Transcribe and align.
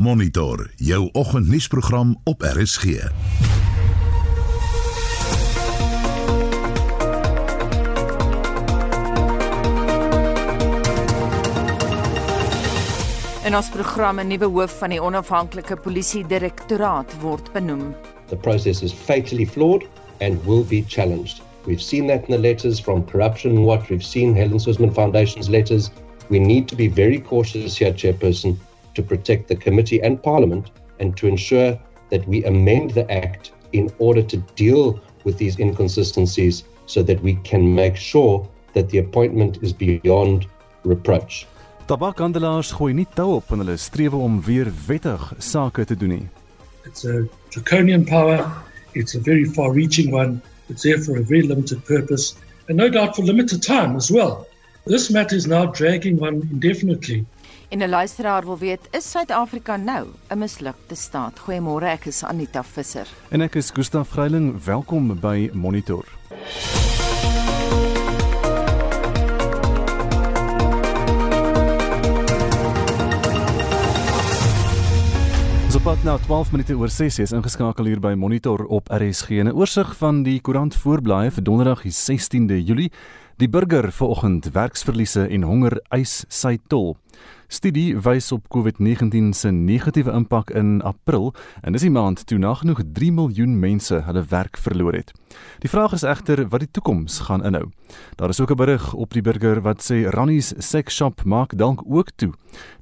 Monitor 0.00 0.70
jou 0.76 1.08
oggendnuusprogram 1.12 2.20
op 2.24 2.42
RSG. 2.42 2.84
In 2.84 3.10
ons 13.56 13.70
program 13.70 14.20
'n 14.20 14.26
nuwe 14.26 14.44
hoof 14.44 14.78
van 14.78 14.90
die 14.90 15.02
onafhanklike 15.02 15.76
polisie 15.76 16.26
direktoraat 16.26 17.20
word 17.20 17.52
benoem. 17.52 17.94
The 18.28 18.36
process 18.36 18.82
is 18.82 18.92
fatally 18.92 19.46
flawed 19.46 19.86
and 20.20 20.44
will 20.44 20.64
be 20.64 20.84
challenged. 20.86 21.42
We've 21.66 21.82
seen 21.82 22.06
that 22.06 22.28
in 22.28 22.34
the 22.34 22.38
letters 22.38 22.80
from 22.80 23.04
Corruption 23.04 23.64
Watch. 23.64 23.88
We've 23.88 24.06
seen 24.06 24.36
Helen 24.36 24.60
Suzman 24.60 24.94
Foundation's 24.94 25.48
letters. 25.48 25.90
We 26.28 26.38
need 26.38 26.68
to 26.68 26.76
be 26.76 26.88
very 26.88 27.20
cautious 27.20 27.78
here, 27.78 27.92
Chairperson, 27.92 28.58
to 28.94 29.02
protect 29.02 29.48
the 29.48 29.56
committee 29.56 30.00
and 30.02 30.22
Parliament 30.22 30.70
and 31.00 31.16
to 31.16 31.26
ensure 31.26 31.78
that 32.10 32.26
we 32.26 32.44
amend 32.44 32.90
the 32.92 33.10
Act 33.10 33.52
in 33.72 33.90
order 33.98 34.22
to 34.22 34.36
deal 34.56 35.00
with 35.24 35.38
these 35.38 35.58
inconsistencies 35.58 36.64
so 36.86 37.02
that 37.02 37.22
we 37.22 37.34
can 37.44 37.74
make 37.74 37.96
sure 37.96 38.48
that 38.72 38.88
the 38.88 38.98
appointment 38.98 39.58
is 39.62 39.72
beyond 39.72 40.46
reproach. 40.84 41.46
Tabakhandelaars 41.88 42.72
gooi 42.76 42.92
nie 42.92 43.06
tou 43.16 43.38
op 43.38 43.52
en 43.52 43.62
hulle 43.62 43.76
streef 43.80 44.12
om 44.12 44.42
weer 44.44 44.68
wettig 44.86 45.32
sake 45.38 45.84
te 45.88 45.96
doen 45.96 46.12
nie. 46.12 46.26
It's 46.84 47.04
a 47.04 47.24
draconian 47.50 48.04
power. 48.04 48.44
It's 48.94 49.14
a 49.14 49.20
very 49.20 49.44
far-reaching 49.44 50.12
one. 50.12 50.42
It's 50.68 50.82
there 50.82 50.98
for 50.98 51.16
a 51.16 51.22
very 51.22 51.42
limited 51.42 51.84
purpose, 51.84 52.36
and 52.68 52.76
no 52.76 52.88
doubt 52.88 53.16
for 53.16 53.22
limited 53.24 53.62
time 53.62 53.96
as 53.96 54.10
well. 54.10 54.46
This 54.84 55.10
matter 55.10 55.36
is 55.36 55.46
now 55.46 55.66
dragging 55.66 56.22
on 56.22 56.42
indefinitely. 56.52 57.24
En 57.68 57.78
'n 57.78 57.88
luisteraar 57.88 58.44
wil 58.44 58.58
weet, 58.58 58.88
is 58.90 59.10
Suid-Afrika 59.10 59.76
nou 59.76 60.06
'n 60.28 60.38
mislukte 60.38 60.94
staat? 60.94 61.38
Goeiemôre, 61.38 61.84
ek 61.84 62.04
is 62.04 62.24
Anita 62.24 62.64
Visser. 62.64 63.08
En 63.28 63.40
ek 63.40 63.54
is 63.54 63.70
Gustaf 63.70 64.08
Greiling. 64.08 64.64
Welkom 64.64 65.20
by 65.20 65.50
Monitor. 65.52 66.04
Pat 75.88 76.02
nou 76.04 76.18
12 76.20 76.50
minute 76.52 76.74
oor 76.76 76.90
6 76.92 77.16
is 77.22 77.30
ingeskakel 77.32 77.86
hier 77.88 78.00
by 78.04 78.10
Monitor 78.12 78.66
op 78.66 78.90
RSG. 78.92 79.40
'n 79.40 79.54
Oorsig 79.56 79.96
van 79.96 80.22
die 80.22 80.40
koerant 80.40 80.74
voorblaaie 80.76 81.30
vir 81.30 81.42
Donderdag 81.42 81.82
die 81.82 81.92
16de 81.92 82.60
Julie. 82.60 82.92
Die 83.38 83.46
burger 83.48 83.92
vanoggend 83.92 84.48
werksverliese 84.50 85.28
en 85.30 85.44
honger 85.46 85.76
eis 85.94 86.24
sy 86.26 86.56
tol. 86.66 86.96
Studie 87.46 87.92
wys 88.02 88.32
op 88.34 88.48
COVID-19 88.50 89.28
se 89.30 89.52
negatiewe 89.54 90.10
impak 90.10 90.48
in 90.58 90.80
April 90.82 91.28
en 91.62 91.76
dis 91.76 91.84
die 91.86 91.92
maand 91.94 92.24
toe 92.26 92.40
nagenoeg 92.42 92.80
3 92.96 93.12
miljoen 93.14 93.52
mense 93.60 94.00
hulle 94.08 94.24
werk 94.32 94.58
verloor 94.58 94.98
het. 94.98 95.12
Die 95.62 95.70
vraag 95.70 95.94
is 95.94 96.02
egter 96.02 96.42
wat 96.50 96.64
die 96.64 96.70
toekoms 96.80 97.20
gaan 97.28 97.44
inhou. 97.46 97.68
Daar 98.18 98.34
is 98.34 98.40
ook 98.40 98.50
'n 98.50 98.58
berig 98.58 98.94
op 98.94 99.14
die 99.14 99.22
burger 99.22 99.62
wat 99.62 99.86
sê 99.86 100.10
Rannies 100.10 100.52
Sex 100.58 100.96
Shop 100.96 101.22
maak 101.24 101.54
dalk 101.56 101.84
ook 101.86 102.10
toe. 102.16 102.32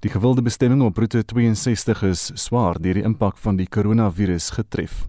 Die 0.01 0.11
gewilde 0.11 0.43
bestemming 0.43 0.83
op 0.83 0.97
roete 0.97 1.25
62 1.25 2.03
is 2.03 2.31
swaar 2.35 2.81
deur 2.81 2.95
die 2.95 3.05
impak 3.05 3.37
van 3.37 3.57
die 3.57 3.69
koronavirus 3.69 4.51
getref. 4.51 5.07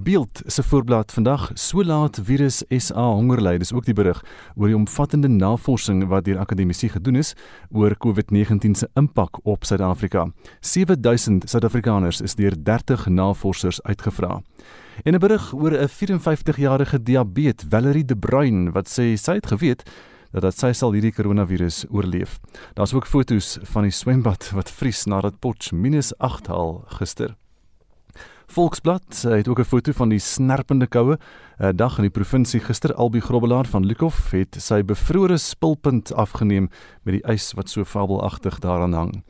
Beeld 0.00 0.42
se 0.46 0.62
voorblad 0.62 1.12
vandag 1.12 1.50
so 1.54 1.82
laat 1.82 2.20
virus 2.22 2.62
SA 2.68 3.02
hongerly 3.02 3.56
dis 3.58 3.72
ook 3.74 3.82
die 3.84 3.94
berig 3.98 4.20
oor 4.54 4.70
die 4.70 4.76
omvattende 4.76 5.26
navorsing 5.28 6.04
wat 6.06 6.28
deur 6.28 6.38
akademici 6.38 6.86
gedoen 6.88 7.18
is 7.18 7.32
oor 7.74 7.96
COVID-19 8.04 8.78
se 8.78 8.86
impak 8.94 9.40
op 9.42 9.66
Suid-Afrika. 9.66 10.28
7000 10.60 11.48
Suid-Afrikaners 11.50 12.20
is 12.20 12.38
deur 12.38 12.54
30 12.62 13.08
navorsers 13.08 13.82
uitgevra. 13.82 14.38
En 15.02 15.14
'n 15.14 15.18
berig 15.18 15.54
oor 15.54 15.72
'n 15.72 15.88
54-jarige 15.88 17.02
diabetes, 17.02 17.66
Valerie 17.68 18.04
De 18.04 18.16
Bruin, 18.16 18.72
wat 18.72 18.86
sê 18.88 19.16
sy 19.16 19.34
het 19.34 19.46
geweet 19.46 19.82
dat 20.30 20.42
dat 20.42 20.58
sy 20.58 20.72
sal 20.72 20.92
hierdie 20.92 21.12
koronavirus 21.12 21.86
oorleef. 21.90 22.38
Daar's 22.74 22.94
ook 22.94 23.06
foto's 23.06 23.58
van 23.62 23.82
die 23.82 23.90
swembad 23.90 24.50
wat 24.54 24.70
vries 24.70 25.04
nadat 25.04 25.38
Potch 25.38 25.72
-8 25.72 26.46
haal 26.46 26.84
gister. 26.86 27.34
Volksblad 28.48 29.22
het 29.28 29.48
ook 29.48 29.58
'n 29.58 29.64
foto 29.64 29.92
van 29.92 30.08
die 30.08 30.18
snerpende 30.18 30.86
koue. 30.86 31.18
'n 31.58 31.76
Dag 31.76 31.96
in 31.96 32.02
die 32.02 32.10
provinsie 32.10 32.60
gister 32.60 32.94
Albi 32.94 33.20
Grobbelaar 33.20 33.66
van 33.66 33.86
Lukhof 33.86 34.30
het 34.30 34.56
sy 34.58 34.82
bevrore 34.82 35.36
spulpunt 35.36 36.14
afgeneem 36.14 36.70
met 37.02 37.14
die 37.14 37.32
ys 37.32 37.52
wat 37.52 37.68
so 37.68 37.84
fabelagtig 37.84 38.58
daaraan 38.58 38.92
hang. 38.92 39.22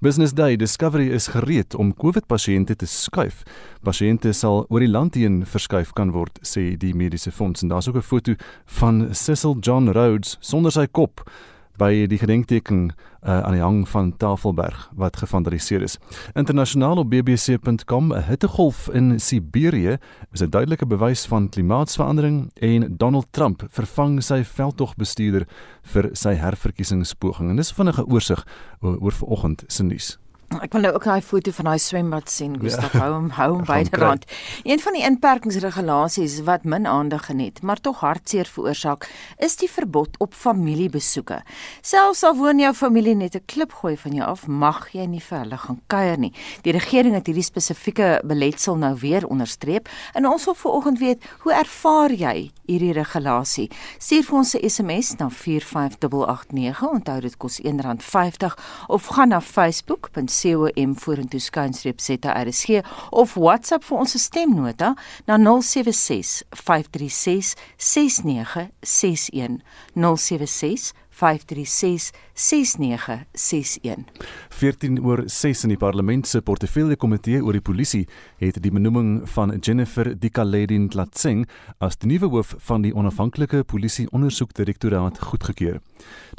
Business 0.00 0.32
Day 0.32 0.56
Discovery 0.56 1.10
is 1.10 1.26
gereed 1.26 1.74
om 1.74 1.94
COVID-pasiënte 1.94 2.76
te 2.76 2.86
skuif. 2.86 3.42
Pasiënte 3.82 4.32
sal 4.32 4.66
oor 4.68 4.80
die 4.80 4.88
land 4.88 5.14
heen 5.14 5.46
verskuif 5.46 5.92
kan 5.92 6.10
word, 6.10 6.38
sê 6.42 6.76
die 6.76 6.94
mediese 6.94 7.32
fonds 7.32 7.62
en 7.62 7.68
daar's 7.68 7.88
ook 7.88 7.96
'n 7.96 8.02
foto 8.02 8.34
van 8.64 9.14
Cecil 9.14 9.56
John 9.60 9.88
Rhodes 9.88 10.36
sonder 10.40 10.72
sy 10.72 10.86
kop 10.86 11.30
by 11.76 12.06
die 12.06 12.18
gedenkteken 12.18 12.90
uh, 12.90 13.40
aan 13.40 13.56
die 13.56 13.62
hang 13.62 13.82
van 13.88 14.12
Tafelberg 14.16 14.90
wat 14.94 15.16
gevandaliseer 15.16 15.82
is. 15.82 15.98
Internasionaal 16.34 17.02
op 17.02 17.10
bbc.com 17.10 18.12
'n 18.12 18.22
hittegolf 18.28 18.88
in 18.92 19.20
Siberië 19.20 19.98
is 20.32 20.42
'n 20.42 20.50
duidelike 20.50 20.86
bewys 20.86 21.26
van 21.26 21.48
klimaatsverandering 21.48 22.50
en 22.54 22.96
Donald 22.96 23.26
Trump 23.30 23.64
vervang 23.68 24.22
sy 24.22 24.44
veldtogbestuurder 24.44 25.46
vir 25.82 26.08
sy 26.12 26.34
herverkiesingspoging. 26.34 27.50
En 27.50 27.56
dis 27.56 27.72
vinnige 27.72 28.06
oorsig 28.06 28.46
oor, 28.80 28.98
oor 29.00 29.12
vanoggend 29.12 29.64
se 29.66 29.82
nuus. 29.82 30.23
Ek 30.62 30.74
wil 30.74 30.84
nou 30.84 30.92
ook 30.94 31.06
daai 31.06 31.22
foto 31.24 31.50
van 31.56 31.70
daai 31.70 31.80
swembad 31.82 32.30
sien, 32.30 32.54
Gustav. 32.60 32.92
Ja. 32.94 33.00
Hou 33.04 33.12
hom, 33.14 33.28
hou 33.34 33.48
hom 33.56 33.64
byderhand. 33.66 34.26
Een 34.62 34.80
van 34.82 34.94
die 34.94 35.02
inperkingsregulasies 35.06 36.36
wat 36.46 36.66
min 36.68 36.86
aandag 36.86 37.26
geniet, 37.26 37.62
maar 37.62 37.80
tog 37.82 38.02
hartseer 38.04 38.46
veroorsaak, 38.46 39.08
is 39.42 39.56
die 39.58 39.70
verbod 39.70 40.14
op 40.22 40.34
familiebesoeke. 40.38 41.40
Selfs 41.82 42.22
al 42.26 42.36
woon 42.38 42.62
jou 42.62 42.72
familie 42.74 43.14
net 43.14 43.34
'n 43.34 43.42
klip 43.46 43.72
gooi 43.72 43.96
van 43.96 44.12
jou 44.12 44.26
af, 44.28 44.46
mag 44.46 44.92
jy 44.92 45.06
nie 45.06 45.20
vir 45.20 45.38
hulle 45.38 45.58
gaan 45.58 45.80
kuier 45.86 46.18
nie. 46.18 46.32
Die 46.62 46.72
regering 46.72 47.14
het 47.14 47.26
hierdie 47.26 47.42
spesifieke 47.42 48.20
beletsel 48.24 48.76
nou 48.76 48.94
weer 48.94 49.26
onderstreep 49.26 49.88
en 50.14 50.26
ons 50.26 50.44
wil 50.44 50.54
vanoggend 50.54 50.98
weet, 50.98 51.24
hoe 51.42 51.52
ervaar 51.52 52.12
jy 52.12 52.50
hierdie 52.66 52.92
regulasie? 52.92 53.70
Stuur 53.98 54.22
vir 54.22 54.36
ons 54.36 54.54
'n 54.54 54.68
SMS 54.68 55.16
na 55.18 55.28
45889. 55.30 56.82
Onthou 56.82 57.20
dit 57.20 57.36
kos 57.36 57.60
R1.50 57.60 58.54
of 58.86 59.06
gaan 59.06 59.28
na 59.28 59.40
facebook.com 59.40 60.43
COM 60.44 60.94
vorentoe 61.00 61.40
skynstreep 61.40 62.02
ZRSG 62.04 62.82
of 63.12 63.36
WhatsApp 63.40 63.84
vir 63.88 64.02
ons 64.02 64.16
stemnota 64.20 64.92
na 65.28 65.38
076 65.40 66.42
536 66.52 67.54
6961 67.80 69.62
076 69.96 70.92
536 71.14 72.10
6961. 72.34 74.04
14 74.50 74.98
oor 75.04 75.22
6 75.30 75.64
in 75.64 75.74
die 75.74 75.78
parlement 75.78 76.26
se 76.26 76.40
portefeulje 76.42 76.96
komitee 76.98 77.42
oor 77.42 77.54
die 77.54 77.62
polisie 77.62 78.02
het 78.42 78.58
die 78.62 78.72
benoeming 78.74 79.22
van 79.30 79.54
Jennifer 79.60 80.10
Dikaledin 80.18 80.88
Tlatseng 80.90 81.44
as 81.78 81.98
die 82.02 82.10
nuwe 82.10 82.32
hoof 82.32 82.54
van 82.66 82.82
die 82.82 82.94
onafhanklike 82.94 83.62
polisie 83.70 84.08
ondersoekdirektoraat 84.10 85.20
goedgekeur. 85.30 85.78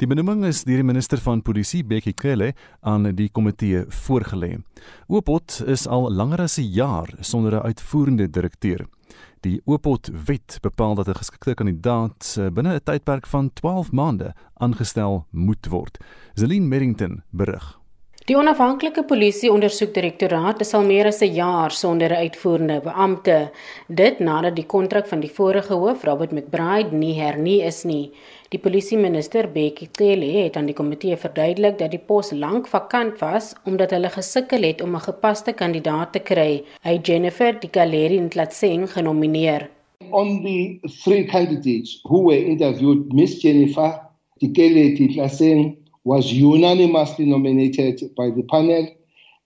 Die 0.00 0.08
benoeming 0.08 0.44
is 0.44 0.64
deur 0.68 0.82
die 0.82 0.90
minister 0.92 1.20
van 1.24 1.42
polisie 1.42 1.82
Bekkie 1.84 2.14
Cele 2.14 2.52
aan 2.82 3.08
die 3.16 3.30
komitee 3.32 3.86
voorgelê. 4.04 4.58
Oopot 5.08 5.62
is 5.66 5.86
al 5.86 6.10
langer 6.12 6.44
as 6.44 6.58
'n 6.58 6.68
jaar 6.72 7.08
sonder 7.20 7.54
'n 7.56 7.66
uitvoerende 7.66 8.30
direkteur. 8.30 8.86
Die 9.46 9.60
Oopot 9.64 10.10
wet 10.26 10.58
bepaal 10.60 10.94
dat 10.94 11.08
'n 11.08 11.14
geskikte 11.22 11.54
kandidaat 11.54 12.34
eh, 12.38 12.50
binne 12.50 12.74
'n 12.74 12.82
tydperk 12.82 13.26
van 13.26 13.52
12 13.52 13.92
maande 13.92 14.34
aangestel 14.54 15.26
moet 15.30 15.66
word. 15.66 15.98
Zelin 16.34 16.68
Merrington 16.68 17.22
berig. 17.30 17.75
Die 18.26 18.34
onafhanklike 18.34 19.04
polisie 19.06 19.52
ondersoekdirektoraat 19.54 20.62
is 20.64 20.72
al 20.74 20.82
meer 20.82 21.06
as 21.06 21.20
'n 21.22 21.34
jaar 21.34 21.70
sonder 21.70 22.10
'n 22.10 22.22
uitvoerende 22.24 22.80
beampte. 22.86 23.50
Dit 24.00 24.18
nadat 24.18 24.56
die 24.56 24.66
kontrak 24.66 25.06
van 25.06 25.20
die 25.20 25.30
vorige 25.30 25.74
hoof, 25.74 26.02
Robert 26.04 26.32
McBride, 26.32 26.90
nie 26.90 27.14
hernie 27.20 27.62
is 27.62 27.84
nie. 27.84 28.10
Die 28.48 28.58
polisieminister 28.58 29.46
Bekkie 29.52 29.88
Cele 29.92 30.42
het 30.42 30.56
aan 30.56 30.66
die 30.66 30.74
komitee 30.74 31.16
verduidelik 31.16 31.78
dat 31.78 31.90
die 31.90 32.02
pos 32.06 32.32
lank 32.32 32.66
vakant 32.66 33.20
was 33.20 33.54
omdat 33.64 33.90
hulle 33.90 34.10
gesukkel 34.10 34.62
het 34.62 34.82
om 34.82 34.96
'n 34.96 35.06
gepaste 35.06 35.52
kandidaat 35.52 36.12
te 36.12 36.18
kry. 36.18 36.64
Hy 36.82 36.98
Jennifer 37.02 37.60
Dikaleri 37.60 38.20
Ntlatseng 38.20 38.90
genomineer. 38.90 39.70
On 40.10 40.42
the 40.42 40.80
three 41.04 41.24
candidates 41.24 42.00
who 42.02 42.26
were 42.26 42.44
interviewed, 42.44 43.12
Miss 43.12 43.40
Jennifer 43.40 44.00
Dikaleri 44.40 44.98
Ntlatseng 44.98 45.85
was 46.06 46.32
unanimously 46.32 47.26
nominated 47.26 48.14
by 48.14 48.30
the 48.30 48.42
panel 48.42 48.86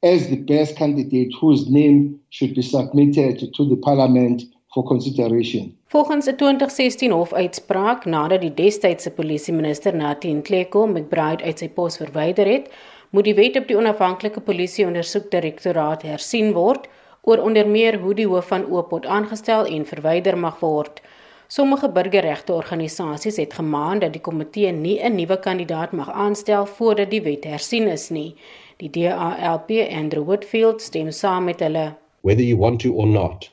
as 0.02 0.28
the 0.28 0.36
best 0.36 0.76
candidate 0.76 1.32
whose 1.40 1.70
name 1.70 2.20
should 2.28 2.54
be 2.54 2.62
submitted 2.62 3.52
to 3.54 3.64
the 3.68 3.76
parliament 3.76 4.42
for 4.74 4.84
consideration. 4.84 5.64
Volgens 5.86 6.26
'n 6.26 6.36
2016 6.36 7.10
hofuitspraak 7.10 8.04
nadat 8.04 8.40
die 8.40 8.54
destydse 8.54 9.10
polisieminister 9.10 9.96
Nathi 9.96 10.32
Nhleko 10.32 10.86
McBride 10.86 11.44
uit 11.44 11.58
sy 11.58 11.68
pos 11.68 11.96
verwyder 11.96 12.46
het, 12.46 12.70
moet 13.10 13.24
die 13.24 13.34
wet 13.34 13.56
op 13.56 13.66
die 13.66 13.76
onafhanklike 13.76 14.40
polisie 14.40 14.86
ondersoekdirektoraat 14.86 16.02
hersien 16.02 16.52
word 16.52 16.88
oor 17.22 17.38
onder 17.38 17.68
meer 17.68 17.98
hoe 17.98 18.14
die 18.14 18.26
hoof 18.26 18.46
van 18.52 18.68
Oopot 18.70 19.06
aangestel 19.06 19.66
en 19.66 19.86
verwyder 19.86 20.38
mag 20.38 20.60
word. 20.60 21.00
Sommige 21.50 21.88
burgerregteorganisasies 21.90 23.36
het 23.36 23.54
gemaan 23.54 23.98
dat 23.98 24.12
die 24.14 24.20
komitee 24.22 24.70
nie 24.72 24.98
'n 25.02 25.14
nuwe 25.14 25.38
kandidaat 25.38 25.92
mag 25.92 26.10
aanstel 26.10 26.66
voordat 26.66 27.10
die 27.10 27.22
wet 27.22 27.44
hersien 27.44 27.88
is 27.88 28.08
nie. 28.10 28.34
Die 28.76 28.90
DALP 28.90 29.70
Andrew 29.90 30.24
Woodfield 30.24 30.80
stem 30.80 31.10
saam 31.10 31.44
met 31.44 31.60
hulle. 31.60 31.96
Whether 32.20 32.44
you 32.44 32.58
want 32.58 32.80
to 32.80 32.92
or 32.92 33.06
not, 33.06 33.50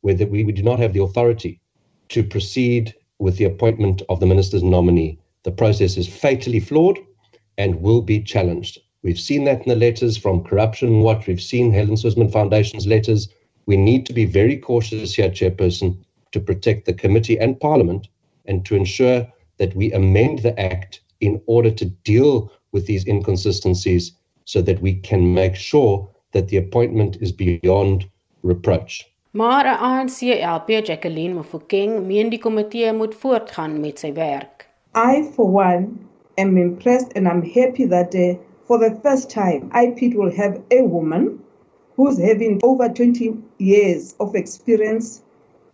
whether 0.00 0.26
we, 0.30 0.44
we 0.44 0.52
do 0.52 0.62
not 0.62 0.78
have 0.78 0.92
the 0.92 1.02
authority 1.02 1.58
to 2.06 2.24
proceed 2.24 2.94
with 3.16 3.36
the 3.36 3.46
appointment 3.46 4.02
of 4.08 4.18
the 4.18 4.26
minister's 4.26 4.62
nominee, 4.62 5.16
the 5.42 5.52
process 5.52 5.96
is 5.96 6.08
fatally 6.08 6.60
flawed 6.60 6.98
and 7.58 7.80
will 7.80 8.02
be 8.02 8.20
challenged. 8.22 8.78
We've 9.02 9.20
seen 9.20 9.44
that 9.44 9.62
in 9.62 9.68
the 9.68 9.86
letters 9.86 10.16
from 10.16 10.42
Corruption 10.42 11.00
Watch. 11.00 11.28
We've 11.28 11.48
seen 11.52 11.72
Helen 11.72 11.96
Swisman 11.96 12.32
Foundation's 12.32 12.86
letters. 12.86 13.28
We 13.66 13.76
need 13.76 14.04
to 14.06 14.12
be 14.12 14.24
very 14.24 14.56
cautious 14.56 15.14
here, 15.14 15.30
Chairperson, 15.30 15.96
to 16.36 16.40
protect 16.40 16.84
the 16.84 16.92
committee 16.92 17.38
and 17.38 17.58
Parliament 17.58 18.08
and 18.44 18.64
to 18.66 18.76
ensure 18.76 19.26
that 19.56 19.74
we 19.74 19.90
amend 19.92 20.40
the 20.40 20.54
Act 20.60 21.00
in 21.20 21.40
order 21.46 21.70
to 21.70 21.86
deal 22.04 22.52
with 22.72 22.84
these 22.86 23.06
inconsistencies 23.06 24.12
so 24.44 24.60
that 24.60 24.82
we 24.82 24.92
can 25.08 25.32
make 25.32 25.56
sure 25.56 26.06
that 26.32 26.48
the 26.48 26.58
appointment 26.58 27.16
is 27.22 27.32
beyond 27.32 28.04
reproach. 28.42 29.10
Maar 29.32 29.64
ANC 29.78 30.22
LP 30.40 30.82
Jacqueline 30.82 31.34
Mofokeng 31.34 32.06
meen 32.06 32.28
die 32.30 32.38
komitee 32.38 32.92
moet 32.92 33.14
voortgaan 33.14 33.80
met 33.80 33.98
sy 33.98 34.12
werk. 34.12 34.68
I 34.94 35.22
for 35.34 35.48
one 35.48 35.88
am 36.36 36.56
impressed 36.56 37.12
and 37.16 37.28
I'm 37.28 37.42
happy 37.42 37.86
that 37.86 38.14
uh, 38.14 38.36
for 38.66 38.78
the 38.78 38.92
first 39.02 39.30
time, 39.30 39.70
IPIT 39.72 40.14
will 40.14 40.32
have 40.36 40.60
a 40.70 40.82
woman 40.82 41.38
who's 41.96 42.18
having 42.18 42.60
over 42.62 42.88
20 42.88 43.34
years 43.58 44.14
of 44.20 44.34
experience 44.34 45.22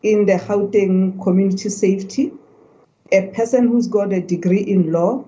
in 0.03 0.27
the 0.27 0.35
Gauteng 0.35 1.23
community 1.23 1.69
safety, 1.69 2.33
a 3.13 3.29
person 3.29 3.69
who's 3.69 3.87
got 3.87 4.13
a 4.13 4.21
degree 4.21 4.63
in 4.63 4.93
law. 4.93 5.25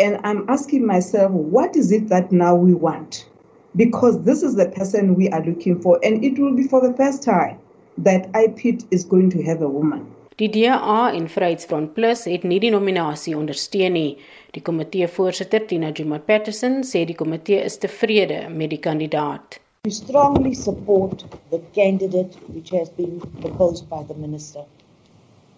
And 0.00 0.18
I'm 0.24 0.48
asking 0.48 0.86
myself, 0.86 1.30
what 1.32 1.76
is 1.76 1.92
it 1.92 2.08
that 2.08 2.32
now 2.32 2.54
we 2.54 2.74
want? 2.74 3.28
Because 3.76 4.22
this 4.24 4.42
is 4.42 4.56
the 4.56 4.66
person 4.66 5.14
we 5.14 5.28
are 5.30 5.44
looking 5.44 5.80
for, 5.80 5.98
and 6.02 6.24
it 6.24 6.38
will 6.38 6.54
be 6.54 6.64
for 6.64 6.86
the 6.86 6.94
first 6.94 7.22
time 7.22 7.58
that 7.98 8.30
IPIT 8.32 8.86
is 8.90 9.04
going 9.04 9.30
to 9.30 9.42
have 9.42 9.62
a 9.62 9.68
woman. 9.68 10.06
Die 10.36 10.48
DA 10.48 11.12
en 11.14 11.28
Vryheidsfront 11.28 11.92
Plus 11.94 12.24
het 12.24 12.42
nie 12.48 12.58
die 12.58 12.72
nominasie 12.72 13.36
ondersteun 13.36 13.92
nie. 13.94 14.16
Die 14.56 14.62
komitee 14.64 15.06
voorsitter 15.06 15.66
Tina 15.68 15.92
Juma 15.92 16.18
Patterson 16.18 16.80
sê 16.88 17.04
die 17.06 17.16
komitee 17.16 17.60
is 17.62 17.76
tevrede 17.78 18.46
met 18.50 18.72
die 18.72 18.80
kandidaat. 18.82 19.61
We 19.84 19.90
strongly 19.90 20.54
support 20.54 21.24
the 21.50 21.58
candidate 21.74 22.36
which 22.50 22.70
has 22.70 22.88
been 22.88 23.18
proposed 23.40 23.90
by 23.90 24.04
the 24.04 24.14
minister. 24.14 24.64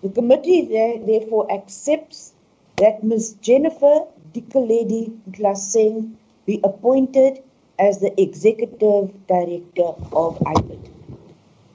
The 0.02 0.08
committee 0.08 0.62
therefore 0.62 1.52
accepts 1.52 2.32
that 2.76 3.04
Ms 3.04 3.34
Jennifer 3.42 4.06
Dikoledi 4.32 5.14
Glaseng 5.30 6.14
be 6.46 6.58
appointed 6.64 7.42
as 7.78 7.98
the 7.98 8.18
executive 8.18 9.12
director 9.26 9.92
of 10.14 10.38
IPID. 10.38 10.88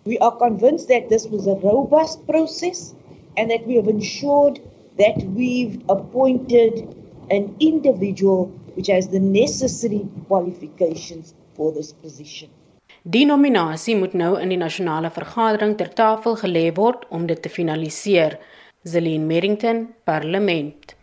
We 0.06 0.18
are 0.18 0.36
convinced 0.36 0.88
that 0.88 1.07
this 1.07 1.28
was 1.28 1.45
a 1.45 1.54
robust 1.54 2.25
process 2.25 2.95
and 3.38 3.52
that 3.52 3.68
we 3.68 3.75
have 3.75 3.88
ensured 3.88 4.60
that 4.98 5.22
we've 5.36 5.84
appointed 5.88 6.95
an 7.30 7.56
individual 7.60 8.48
which 8.74 8.88
has 8.88 9.10
the 9.10 9.19
necessary 9.19 10.07
qualifications 10.25 11.36
for 11.59 11.75
this 11.75 11.91
position. 12.03 12.50
Die 13.03 13.25
nominasie 13.27 13.95
moet 14.00 14.15
nou 14.15 14.33
in 14.39 14.51
die 14.53 14.59
nasionale 14.59 15.11
vergadering 15.11 15.75
ter 15.79 15.91
tafel 15.95 16.38
gelê 16.39 16.69
word 16.79 17.06
om 17.15 17.27
dit 17.27 17.41
te 17.44 17.51
finaliseer. 17.51 18.38
Zelin 18.88 19.27
Merrington, 19.27 19.85
Parlement. 20.07 20.95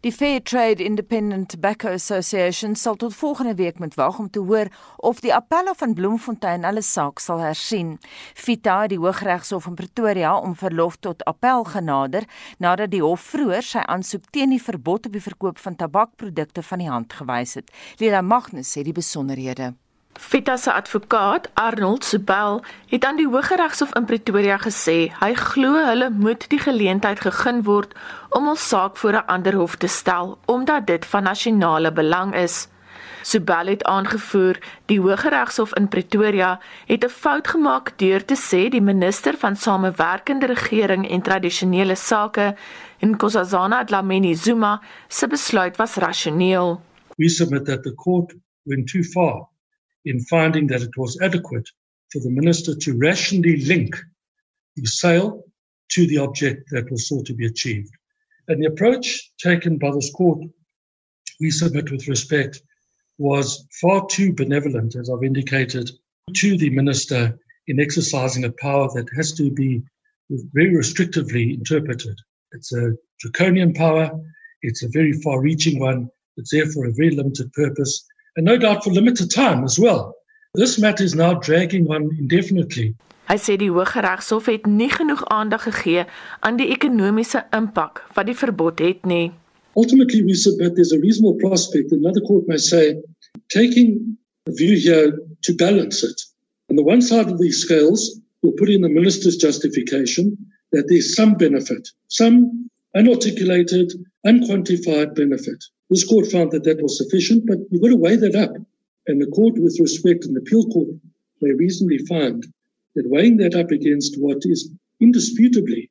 Die 0.00 0.12
Fair 0.12 0.44
Trade 0.44 0.84
Independent 0.84 1.48
Tobacco 1.48 1.88
Association 1.88 2.74
sal 2.76 2.96
tot 2.96 3.14
volgende 3.14 3.54
week 3.54 3.78
moet 3.78 3.94
wag 3.94 4.18
om 4.18 4.30
te 4.30 4.38
hoor 4.38 4.68
of 4.96 5.20
die 5.20 5.34
appelle 5.34 5.72
van 5.76 5.94
Bloemfontein 5.94 6.64
hulle 6.68 6.82
saak 6.82 7.18
sal 7.18 7.40
hersien. 7.40 7.94
Vita, 8.34 8.86
die 8.86 8.98
Hooggeregshof 9.00 9.66
in 9.66 9.78
Pretoria, 9.78 10.34
om 10.36 10.52
verlof 10.54 11.00
tot 11.00 11.24
appel 11.24 11.64
genader 11.64 12.28
nadat 12.58 12.92
die 12.92 13.00
hof 13.00 13.24
vroeër 13.32 13.64
sy 13.64 13.86
aansoek 13.88 14.28
teen 14.36 14.52
die 14.52 14.62
verbod 14.62 15.08
op 15.08 15.16
die 15.16 15.24
verkoop 15.24 15.58
van 15.64 15.80
tabakprodukte 15.80 16.62
van 16.62 16.84
die 16.84 16.92
hand 16.92 17.16
gewys 17.16 17.56
het. 17.56 17.72
Lila 17.96 18.20
Magnus 18.20 18.76
sê 18.76 18.84
die 18.84 18.96
besonderhede. 18.96 19.72
Fita 20.18 20.56
se 20.56 20.72
advokaat 20.72 21.50
Arnold 21.54 22.04
Subel 22.04 22.62
het 22.86 23.04
aan 23.04 23.16
die 23.16 23.28
Hooggeregshof 23.28 23.92
in 23.94 24.04
Pretoria 24.04 24.56
gesê 24.58 24.96
hy 25.20 25.34
glo 25.36 25.76
hulle 25.76 26.08
moet 26.10 26.46
die 26.48 26.60
geleentheid 26.60 27.20
gegee 27.20 27.60
word 27.66 27.92
om 28.38 28.48
hul 28.48 28.56
saak 28.56 28.96
voor 28.96 29.18
'n 29.18 29.26
ander 29.34 29.54
hof 29.60 29.76
te 29.76 29.86
stel 29.86 30.38
omdat 30.46 30.86
dit 30.86 31.06
van 31.06 31.22
nasionale 31.22 31.92
belang 31.92 32.34
is. 32.34 32.68
Subel 33.22 33.66
het 33.66 33.84
aangevoer 33.84 34.58
die 34.86 35.00
Hooggeregshof 35.00 35.74
in 35.74 35.88
Pretoria 35.88 36.60
het 36.86 37.04
'n 37.04 37.08
fout 37.08 37.48
gemaak 37.48 37.98
deur 37.98 38.24
te 38.24 38.36
sê 38.36 38.68
die 38.70 38.82
minister 38.82 39.34
van 39.36 39.56
samewerkende 39.56 40.46
regering 40.46 41.10
en 41.10 41.22
tradisionele 41.22 41.94
sake 41.94 42.56
Nkosazana 43.00 43.84
Dlamini 43.84 44.34
Zuma 44.34 44.80
se 45.08 45.26
besluit 45.26 45.76
was 45.76 45.94
rasioneel. 45.94 46.80
We 47.16 47.28
submit 47.28 47.64
that 47.64 47.82
the 47.82 47.94
court 47.94 48.34
went 48.62 48.88
too 48.88 49.02
far 49.02 49.54
in 50.06 50.20
finding 50.20 50.66
that 50.68 50.82
it 50.82 50.96
was 50.96 51.18
adequate 51.20 51.68
for 52.10 52.20
the 52.20 52.30
minister 52.30 52.74
to 52.74 52.96
rationally 52.96 53.64
link 53.64 53.96
the 54.76 54.86
sale 54.86 55.44
to 55.90 56.06
the 56.06 56.18
object 56.18 56.64
that 56.70 56.90
was 56.90 57.08
sought 57.08 57.26
to 57.26 57.34
be 57.34 57.46
achieved. 57.46 57.90
And 58.48 58.62
the 58.62 58.68
approach 58.68 59.30
taken 59.38 59.76
by 59.76 59.90
this 59.90 60.10
court, 60.12 60.40
we 61.40 61.50
submit 61.50 61.90
with 61.90 62.08
respect, 62.08 62.62
was 63.18 63.66
far 63.80 64.06
too 64.06 64.32
benevolent, 64.32 64.94
as 64.94 65.10
I've 65.10 65.24
indicated, 65.24 65.90
to 66.34 66.56
the 66.56 66.70
minister 66.70 67.38
in 67.66 67.80
exercising 67.80 68.44
a 68.44 68.52
power 68.52 68.88
that 68.94 69.08
has 69.16 69.32
to 69.34 69.50
be 69.50 69.82
very 70.30 70.74
restrictively 70.74 71.54
interpreted. 71.54 72.16
It's 72.52 72.72
a 72.72 72.92
draconian 73.20 73.72
power, 73.74 74.10
it's 74.62 74.82
a 74.82 74.88
very 74.88 75.12
far 75.22 75.40
reaching 75.40 75.80
one, 75.80 76.08
it's 76.36 76.52
there 76.52 76.66
for 76.66 76.86
a 76.86 76.92
very 76.92 77.10
limited 77.10 77.52
purpose, 77.52 78.04
and 78.36 78.44
no 78.44 78.56
doubt 78.56 78.84
for 78.84 78.90
limited 78.92 79.30
time 79.30 79.64
as 79.64 79.78
well. 79.78 80.14
This 80.54 80.78
matter 80.78 81.04
is 81.04 81.14
now 81.14 81.34
dragging 81.34 81.88
on 81.90 82.10
indefinitely. 82.18 82.94
Hy 83.26 83.36
sê 83.42 83.56
die 83.58 83.72
Hooggeregshof 83.74 84.46
het 84.46 84.68
nie 84.70 84.88
genoeg 84.92 85.24
aandag 85.34 85.64
gegee 85.66 86.04
aan 86.46 86.60
die 86.60 86.68
ekonomiese 86.70 87.42
impak 87.56 88.04
wat 88.14 88.28
die 88.30 88.36
verbod 88.38 88.78
het 88.84 89.02
nie. 89.04 89.32
Ultimately 89.76 90.22
we 90.22 90.36
submit 90.38 90.76
there's 90.76 90.94
a 90.94 91.00
reasonable 91.02 91.36
prospect 91.42 91.90
that 91.90 91.98
another 91.98 92.22
court 92.28 92.46
may 92.46 92.56
say 92.56 92.94
taking 93.52 94.16
a 94.46 94.52
view 94.52 94.78
here 94.78 95.18
to 95.42 95.54
balance 95.54 96.04
it. 96.06 96.22
On 96.70 96.76
the 96.76 96.86
one 96.86 97.02
side 97.02 97.28
of 97.28 97.38
these 97.38 97.58
scales, 97.58 98.20
we'll 98.42 98.56
put 98.56 98.70
in 98.70 98.80
the 98.82 98.88
minister's 98.88 99.36
justification 99.36 100.36
that 100.72 100.86
there's 100.88 101.14
some 101.14 101.34
benefit, 101.34 101.88
some 102.08 102.70
unarticulated, 102.96 103.92
unquantified 104.24 105.14
benefit. 105.14 105.60
This 105.90 106.04
court 106.04 106.26
found 106.26 106.50
that 106.50 106.64
that 106.64 106.82
was 106.82 106.98
sufficient, 106.98 107.46
but 107.46 107.58
you've 107.70 107.82
got 107.82 107.88
to 107.88 107.96
weigh 107.96 108.16
that 108.16 108.34
up. 108.34 108.54
And 109.06 109.20
the 109.20 109.26
court, 109.26 109.54
with 109.56 109.78
respect, 109.80 110.24
and 110.24 110.34
the 110.34 110.40
appeal 110.40 110.66
court 110.66 110.88
may 111.40 111.52
reasonably 111.52 111.98
find 111.98 112.44
that 112.94 113.08
weighing 113.08 113.36
that 113.36 113.54
up 113.54 113.70
against 113.70 114.16
what 114.18 114.38
is 114.42 114.70
indisputably 115.00 115.90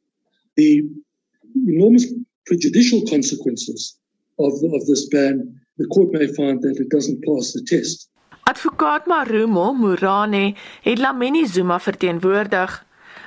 the 0.57 0.83
enormous 1.67 2.05
prejudicial 2.45 3.01
consequences 3.07 3.97
of, 4.39 4.53
of 4.73 4.85
this 4.85 5.07
ban, 5.09 5.59
the 5.77 5.87
court 5.87 6.11
may 6.11 6.27
find 6.27 6.61
that 6.61 6.77
it 6.79 6.89
doesn't 6.89 7.23
pass 7.23 7.53
the 7.53 7.63
test. 7.63 8.09
Advokaat 8.47 9.05
Marumo 9.07 9.73
Murane 9.73 10.55
het 10.83 10.99
Lamini 10.99 11.45
Zuma 11.45 11.79
verteenwoordig. 11.79 12.85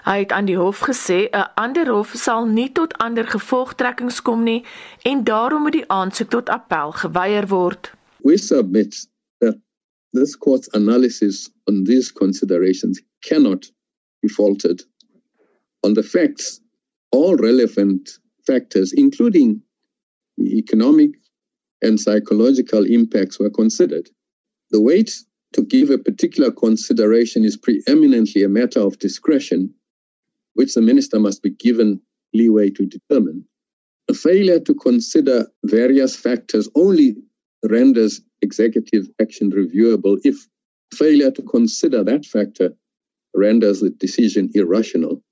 Hy 0.08 0.22
het 0.22 0.30
aan 0.32 0.46
die 0.48 0.56
hof 0.56 0.78
gesê 0.88 1.28
'n 1.28 1.50
ander 1.54 1.88
hof 1.92 2.12
sal 2.16 2.46
nie 2.46 2.72
tot 2.72 2.94
ander 3.06 3.26
gevolgtrekkings 3.26 4.22
kom 4.22 4.42
nie 4.42 4.64
en 5.10 5.24
daarom 5.24 5.62
moet 5.62 5.76
die 5.76 5.88
aansoek 5.88 6.30
tot 6.30 6.48
appel 6.48 6.92
geweier 6.92 7.46
word. 7.48 7.92
We 8.24 8.36
submit 8.38 9.08
that 9.40 9.56
this 10.12 10.36
court's 10.36 10.72
analysis 10.72 11.50
on 11.64 11.84
these 11.84 12.12
considerations 12.12 13.02
cannot 13.20 13.72
be 14.22 14.28
faulted. 14.28 14.86
On 15.80 15.92
the 15.92 16.02
facts, 16.02 16.60
all 17.10 17.36
relevant 17.36 18.18
factors 18.46 18.92
including 18.92 19.62
the 20.36 20.56
economic 20.56 21.20
and 21.82 22.00
psychological 22.00 22.84
impacts 22.86 23.38
were 23.38 23.50
considered. 23.50 24.10
The 24.70 24.80
weight 24.80 25.12
to 25.52 25.62
give 25.62 25.90
a 25.90 25.98
particular 25.98 26.50
consideration 26.50 27.44
is 27.44 27.58
preeminently 27.58 28.42
a 28.42 28.48
matter 28.48 28.80
of 28.80 28.98
discretion 28.98 29.74
which 30.58 30.74
the 30.74 30.82
minister 30.82 31.20
must 31.20 31.40
be 31.40 31.50
given 31.50 32.00
leeway 32.34 32.68
to 32.68 32.84
determine. 32.84 33.44
A 34.08 34.14
failure 34.14 34.58
to 34.58 34.74
consider 34.74 35.46
various 35.64 36.16
factors 36.16 36.68
only 36.74 37.16
renders 37.62 38.20
executive 38.42 39.08
action 39.22 39.52
reviewable 39.52 40.18
if 40.24 40.48
failure 40.92 41.30
to 41.30 41.42
consider 41.42 42.02
that 42.02 42.26
factor 42.26 42.72
renders 43.34 43.80
the 43.80 43.90
decision 43.90 44.50
irrational. 44.54 45.22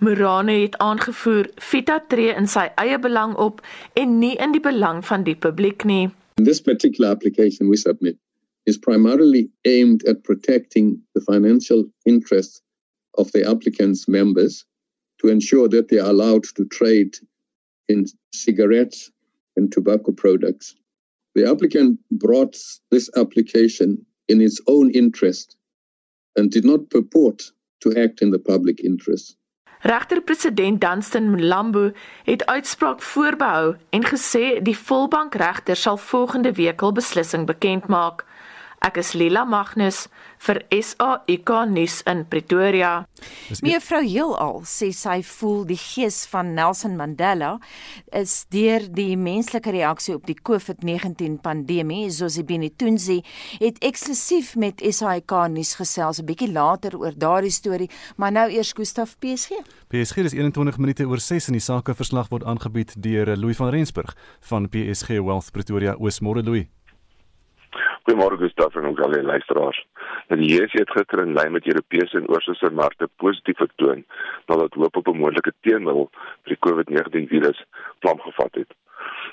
Morane 0.00 0.62
het 0.62 0.78
aangevoer 0.78 1.50
Vita 1.70 1.98
tree 2.08 2.32
in 2.32 2.48
sy 2.48 2.70
eie 2.80 2.96
belang 2.98 3.36
op 3.36 3.60
en 4.00 4.16
nie 4.22 4.32
in 4.40 4.56
die 4.56 4.64
belang 4.64 5.04
van 5.04 5.28
die 5.28 5.36
publiek 5.36 5.84
nie. 5.84 6.08
This 6.36 6.62
particular 6.70 7.10
application 7.10 7.68
we 7.68 7.76
submit 7.76 8.16
is 8.64 8.78
primarily 8.78 9.50
aimed 9.66 10.08
at 10.08 10.24
protecting 10.24 10.96
the 11.14 11.20
financial 11.20 11.84
interests 12.06 12.62
of 13.18 13.30
the 13.32 13.44
applicant's 13.44 14.08
members 14.08 14.64
to 15.20 15.28
ensure 15.28 15.68
that 15.68 15.88
they 15.88 15.98
are 15.98 16.10
allowed 16.10 16.44
to 16.56 16.64
trade 16.66 17.16
in 17.88 18.06
cigarettes 18.32 19.10
and 19.56 19.72
tobacco 19.72 20.12
products. 20.12 20.74
The 21.34 21.48
applicant 21.48 22.00
brought 22.10 22.56
this 22.90 23.10
application 23.16 24.06
in 24.28 24.40
its 24.40 24.60
own 24.66 24.90
interest 24.90 25.56
and 26.36 26.50
did 26.50 26.64
not 26.64 26.90
purport 26.90 27.52
to 27.82 27.96
act 27.96 28.22
in 28.22 28.30
the 28.30 28.38
public 28.38 28.80
interest. 28.84 29.36
Regter 29.82 30.20
president 30.20 30.80
Dunstan 30.80 31.30
Mlambo 31.30 31.92
het 32.24 32.46
uitspraak 32.46 33.02
voorbehou 33.02 33.76
en 33.90 34.04
gesê 34.04 34.60
die 34.62 34.76
volbank 34.76 35.34
regter 35.34 35.76
sal 35.76 35.96
volgende 35.96 36.52
week 36.52 36.82
al 36.82 36.92
beslissing 36.92 37.46
bekend 37.46 37.88
maak. 37.88 38.26
Ek 38.80 38.96
is 38.96 39.10
Lila 39.12 39.42
Magnus 39.44 40.06
vir 40.40 40.62
SAIK 40.72 41.50
nuus 41.68 41.98
in 42.08 42.22
Pretoria. 42.32 43.02
Mevrou 43.60 44.00
Heelal 44.00 44.62
sê 44.64 44.88
sy 44.96 45.18
voel 45.34 45.66
die 45.68 45.76
gees 45.76 46.22
van 46.32 46.54
Nelson 46.56 46.94
Mandela 46.96 47.50
is 48.16 48.46
deur 48.48 48.86
die 48.96 49.18
menslike 49.20 49.74
reaksie 49.76 50.16
op 50.16 50.24
die 50.24 50.38
COVID-19 50.40 51.36
pandemie. 51.44 52.08
Zosibini 52.08 52.72
Tunzi 52.72 53.18
het 53.60 53.84
eksklusief 53.84 54.54
met 54.56 54.80
SAIK 54.80 55.36
nuus 55.52 55.74
gesels 55.76 56.22
'n 56.22 56.24
bietjie 56.24 56.48
later 56.48 56.96
oor 56.96 57.12
daardie 57.12 57.52
storie, 57.52 57.90
maar 58.16 58.32
nou 58.32 58.48
eers 58.48 58.72
Gustaf 58.72 59.18
PSG. 59.20 59.60
PSG 59.92 60.24
is 60.24 60.32
21 60.32 60.78
minute 60.78 61.04
oor 61.04 61.20
6 61.20 61.48
en 61.48 61.52
die 61.52 61.60
sake 61.60 61.94
verslag 61.94 62.30
word 62.30 62.44
aangebied 62.44 62.96
deur 62.96 63.36
Louis 63.36 63.56
van 63.56 63.68
Rensburg 63.68 64.16
van 64.40 64.68
PSG 64.68 65.20
Wealth 65.20 65.52
Pretoria 65.52 65.96
Oosmôre 66.00 66.42
Louis. 66.42 66.66
Goeiemôre 68.08 68.38
Gustaf 68.40 68.74
en 68.74 68.86
ook 68.86 69.00
al 69.00 69.10
die 69.12 69.22
luisteraars. 69.22 69.86
Die 70.28 70.48
JSE 70.48 70.78
het 70.80 70.90
gister 70.90 71.20
in 71.20 71.34
lyn 71.36 71.52
met 71.52 71.66
Europese 71.66 72.16
en 72.16 72.28
oosterse 72.28 72.70
markte 72.72 73.08
positief 73.16 73.58
vertoon 73.60 74.04
nadat 74.46 74.74
hoop 74.74 74.96
op 74.96 75.08
'n 75.08 75.20
moontlike 75.22 75.52
teenmiddel 75.60 76.08
vir 76.42 76.54
die 76.54 76.62
COVID-19 76.66 77.28
virus 77.32 77.64
vlam 77.98 78.20
gevat 78.20 78.54
het. 78.54 78.72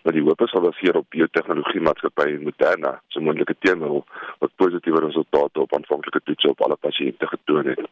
Nou 0.04 0.16
die 0.16 0.26
hoop 0.28 0.42
is 0.42 0.52
gebaseer 0.52 0.96
op 0.98 1.10
biotehnologie 1.10 1.82
maatskappy 1.82 2.38
Moderna 2.44 3.02
se 3.08 3.20
moontlike 3.20 3.56
teenmiddel 3.60 4.06
wat 4.40 4.56
positiewe 4.56 5.00
resultate 5.00 5.60
op 5.60 5.74
aanvanklike 5.74 6.22
toetse 6.24 6.50
op 6.50 6.62
alle 6.62 6.76
pasiënte 6.76 7.28
getoon 7.28 7.66
het. 7.66 7.84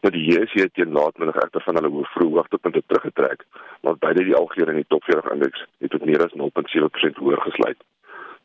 Nou 0.00 0.14
die 0.16 0.24
JSE 0.30 0.60
het 0.60 0.74
teen 0.74 0.92
laatmiddag 0.92 1.42
egter 1.44 1.62
van 1.62 1.74
hulle 1.74 2.04
vroeg 2.04 2.34
hoogtepunte 2.34 2.82
teruggetrek, 2.86 3.44
maar 3.80 3.98
beide 3.98 4.24
die 4.24 4.36
algehele 4.36 4.70
en 4.70 4.82
die 4.82 4.88
top 4.88 5.04
40 5.04 5.32
indeks 5.32 5.64
het 5.78 5.90
tot 5.90 6.04
meer 6.04 6.24
as 6.24 6.32
0.7% 6.32 7.16
hoër 7.20 7.40
gesluit 7.40 7.89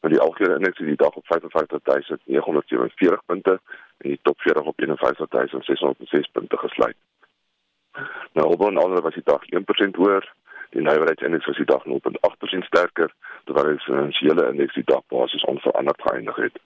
met 0.05 0.13
die 0.13 0.21
algehele 0.21 0.55
indeks 0.55 0.77
die 0.77 0.95
dag 0.95 1.13
op 1.19 1.25
55947 1.25 3.25
punte 3.25 3.59
en 3.97 4.09
die 4.09 4.19
top 4.21 4.41
40 4.41 4.63
op 4.63 4.77
51606 4.77 6.27
punte 6.31 6.57
gesluit. 6.57 6.95
Nou 8.33 8.47
op 8.53 8.61
'n 8.61 8.77
ander 8.77 9.01
was 9.01 9.13
die 9.13 9.29
dag 9.31 9.41
1% 9.49 9.95
hoër. 9.95 10.33
Die 10.69 10.81
nywerheidsindeks 10.81 11.45
was 11.45 11.57
die 11.57 11.65
dag 11.65 11.85
0.8% 11.85 12.65
sterker 12.65 13.13
terwyl 13.43 13.71
die 13.71 13.79
finansiële 13.79 14.51
indeks 14.51 14.73
die 14.73 14.89
dag 14.93 15.03
basies 15.07 15.43
onveranderd 15.43 16.01
geëindig 16.01 16.35
het. 16.35 16.59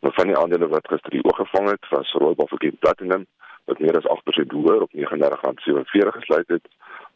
Nou 0.00 0.14
van 0.14 0.26
die 0.26 0.36
aandele 0.36 0.68
wat 0.68 0.88
gister 0.88 1.10
die 1.10 1.24
oog 1.24 1.36
gevang 1.36 1.70
het, 1.70 1.88
was 1.88 2.12
Royal 2.12 2.34
Bafokeng 2.34 2.78
Platinum 2.78 3.26
wat 3.64 3.78
meer 3.78 3.96
as 3.96 4.06
8% 4.06 4.52
hoër 4.56 4.82
op 4.82 4.92
R39.47 4.92 6.14
gesluit 6.18 6.48
het. 6.48 6.66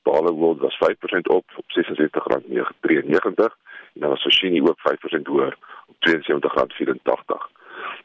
Bale 0.03 0.33
World 0.33 0.61
was 0.61 0.77
5% 0.77 1.27
op 1.37 1.45
op 1.57 1.67
R66.93 1.77 3.55
en 3.95 4.01
dan 4.01 4.11
was 4.11 4.21
Soshini 4.21 4.63
ook 4.63 4.79
5% 4.79 5.23
hoër 5.23 5.57
op 5.87 5.97
R72.84. 6.09 7.51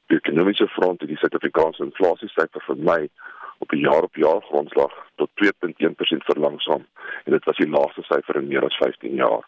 Die 0.05 0.17
ekonomiese 0.17 0.67
front 0.67 0.99
het 0.99 1.09
die 1.09 1.17
Suid-Afrikaanse 1.17 1.83
inflasiesyfer 1.83 2.61
vir 2.67 2.77
Mei 2.77 3.09
op 3.57 3.71
'n 3.71 3.83
jaar 3.87 4.03
op 4.03 4.15
jaar 4.15 4.41
grondslag 4.41 4.93
tot 5.15 5.29
2.1% 5.33 6.23
verlangsaam 6.23 6.85
en 7.23 7.31
dit 7.31 7.43
was 7.43 7.57
die 7.57 7.69
laagste 7.69 8.01
syfer 8.01 8.35
in 8.35 8.47
meer 8.47 8.65
as 8.65 8.75
15 8.75 9.13
jaar. 9.13 9.47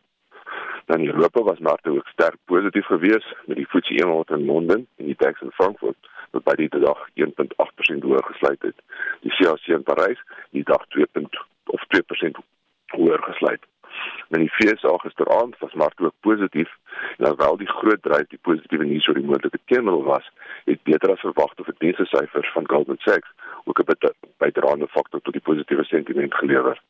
Dan 0.86 1.00
in 1.00 1.08
Europa 1.08 1.44
was 1.44 1.60
markte 1.60 1.90
ook 1.90 2.08
sterk 2.08 2.38
positief 2.46 2.86
geweest 2.86 3.36
met 3.46 3.58
die 3.58 3.66
FTSE 3.66 4.06
100 4.06 4.30
in 4.30 4.46
Londen 4.46 4.88
en 4.96 5.06
die 5.06 5.16
DAX 5.18 5.42
in 5.42 5.52
Frankfurt 5.52 6.10
wat 6.32 6.44
by 6.44 6.56
die 6.56 6.70
dag 6.70 7.00
1.8% 7.14 8.04
hoër 8.06 8.24
gesluit 8.24 8.62
het. 8.62 8.76
Die 9.22 9.32
CAC 9.38 9.68
in 9.68 9.84
Parys 9.84 10.22
die 10.50 10.64
dag 10.64 10.86
2. 10.88 11.06
of 11.66 11.86
2% 11.88 12.42
hoër 12.88 13.24
gesluit. 13.24 13.64
Met 14.30 14.40
die 14.40 14.50
FSA 14.50 14.98
gisteraand 14.98 15.58
was 15.60 15.74
markte 15.74 16.04
ook 16.04 16.14
positief 16.20 16.72
en 17.18 17.26
alhoewel 17.26 17.58
die 17.58 17.68
groot 17.68 18.02
dryf 18.02 18.28
die 18.28 18.42
positiewe 18.42 18.86
nuus 18.86 19.08
oor 19.08 19.20
die 19.20 19.26
moontlike 19.26 19.60
teenmiddel 19.66 20.04
was, 20.04 20.32
het 20.66 20.84
beter 20.84 21.12
as 21.12 21.20
verwagte 21.20 21.64
verdienste 21.64 22.06
syfers 22.06 22.52
van 22.52 22.70
Goldman 22.70 22.98
Sachs 23.00 23.32
ook 23.64 23.80
'n 23.80 24.14
bydraende 24.38 24.88
faktor 24.88 25.22
tot 25.22 25.34
die 25.34 25.48
positiewe 25.50 25.84
sentiment 25.84 26.34
gelewer. 26.36 26.82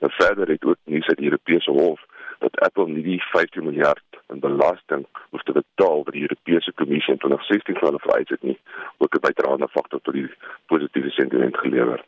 Nou 0.00 0.12
verder 0.12 0.48
het 0.48 0.64
ook 0.64 0.76
nuus 0.84 1.08
uit 1.08 1.18
die 1.18 1.30
Europese 1.30 1.70
Hof 1.70 2.00
dat 2.38 2.60
Apple 2.60 2.88
nie 2.88 3.02
die 3.02 3.22
15 3.22 3.64
miljard 3.64 4.02
in 4.28 4.40
belasting 4.40 5.06
hoef 5.30 5.42
te 5.42 5.52
betaal 5.52 6.04
wat 6.04 6.14
die 6.14 6.24
Europese 6.26 6.72
Kommissie 6.72 7.14
in 7.14 7.18
2016 7.18 7.78
vir 7.78 7.88
hulle 7.88 8.02
vereis 8.06 8.28
het 8.34 8.42
nie, 8.42 8.58
ook 8.98 9.14
'n 9.14 9.24
bydraende 9.26 9.68
faktor 9.68 10.00
tot 10.00 10.14
die 10.14 10.30
positiewe 10.66 11.10
sentiment 11.10 11.56
gelewer. 11.56 12.04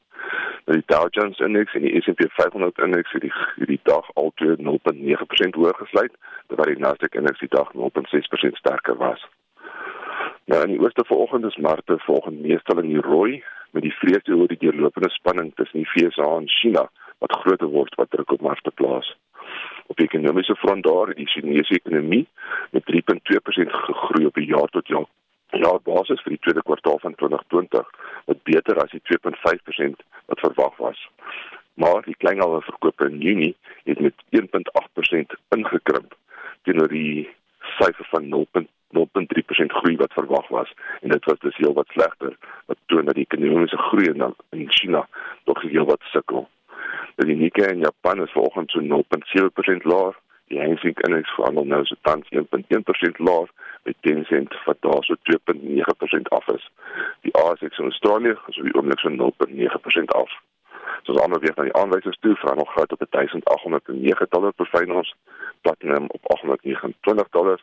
Nou 0.64 0.78
die 0.78 0.86
Dow 0.86 1.06
Jones 1.10 1.38
Index 1.38 1.74
en 1.74 1.82
die 1.84 2.00
S&P 2.00 2.26
500 2.28 2.78
Index 2.78 3.12
het 3.12 3.22
die, 3.22 3.32
die 3.66 3.80
dag 3.82 4.06
al 4.14 4.32
0.9% 4.36 5.58
hoër 5.58 5.74
gesluit, 5.74 6.12
terwyl 6.48 6.70
die 6.72 6.82
Nasdaq 6.84 7.18
Index 7.20 7.38
die 7.38 7.52
dag 7.52 7.72
0.6% 7.72 8.60
sterker 8.60 8.96
was. 8.96 9.26
Nou 10.44 10.62
in 10.62 10.74
die 10.74 10.80
ooste 10.80 11.04
vanoggend 11.08 11.44
is 11.44 11.56
markte 11.56 11.98
volgens 11.98 12.40
meestal 12.40 12.80
in 12.82 12.88
die 12.88 13.00
rooi 13.00 13.42
met 13.70 13.82
die 13.82 13.96
vrees 14.00 14.28
oor 14.28 14.48
die 14.48 14.60
deurlopende 14.60 15.10
spanning 15.10 15.52
tussen 15.54 15.82
die 15.82 15.90
VSA 15.92 16.28
en 16.36 16.48
China 16.48 16.88
wat 17.18 17.36
groter 17.42 17.70
word 17.72 17.94
wat 18.00 18.10
druk 18.10 18.32
op 18.32 18.40
markte 18.40 18.70
plaas. 18.70 19.16
Op 19.86 19.96
die 19.96 20.06
ekonomiese 20.08 20.56
front 20.56 20.84
daar, 20.84 21.14
die 21.14 21.28
Chinese 21.28 21.74
ekonomie 21.74 22.26
met 22.70 22.84
3.2% 22.92 23.76
gegroei 23.88 24.26
op 24.26 24.36
'n 24.36 24.48
jaar 24.52 24.70
tot 24.76 24.86
jaar 24.86 25.08
jaar 25.62 25.80
basis 25.82 26.22
vir 26.24 26.34
die 26.36 26.42
tweede 26.46 26.62
kwartaal 26.62 26.98
van 27.02 27.14
2020 27.14 27.90
wat 28.30 28.42
beter 28.42 28.80
as 28.82 28.90
die 28.90 29.02
2.5% 29.10 30.04
wat 30.26 30.40
verwag 30.40 30.76
was. 30.76 31.00
Maar 31.74 32.02
die 32.06 32.16
kleinhandelverkope 32.18 33.08
in 33.10 33.20
Junie 33.20 33.56
het 33.84 34.00
met 34.00 34.14
1.8% 34.40 35.36
ingekrimp 35.56 36.14
teenoor 36.62 36.88
die 36.88 37.28
syfer 37.78 38.06
van 38.10 38.28
0.0.3% 38.30 39.78
groei 39.80 39.96
wat 39.96 40.12
verwag 40.12 40.48
was 40.48 40.72
en 41.00 41.14
dit 41.14 41.24
was 41.24 41.38
dus 41.38 41.56
heelwat 41.56 41.88
slegter 41.92 42.36
wat 42.66 42.78
toon 42.86 43.04
dat 43.10 43.18
die 43.18 43.26
ekonomiese 43.28 43.80
groei 43.88 44.10
in, 44.12 44.34
in 44.50 44.70
China 44.70 45.06
tog 45.44 45.62
heelwat 45.62 46.02
sukkel. 46.12 46.48
Die 47.16 47.36
Nikkei 47.36 47.70
in 47.72 47.84
Japan 47.86 48.22
is 48.22 48.32
volgens 48.32 48.72
so 48.72 48.80
0.7% 48.80 49.86
laer 49.90 50.14
Die 50.48 50.60
Hang 50.60 50.78
Seng 50.78 50.96
Index 51.06 51.30
verhandel 51.34 51.64
nou 51.64 51.84
so 51.84 51.96
tans 52.02 52.28
1.1% 52.30 53.20
laer 53.28 53.48
met 53.84 53.96
Tencent 54.00 54.56
wat 54.64 54.76
daar 54.80 55.04
so 55.04 55.14
2.9% 55.30 56.32
af 56.38 56.48
is. 56.48 56.70
Die 57.20 57.36
ASX 57.36 57.78
in 57.78 57.84
Australië 57.84 58.34
is 58.46 58.58
op 58.58 58.64
die 58.64 58.74
oomblik 58.74 58.98
so 58.98 59.08
0.9% 59.08 60.04
af. 60.20 60.30
Soos 61.02 61.20
ander 61.20 61.40
weer 61.40 61.54
van 61.54 61.64
die 61.64 61.76
aanwysers 61.80 62.18
toe 62.20 62.34
verhandel 62.34 62.66
goud 62.66 62.92
op 62.92 63.06
1809 63.10 64.26
dollar 64.30 64.52
per 64.52 64.66
fynons, 64.66 65.14
platinum 65.60 66.04
op 66.08 66.30
829 66.30 67.28
dollar 67.30 67.60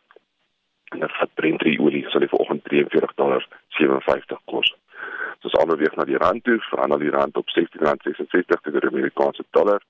en 0.92 0.98
dan 0.98 1.28
Brent 1.34 1.62
olie 1.78 2.04
sal 2.08 2.20
die 2.20 2.28
vanoggend 2.28 2.64
43 2.64 3.14
dollar 3.14 3.46
57 3.68 4.38
kos. 4.44 4.76
Soos 5.40 5.56
ander 5.56 5.76
weer 5.76 5.92
na 5.96 6.04
die 6.04 6.16
rand 6.16 6.44
toe 6.44 6.58
verhandel 6.68 6.98
die 6.98 7.10
rand 7.10 7.36
op 7.36 7.48
16.66 7.58 8.26
teen 8.28 8.78
die 8.78 8.90
Amerikaanse 8.90 9.44
dollar. 9.50 9.82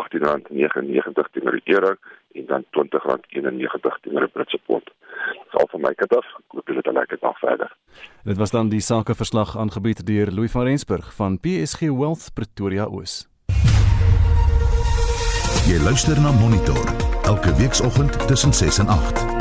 R18.99 0.00 1.30
teenoor 1.32 1.60
die 1.60 1.74
euro 1.74 1.94
en 2.34 2.46
dan 2.46 2.64
R20.91 2.64 4.00
teenoor 4.00 4.26
die 4.26 4.32
Britse 4.32 4.58
pond. 4.66 4.90
Dis 5.44 5.60
al 5.60 5.68
van 5.70 5.80
my 5.80 5.94
kant 5.94 6.14
af. 6.16 6.26
Ek 6.38 6.56
hoop 6.56 6.66
julle 6.68 6.82
het 6.82 6.88
'n 6.92 6.98
lekker 6.98 7.18
dag 7.20 7.38
verder. 7.38 7.76
Dit 8.24 8.36
was 8.36 8.50
dan 8.50 8.68
die 8.68 8.80
sakeverslag 8.80 9.56
aangebied 9.56 10.06
deur 10.06 10.30
Louis 10.30 10.50
van 10.50 10.64
Rensburg 10.64 11.14
van 11.14 11.40
PSG 11.40 11.80
Wealth 11.80 12.30
Pretoria 12.34 12.84
Oos. 12.84 13.28
Jy 15.68 15.78
luister 15.82 16.20
na 16.20 16.32
Monitor 16.32 16.84
elke 17.24 17.54
weekoggend 17.54 18.28
tussen 18.28 18.52
6 18.52 18.78
en 18.78 18.88
8. 18.88 19.40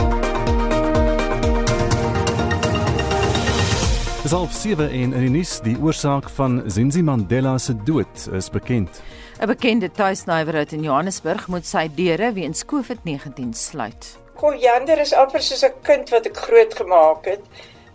Dis 4.21 4.31
half 4.31 4.51
7 4.53 4.89
en 4.89 5.13
in 5.13 5.23
die 5.23 5.29
nuus 5.29 5.55
die 5.65 5.77
oorsaak 5.81 6.27
van 6.29 6.59
Zinzi 6.69 7.01
Mandela 7.01 7.57
se 7.57 7.73
dood 7.87 8.27
is 8.37 8.49
bekend. 8.53 9.01
'n 9.39 9.47
Bekende 9.47 9.91
tuisnywerheid 9.91 10.71
in 10.71 10.83
Johannesburg 10.83 11.45
moet 11.47 11.65
sy 11.65 11.85
deure 11.95 12.33
weens 12.35 12.65
COVID-19 12.67 13.53
sluit. 13.55 14.17
Koriander 14.35 14.99
is 14.99 15.13
amper 15.15 15.39
soos 15.41 15.63
'n 15.63 15.71
kind 15.81 16.09
wat 16.09 16.25
ek 16.25 16.37
groot 16.37 16.73
gemaak 16.75 17.25
het. 17.25 17.43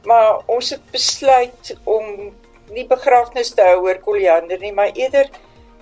Maar 0.05 0.41
ons 0.47 0.71
het 0.71 0.81
besluit 0.91 1.77
om 1.85 2.33
nie 2.73 2.87
begrafnis 2.87 3.51
te 3.51 3.63
hou 3.63 3.85
oor 3.85 3.99
Koriander 3.99 4.59
nie, 4.59 4.73
maar 4.73 4.91
eerder 4.95 5.29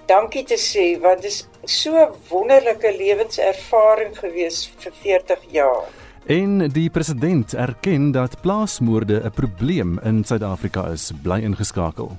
dankie 0.07 0.45
te 0.45 0.59
sê 0.59 1.01
want 1.01 1.23
dit 1.23 1.31
is 1.31 1.47
so 1.65 1.95
'n 1.95 2.15
wonderlike 2.29 2.97
lewenservaring 2.99 4.19
gewees 4.19 4.71
vir 4.79 4.93
40 4.93 5.39
jaar. 5.51 5.87
En 6.27 6.69
die 6.69 6.91
president 6.91 7.55
erken 7.55 8.11
dat 8.11 8.41
plaasmoorde 8.41 9.23
'n 9.25 9.31
probleem 9.31 9.99
in 10.03 10.25
Suid-Afrika 10.25 10.87
is, 10.87 11.13
bly 11.23 11.39
ingeskakel. 11.39 12.17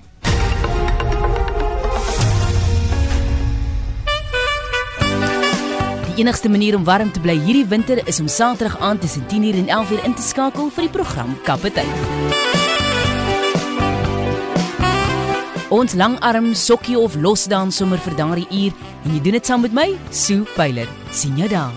Die 6.13 6.21
enigste 6.21 6.49
manier 6.49 6.75
om 6.77 6.83
warm 6.85 7.09
te 7.09 7.17
bly 7.23 7.33
hierdie 7.41 7.65
winter 7.65 7.97
is 8.05 8.19
om 8.21 8.27
Saterdag 8.29 8.75
aand 8.85 9.01
tussen 9.01 9.25
10:00 9.27 9.57
en 9.57 9.67
11:00 9.67 10.03
in 10.05 10.13
te 10.13 10.21
skakel 10.21 10.69
vir 10.69 10.83
die 10.83 10.91
program 10.91 11.37
Kaptein. 11.43 11.89
Ons 15.69 15.93
langarm 15.93 16.53
sokkie 16.53 16.99
of 16.99 17.15
losdans 17.15 17.75
sommer 17.75 17.97
vir 17.97 18.15
daardie 18.15 18.47
uur 18.51 18.73
en 19.05 19.13
jy 19.13 19.21
doen 19.21 19.31
dit 19.31 19.45
saam 19.45 19.61
met 19.61 19.73
my, 19.73 19.97
Sue 20.11 20.45
Pyler. 20.55 20.87
Sien 21.11 21.37
jou 21.37 21.49
daar. 21.49 21.73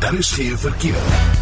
Daar 0.00 0.14
is 0.14 0.30
geen 0.30 0.58
verkeer. 0.58 1.35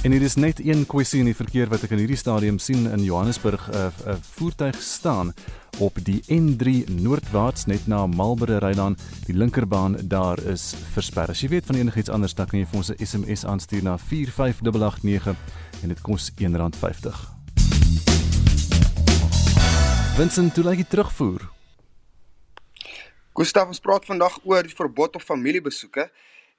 En 0.00 0.12
hier 0.12 0.22
is 0.22 0.34
net 0.34 0.60
een 0.64 0.86
kwessie 0.88 1.18
in 1.20 1.26
die 1.28 1.36
verkeer 1.36 1.68
wat 1.68 1.82
ek 1.84 1.90
in 1.92 2.00
hierdie 2.00 2.16
stadium 2.16 2.56
sien 2.56 2.86
in 2.88 3.02
Johannesburg 3.04 3.66
'n 3.68 3.74
uh, 3.76 3.88
uh, 4.08 4.14
voertuig 4.36 4.78
staan 4.80 5.34
op 5.78 5.98
die 6.00 6.22
N3 6.24 6.88
noordwaarts 6.88 7.66
net 7.66 7.86
na 7.86 8.06
Marlborough 8.06 8.64
rydaan. 8.64 8.96
Die 9.26 9.36
linkerbaan 9.36 9.98
daar 10.08 10.40
is 10.48 10.72
versper. 10.94 11.28
As 11.28 11.40
jy 11.40 11.48
weet 11.48 11.66
van 11.66 11.76
enigiets 11.76 12.08
anders, 12.08 12.34
dan 12.34 12.46
kan 12.46 12.58
jy 12.58 12.66
vir 12.66 12.76
ons 12.76 12.88
'n 12.88 13.04
SMS 13.06 13.44
aanstuur 13.44 13.82
na 13.82 13.98
45889 13.98 15.36
en 15.82 15.88
dit 15.88 16.00
kos 16.00 16.30
R1.50. 16.30 17.16
Vincent, 20.16 20.54
toe 20.54 20.64
lyk 20.64 20.76
dit 20.76 20.90
terugvoer. 20.90 21.50
Gustav, 23.34 23.68
ons 23.68 23.80
praat 23.80 24.04
vandag 24.04 24.38
oor 24.44 24.62
die 24.62 24.74
verbod 24.74 25.14
op 25.14 25.22
familiebesoeke. 25.22 26.10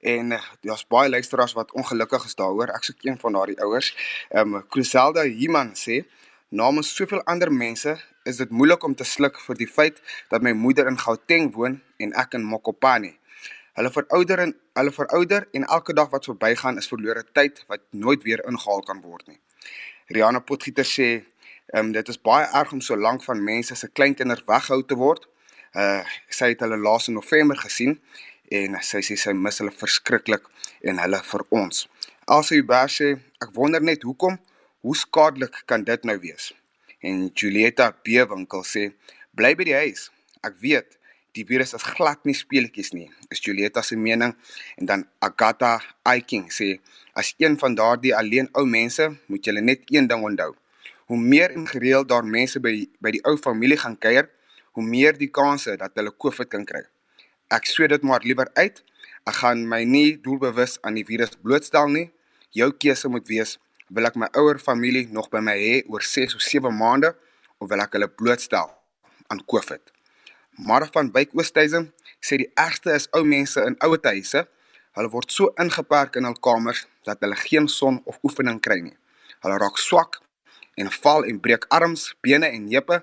En 0.01 0.31
eh, 0.31 0.41
daar's 0.62 0.88
baie 0.88 1.10
luisteraars 1.10 1.53
wat 1.53 1.72
ongelukkig 1.72 2.25
is 2.25 2.36
daaroor. 2.36 2.74
Ek 2.74 2.84
soek 2.84 3.03
een 3.05 3.20
van 3.22 3.38
daardie 3.38 3.60
ouers. 3.62 3.93
Ehm 4.29 4.55
um, 4.55 4.63
Cruselda 4.67 5.22
Himan 5.22 5.75
sê 5.77 6.01
namens 6.50 6.96
soveel 6.96 7.22
ander 7.24 7.51
mense 7.53 7.93
is 8.24 8.38
dit 8.38 8.50
moeilik 8.50 8.84
om 8.84 8.96
te 8.96 9.03
sluk 9.03 9.38
vir 9.39 9.58
die 9.58 9.67
feit 9.67 10.01
dat 10.29 10.41
my 10.41 10.51
moeder 10.51 10.89
in 10.89 10.98
Gauteng 10.98 11.53
woon 11.53 11.81
en 11.98 12.13
ek 12.13 12.34
in 12.34 12.43
Mokopane. 12.43 13.13
Hulle 13.77 13.91
verouder 13.91 14.39
en 14.39 14.55
hulle 14.74 14.91
verouder 14.91 15.48
en 15.51 15.63
elke 15.63 15.93
dag 15.93 16.10
wat 16.10 16.25
verbygaan 16.25 16.77
is 16.77 16.89
verlore 16.89 17.24
tyd 17.34 17.63
wat 17.67 17.86
nooit 17.91 18.24
weer 18.24 18.41
ingehaal 18.50 18.81
kan 18.81 19.01
word 19.05 19.27
nie. 19.27 19.39
Riana 20.10 20.41
Potgieter 20.41 20.86
sê 20.86 21.12
ehm 21.12 21.86
um, 21.86 21.91
dit 21.93 22.10
is 22.10 22.17
baie 22.22 22.50
erg 22.50 22.74
om 22.74 22.81
so 22.81 22.98
lank 22.98 23.24
van 23.24 23.43
mense 23.43 23.75
se 23.75 23.88
kleinkinders 23.88 24.43
weghou 24.50 24.81
te 24.84 24.98
word. 24.98 25.29
Uh 25.77 26.01
sy 26.27 26.51
het 26.51 26.65
hulle 26.65 26.77
laas 26.77 27.08
in 27.08 27.13
November 27.13 27.58
gesien 27.58 28.00
en 28.51 28.75
sy 28.84 29.00
sê 29.05 29.15
sy 29.15 29.31
mis 29.34 29.62
hulle 29.62 29.72
verskriklik 29.72 30.48
en 30.88 31.00
hulle 31.00 31.20
vir 31.31 31.43
ons. 31.55 31.86
Elsie 32.36 32.60
Hubert 32.60 32.91
sê 32.91 33.13
ek 33.43 33.53
wonder 33.55 33.84
net 33.84 34.03
hoekom 34.08 34.36
hoe 34.84 34.98
skadelik 34.98 35.63
kan 35.70 35.86
dit 35.88 36.08
nou 36.08 36.17
wees? 36.20 36.51
En 37.01 37.29
Julieta 37.31 37.91
Bewinkel 38.05 38.65
sê 38.67 38.89
bly 39.38 39.53
by 39.55 39.67
die 39.70 39.77
huis. 39.77 40.10
Ek 40.43 40.60
weet 40.60 40.98
die 41.38 41.46
virus 41.48 41.72
is 41.77 41.88
glad 41.96 42.20
nie 42.27 42.36
speletjies 42.36 42.91
nie. 42.91 43.08
Is 43.31 43.39
Julieta 43.39 43.84
se 43.88 43.96
mening 43.96 44.36
en 44.77 44.89
dan 44.89 45.08
Agatha 45.24 45.77
Aiking 46.03 46.50
sê 46.51 46.73
as 47.15 47.32
een 47.39 47.56
van 47.62 47.76
daardie 47.80 48.15
alleen 48.15 48.52
ou 48.52 48.67
mense 48.67 49.08
moet 49.32 49.47
jy 49.47 49.63
net 49.63 49.88
een 49.88 50.12
ding 50.12 50.28
onthou. 50.28 50.52
Hoe 51.08 51.19
meer 51.19 51.56
en 51.56 51.67
gereeld 51.67 52.12
daar 52.12 52.28
mense 52.28 52.60
by 52.60 52.82
by 52.99 53.15
die 53.15 53.23
ou 53.28 53.38
familie 53.39 53.80
gaan 53.80 53.95
kuier, 53.99 54.28
hoe 54.76 54.84
meer 54.84 55.15
die 55.15 55.32
kanse 55.32 55.78
dat 55.80 55.95
hulle 55.95 56.12
COVID 56.12 56.52
kan 56.52 56.67
kry 56.67 56.84
ek 57.52 57.68
sweet 57.68 57.92
dit 57.92 58.04
maar 58.08 58.24
liewer 58.24 58.50
uit. 58.56 58.82
Ek 59.28 59.38
gaan 59.44 59.66
my 59.70 59.84
nie 59.86 60.16
doelbewus 60.24 60.78
aan 60.88 60.98
die 60.98 61.06
virus 61.06 61.36
blootstel 61.44 61.92
nie. 61.92 62.08
Jou 62.56 62.72
keuse 62.74 63.12
moet 63.12 63.28
wees, 63.30 63.58
wil 63.92 64.08
ek 64.08 64.18
my 64.20 64.30
ouer 64.40 64.60
familie 64.60 65.08
nog 65.12 65.30
by 65.32 65.42
my 65.44 65.56
hê 65.60 65.74
oor 65.92 66.04
6 66.04 66.36
of 66.38 66.46
7 66.46 66.72
maande 66.76 67.12
of 67.60 67.70
wil 67.72 67.84
ek 67.84 67.98
hulle 67.98 68.10
blootstel 68.10 68.72
aan 69.32 69.44
COVID? 69.52 69.92
Maar 70.68 70.88
van 70.94 71.12
Wyk 71.16 71.36
Oosthuizen 71.38 71.92
sê 72.24 72.40
die 72.42 72.50
ergste 72.60 72.96
is 72.96 73.08
ou 73.18 73.24
mense 73.28 73.62
in 73.68 73.78
ouer 73.86 74.02
huise. 74.10 74.46
Hulle 74.98 75.12
word 75.12 75.32
so 75.32 75.52
ingeperk 75.62 76.18
in 76.20 76.28
hul 76.28 76.40
kamers 76.44 76.86
dat 77.08 77.22
hulle 77.24 77.38
geen 77.40 77.68
son 77.72 78.02
of 78.06 78.20
oefening 78.28 78.60
kry 78.64 78.82
nie. 78.84 78.98
Hulle 79.44 79.58
raak 79.62 79.80
swak 79.80 80.20
en 80.80 80.92
val 81.02 81.28
en 81.28 81.40
breek 81.44 81.68
arms, 81.70 82.12
bene 82.24 82.48
en 82.52 82.68
heupe. 82.72 83.02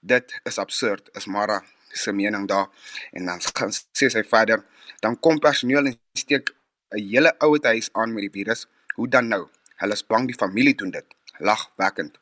Dit 0.00 0.32
is 0.48 0.58
absurd, 0.58 1.12
is 1.16 1.28
Mara 1.28 1.60
se 1.92 2.12
mening 2.12 2.48
daar 2.48 2.68
en 3.12 3.26
dan 3.26 3.40
gaan 3.54 3.72
sê 3.72 4.08
sy 4.10 4.22
verder 4.22 4.64
dan 5.00 5.16
kom 5.18 5.38
personeel 5.38 5.86
en 5.86 5.96
steek 6.18 6.50
'n 6.94 7.02
hele 7.12 7.32
ouete 7.38 7.68
huis 7.68 7.88
aan 7.92 8.12
met 8.12 8.22
die 8.22 8.34
virus. 8.38 8.66
Hoe 8.94 9.08
dan 9.08 9.28
nou? 9.28 9.48
Hulle 9.76 9.92
is 9.92 10.06
bang 10.06 10.26
die 10.26 10.36
familie 10.36 10.74
doen 10.74 10.90
dit. 10.90 11.06
Lagwekkend 11.38 12.18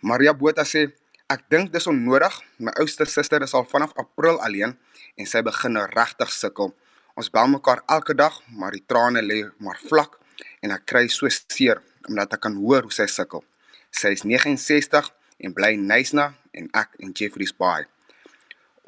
Maria 0.00 0.32
Botha 0.34 0.64
sê 0.64 0.92
ek 1.28 1.42
dink 1.50 1.72
dis 1.72 1.86
onnodig. 1.86 2.40
My 2.58 2.72
ouste 2.80 3.04
suster 3.04 3.42
is 3.42 3.54
al 3.54 3.64
vanaf 3.64 3.92
april 3.96 4.40
alleen 4.40 4.78
en 5.16 5.26
sy 5.26 5.42
begin 5.42 5.72
nou 5.72 5.86
regtig 5.86 6.32
sukkel. 6.32 6.74
Ons 7.14 7.30
bel 7.30 7.48
mekaar 7.48 7.82
elke 7.86 8.14
dag 8.14 8.40
maar 8.48 8.72
die 8.72 8.84
trane 8.86 9.22
lê 9.22 9.44
maar 9.58 9.78
vlak 9.88 10.18
en 10.62 10.70
ek 10.70 10.86
kry 10.86 11.08
so 11.08 11.28
seer 11.28 11.82
omdat 12.08 12.32
ek 12.32 12.40
kan 12.40 12.56
hoor 12.56 12.82
hoe 12.82 12.92
sy 12.92 13.06
sukkel. 13.06 13.44
Sy 13.90 14.08
is 14.08 14.24
69 14.24 15.12
en 15.38 15.52
bly 15.54 15.72
in 15.72 15.86
Nysna 15.86 16.34
en 16.52 16.70
ek 16.72 16.96
in 16.98 17.12
Jeffreys 17.12 17.52
Bay 17.52 17.86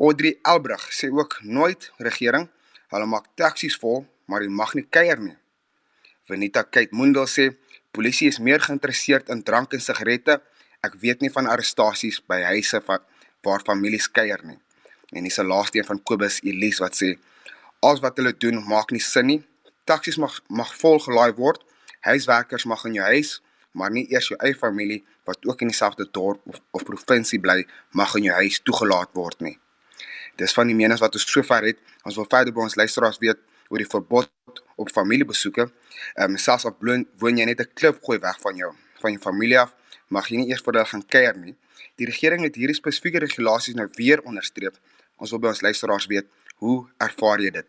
Audrey 0.00 0.38
Elbrug 0.42 0.80
sê 0.96 1.10
ook 1.12 1.34
nooit 1.44 1.92
regering, 1.98 2.46
hulle 2.88 3.06
maak 3.06 3.26
taksies 3.36 3.74
vol, 3.82 4.06
maar 4.24 4.40
jy 4.40 4.48
mag 4.48 4.72
nie 4.72 4.86
kuier 4.88 5.20
nie. 5.20 5.34
Venita 6.24 6.62
Kate 6.64 6.96
Mundel 6.96 7.28
sê 7.28 7.50
polisie 7.92 8.30
is 8.32 8.38
meer 8.40 8.64
geïnteresseerd 8.64 9.28
in 9.34 9.42
drank 9.44 9.76
en 9.76 9.84
sigarette. 9.84 10.38
Ek 10.80 10.96
weet 11.04 11.20
nie 11.20 11.32
van 11.34 11.50
arrestasies 11.52 12.22
by 12.32 12.40
huise 12.48 12.80
van 12.88 13.04
waar 13.44 13.66
families 13.68 14.08
kuier 14.08 14.40
nie. 14.48 14.56
En 15.12 15.28
dis 15.28 15.38
'n 15.38 15.50
laaste 15.52 15.78
een 15.78 15.90
van 15.92 16.02
Kobus 16.02 16.40
Elise 16.48 16.80
wat 16.80 16.96
sê 16.96 17.18
alles 17.84 18.00
wat 18.00 18.16
hulle 18.16 18.32
doen 18.32 18.64
maak 18.64 18.90
nie 18.92 19.04
sin 19.12 19.26
nie. 19.26 19.42
Taksies 19.84 20.16
mag 20.16 20.40
mag 20.48 20.74
vol 20.80 20.98
gelaai 20.98 21.32
word. 21.36 21.60
Huiswerkers 22.00 22.64
mag 22.64 22.84
in 22.84 22.94
jou 22.94 23.04
huis, 23.04 23.42
maar 23.72 23.90
nie 23.90 24.08
eers 24.08 24.28
jou 24.28 24.38
eie 24.40 24.54
familie 24.54 25.04
wat 25.24 25.46
ook 25.46 25.60
in 25.60 25.68
dieselfde 25.68 26.08
dorp 26.10 26.40
of, 26.46 26.56
of 26.70 26.84
provinsie 26.84 27.40
bly 27.40 27.66
mag 27.92 28.14
in 28.14 28.22
jou 28.22 28.34
huis 28.34 28.60
toegelaat 28.60 29.10
word 29.12 29.40
nie. 29.40 29.58
Dis 30.36 30.52
van 30.52 30.66
die 30.66 30.76
menings 30.76 31.00
wat 31.00 31.14
ons 31.14 31.26
sover 31.26 31.64
het. 31.64 31.78
Ons 32.04 32.16
wil 32.16 32.26
verder 32.30 32.52
by 32.52 32.60
ons 32.60 32.76
luisteraars 32.76 33.18
weet 33.18 33.38
oor 33.68 33.78
die 33.78 33.88
verbod 33.88 34.30
op 34.76 34.90
familiebesoeke. 34.90 35.70
Ehm 36.16 36.30
um, 36.30 36.38
selfs 36.38 36.66
bloon, 36.78 37.06
woon 37.18 37.38
jy 37.38 37.44
net 37.44 37.60
'n 37.60 37.70
klip 37.74 38.02
gooi 38.02 38.18
weg 38.18 38.38
van 38.40 38.56
jou 38.56 38.72
van 39.00 39.12
jou 39.12 39.20
familie 39.22 39.58
af, 39.58 39.74
mag 40.08 40.28
jy 40.28 40.36
nie 40.36 40.50
eers 40.50 40.62
vir 40.64 40.74
hulle 40.74 40.86
gaan 40.86 41.04
kuier 41.06 41.36
nie. 41.36 41.54
Die 41.96 42.06
regering 42.06 42.44
het 42.44 42.56
hierdie 42.56 42.76
spesifieke 42.76 43.18
regulasies 43.18 43.74
nou 43.74 43.88
weer 43.96 44.20
onderstreep. 44.28 44.76
Ons 45.16 45.30
wil 45.30 45.40
by 45.40 45.48
ons 45.48 45.62
luisteraars 45.64 46.06
weet, 46.06 46.26
hoe 46.60 46.88
ervaar 46.98 47.40
jy 47.40 47.50
dit? 47.50 47.68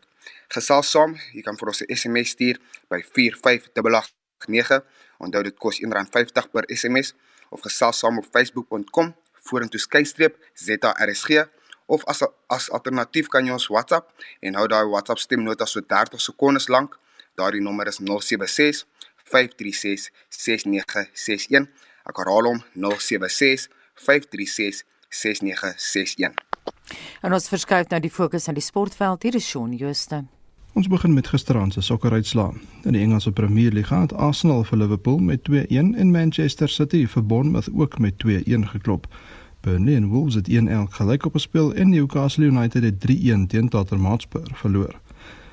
Gesels 0.52 0.92
saam, 0.92 1.16
jy 1.34 1.42
kan 1.42 1.58
vir 1.58 1.68
ons 1.68 1.82
'n 1.82 1.96
SMS 1.96 2.30
stuur 2.36 2.60
by 2.90 3.02
45889. 3.02 4.84
Onthou 5.20 5.44
dit 5.44 5.58
kos 5.58 5.80
R1.50 5.80 6.52
per 6.52 6.64
SMS 6.68 7.14
of 7.50 7.62
gesels 7.62 8.00
saam 8.00 8.18
op 8.18 8.28
facebook.com 8.32 9.16
vorentoe 9.48 9.80
skynstreep 9.80 10.38
ZARSG 10.54 11.48
of 11.92 12.06
as 12.12 12.24
as 12.48 12.70
alternatief 12.72 13.28
kan 13.34 13.46
jy 13.46 13.56
ons 13.56 13.68
WhatsApp 13.74 14.10
en 14.40 14.58
hou 14.60 14.68
daai 14.72 14.88
WhatsApp 14.88 15.20
stemnota 15.20 15.68
so 15.68 15.84
30 15.84 16.24
sekondes 16.24 16.70
lank. 16.72 16.98
Daardie 17.40 17.64
nommer 17.64 17.88
is 17.92 18.00
076 18.00 18.86
536 19.32 20.10
6961. 20.30 21.68
Ek 22.10 22.24
herhaal 22.24 22.52
hom 22.52 22.62
076 22.76 23.68
536 23.96 24.86
6961. 25.10 26.38
En 27.22 27.34
ons 27.34 27.50
verskuif 27.52 27.90
nou 27.92 28.00
die 28.04 28.12
fokus 28.12 28.48
aan 28.48 28.58
die 28.58 28.66
sportveld. 28.66 29.24
Hier 29.24 29.36
is 29.36 29.48
Shaun 29.48 29.76
Jooste. 29.78 30.24
Ons 30.74 30.88
begin 30.88 31.14
met 31.14 31.28
gisteraand 31.28 31.74
se 31.76 31.82
sokkeruitslae. 31.84 32.56
In 32.88 32.96
die 32.96 33.02
Engelse 33.04 33.32
Premier 33.36 33.72
League 33.76 33.98
het 34.02 34.14
Arsenal 34.14 34.64
vir 34.64 34.80
Liverpool 34.80 35.20
met 35.20 35.44
2-1 35.50 35.92
en 36.00 36.12
Manchester 36.12 36.70
City 36.70 37.04
vir 37.08 37.26
Bournemouth 37.26 37.70
ook 37.76 38.00
met 38.00 38.16
2-1 38.24 38.70
geklop. 38.72 39.08
Burnley 39.62 39.96
en 39.96 40.08
Wolves 40.08 40.36
het 40.36 40.50
1-1 40.50 40.54
gelyk 40.90 41.26
op 41.26 41.34
gespeel 41.34 41.74
en 41.74 41.90
Newcastle 41.90 42.46
United 42.46 42.84
het 42.84 43.12
3-1 43.12 43.48
teen 43.48 43.70
Tottenham 43.70 44.06
Hotspur 44.06 44.48
verloor. 44.54 45.00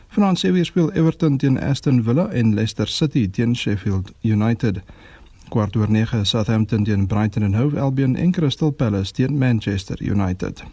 Vanaand 0.08 0.38
se 0.38 0.52
weer 0.52 0.64
speel 0.64 0.92
Everton 0.92 1.36
teen 1.36 1.60
Aston 1.60 2.02
Villa 2.02 2.28
en 2.28 2.54
Leicester 2.54 2.88
City 2.88 3.30
teen 3.30 3.56
Sheffield 3.56 4.12
United. 4.20 4.80
Kwart 5.48 5.76
oor 5.76 5.90
9 5.90 6.26
Southampton 6.26 6.84
teen 6.84 7.06
Brighton 7.06 7.42
and 7.42 7.54
Hove 7.54 7.80
Albion 7.80 8.16
en 8.16 8.30
Crystal 8.30 8.70
Palace 8.70 9.12
teen 9.12 9.38
Manchester 9.38 10.02
United. 10.02 10.64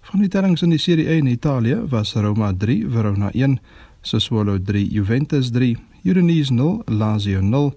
Van 0.00 0.20
die 0.20 0.28
tellings 0.28 0.62
in 0.62 0.72
die 0.72 0.78
Serie 0.78 1.08
A 1.08 1.12
in 1.12 1.26
Italië 1.26 1.76
was 1.88 2.14
Roma 2.14 2.52
3, 2.56 2.88
Verona 2.88 3.30
1, 3.32 3.60
Sassuolo 4.00 4.58
3, 4.62 4.88
Juventus 4.90 5.50
3, 5.50 5.76
Udinese 6.04 6.52
0, 6.52 6.82
Lazio 6.86 7.40
0, 7.40 7.74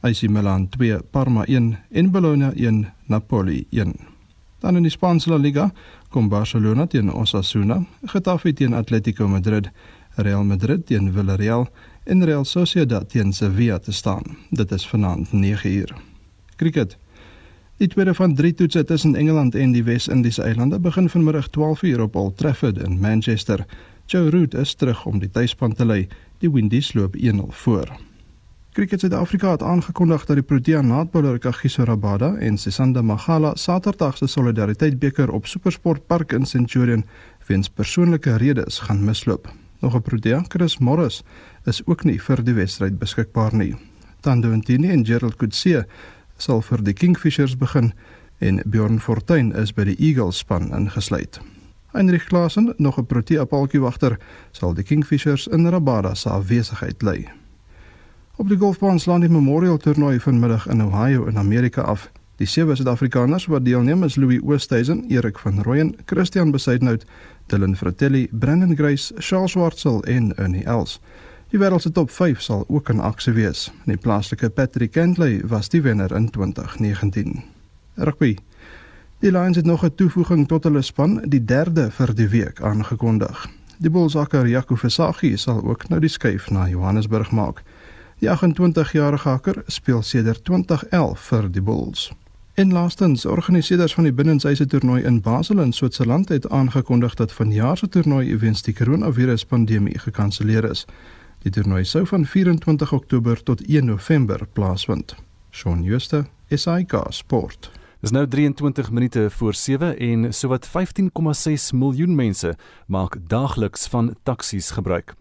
AC 0.00 0.22
Milan 0.22 0.68
2, 0.68 1.02
Parma 1.10 1.44
1 1.44 1.78
en 1.90 2.10
Bologna 2.10 2.52
1, 2.52 2.86
Napoli 3.06 3.66
1. 3.70 4.17
Dan 4.58 4.76
in 4.76 4.82
die 4.82 4.90
Spaanse 4.90 5.30
La 5.30 5.36
Liga 5.36 5.72
kom 6.10 6.28
Barcelona 6.28 6.86
teen 6.86 7.12
Osasuna, 7.12 7.84
Getafe 8.06 8.52
teen 8.52 8.74
Atletico 8.74 9.28
Madrid, 9.28 9.70
Real 10.16 10.44
Madrid 10.44 10.86
teen 10.86 11.12
Villarreal 11.12 11.68
en 12.04 12.24
Real 12.24 12.44
Sociedad 12.44 13.08
teen 13.08 13.32
Sevilla 13.32 13.78
te 13.78 13.92
staan. 13.92 14.36
Dit 14.50 14.72
is 14.72 14.86
vanaand 14.88 15.28
9uur. 15.32 15.94
Cricket. 16.56 16.96
Die 17.78 17.88
tweede 17.88 18.14
van 18.14 18.34
drie 18.34 18.54
toetse 18.54 18.84
tussen 18.84 19.14
Engeland 19.14 19.54
en 19.54 19.72
die 19.72 19.84
Wes-Indiese 19.84 20.42
eilande 20.42 20.80
begin 20.80 21.08
vanmiddag 21.08 21.46
12uur 21.54 22.00
op 22.00 22.16
Old 22.16 22.36
Trafford 22.36 22.78
in 22.78 23.00
Manchester. 23.00 23.66
Joe 24.06 24.30
Root 24.30 24.54
is 24.54 24.74
terug 24.74 25.06
om 25.06 25.18
die 25.18 25.30
tuisspan 25.30 25.72
te 25.72 25.86
lei. 25.86 26.08
Die 26.38 26.50
Windies 26.50 26.92
loop 26.94 27.16
1-0 27.16 27.52
voor. 27.62 28.07
Cricket 28.72 29.00
Suid-Afrika 29.00 29.50
het 29.50 29.62
aangekondig 29.62 30.24
dat 30.28 30.36
die 30.36 30.44
Protea 30.44 30.80
naadbouler 30.80 31.38
Kagiso 31.38 31.82
Rabada 31.84 32.34
en 32.36 32.58
Sisanda 32.58 33.02
Magala 33.02 33.54
Saterdag 33.54 34.16
se 34.16 34.26
Solidariteit 34.26 34.98
beker 34.98 35.30
op 35.30 35.46
Supersport 35.46 36.06
Park 36.06 36.32
in 36.32 36.46
Centurion 36.46 37.04
weens 37.46 37.68
persoonlike 37.68 38.36
redes 38.36 38.78
gaan 38.78 39.04
misloop. 39.04 39.48
Nog 39.80 39.94
'n 39.94 40.02
Protea, 40.02 40.44
Chris 40.48 40.78
Morris, 40.78 41.22
is 41.64 41.82
ook 41.86 42.04
nie 42.04 42.20
vir 42.20 42.44
die 42.44 42.54
wedstryd 42.54 42.98
beskikbaar 42.98 43.54
nie. 43.54 43.76
Tando 44.20 44.56
Ntini 44.56 44.90
en 44.90 45.06
Gerald 45.06 45.36
Kutse 45.36 45.86
sal 46.36 46.62
vir 46.62 46.82
die 46.82 46.94
Kingfishers 46.94 47.56
begin 47.56 47.92
en 48.38 48.62
Bjorn 48.66 49.00
Fortuin 49.00 49.52
is 49.52 49.72
by 49.72 49.84
die 49.84 49.96
Eagles 49.98 50.38
span 50.38 50.72
ingesluit. 50.74 51.40
Heinrich 51.92 52.24
Klaasen, 52.24 52.74
nog 52.76 52.98
'n 52.98 53.06
Protea 53.06 53.44
paaltjie 53.44 53.80
wagter, 53.80 54.18
sal 54.50 54.74
die 54.74 54.84
Kingfishers 54.84 55.46
in 55.46 55.66
Rabada 55.66 56.14
se 56.14 56.28
afwesigheid 56.30 57.02
lei. 57.02 57.37
Op 58.38 58.48
die 58.48 58.58
golfbaan 58.58 59.00
slaan 59.00 59.20
die 59.20 59.28
Memorial 59.28 59.76
Toernooi 59.76 60.20
vanmiddag 60.20 60.68
in 60.68 60.82
Ohio 60.82 61.24
in 61.24 61.38
Amerika 61.38 61.82
af. 61.82 62.10
Die 62.36 62.46
sewe 62.46 62.76
Suid-Afrikaners 62.76 63.46
wat 63.50 63.64
deelneem 63.64 64.04
is 64.06 64.16
Louis 64.16 64.38
Oosthuizen, 64.42 65.04
Erik 65.08 65.38
van 65.38 65.62
Rooyen, 65.62 65.96
Christian 66.06 66.50
Besuidnout, 66.50 67.04
Dylan 67.46 67.76
Fratelli, 67.76 68.28
Brandon 68.30 68.76
Grace, 68.76 69.14
Charles 69.16 69.50
Swartsel 69.50 70.04
en 70.04 70.36
Ernie 70.36 70.64
Els. 70.64 71.00
Die 71.50 71.58
wêreld 71.58 71.82
se 71.82 71.90
top 71.92 72.10
5 72.10 72.40
sal 72.40 72.64
ook 72.68 72.88
in 72.88 73.00
aksie 73.00 73.32
wees. 73.32 73.72
Die 73.84 73.96
plaaslike 73.96 74.50
Patrick 74.50 74.92
Kentley 74.92 75.42
was 75.44 75.68
die 75.68 75.82
wenner 75.82 76.14
in 76.14 76.30
2019. 76.30 77.42
Rugby. 77.94 78.36
Die 79.18 79.32
Lions 79.32 79.56
het 79.56 79.66
nog 79.66 79.84
'n 79.84 79.94
toevoeging 79.94 80.46
tot 80.48 80.64
hulle 80.64 80.82
span, 80.82 81.22
die 81.24 81.44
derde 81.44 81.90
vir 81.90 82.14
die 82.14 82.28
week 82.28 82.60
aangekondig. 82.60 83.48
Die 83.78 83.90
Bullsakker 83.90 84.46
Jaco 84.46 84.74
Versaghi 84.74 85.36
sal 85.36 85.64
ook 85.64 85.88
nou 85.88 86.00
die 86.00 86.08
skuif 86.08 86.50
na 86.50 86.68
Johannesburg 86.68 87.30
maak. 87.30 87.62
Die 88.18 88.28
28-jarige 88.30 89.28
hakker 89.28 89.62
speel 89.66 90.02
sedert 90.02 90.44
2011 90.44 91.20
vir 91.20 91.46
die 91.54 91.62
Bulls. 91.62 92.08
En 92.58 92.72
laastens, 92.72 93.26
organiseerders 93.26 93.94
van 93.94 94.08
die 94.08 94.12
binnenshuise 94.12 94.66
toernooi 94.66 95.04
in 95.06 95.20
Basel 95.22 95.60
in 95.62 95.72
Switserland 95.72 96.28
het 96.28 96.48
aangekondig 96.50 97.14
dat 97.14 97.32
vanjaar 97.32 97.78
se 97.78 97.88
toernooi 97.88 98.36
weens 98.38 98.62
die 98.62 98.74
koronaviruspandemie 98.74 99.98
gekanselleer 99.98 100.66
is. 100.70 100.86
Die 101.46 101.52
toernooi 101.54 101.84
sou 101.84 102.06
van 102.06 102.26
24 102.26 102.92
Oktober 102.92 103.42
tot 103.42 103.62
1 103.66 103.84
November 103.84 104.46
plaasvind. 104.52 105.14
Shaun 105.50 105.84
Schuster, 105.84 106.26
SAK 106.50 107.06
Sport. 107.08 107.70
Dis 107.98 108.12
nou 108.14 108.28
23 108.30 108.90
minute 108.90 109.30
voor 109.30 109.54
7 109.54 109.98
en 109.98 110.34
sowat 110.34 110.68
15,6 110.68 111.72
miljoen 111.74 112.14
mense 112.14 112.52
maak 112.86 113.16
daagliks 113.26 113.88
van 113.90 114.12
taksies 114.22 114.70
gebruik. 114.70 115.16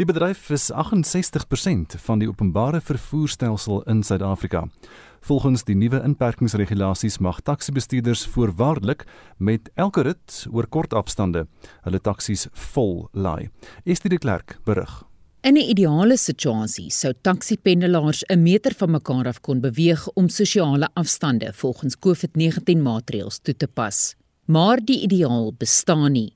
Die 0.00 0.06
bedryf 0.08 0.48
is 0.50 0.70
68% 0.72 1.98
van 2.06 2.24
die 2.24 2.28
openbare 2.28 2.80
vervoerstelsel 2.80 3.82
in 3.82 4.02
Suid-Afrika. 4.02 4.64
Volgens 5.20 5.64
die 5.68 5.76
nuwe 5.76 6.00
inperkingsregulasies 6.00 7.18
mag 7.18 7.44
taksibestuurders 7.44 8.24
voorwaardelik 8.26 9.04
met 9.36 9.68
elke 9.74 10.00
rit 10.08 10.46
oor 10.50 10.66
kort 10.66 10.96
afstande 10.96 11.46
hulle 11.84 12.00
taksies 12.00 12.48
vol 12.72 13.10
laai. 13.12 13.50
Estie 13.84 14.08
de 14.08 14.18
Klerk 14.18 14.56
berig. 14.64 15.02
In 15.42 15.56
'n 15.56 15.70
ideale 15.74 16.16
situasie 16.16 16.90
sou 16.90 17.12
taksipendelaars 17.26 18.22
'n 18.30 18.42
meter 18.42 18.74
van 18.78 18.90
mekaar 18.90 19.26
af 19.26 19.40
kon 19.40 19.60
beweeg 19.60 20.08
om 20.14 20.28
sosiale 20.28 20.88
afstande 20.94 21.52
volgens 21.52 21.96
COVID-19 21.98 22.82
maatreëls 22.82 23.38
toe 23.42 23.56
te 23.56 23.66
pas. 23.66 24.14
Maar 24.46 24.78
die 24.84 25.00
ideaal 25.00 25.52
bestaan 25.58 26.12
nie. 26.12 26.32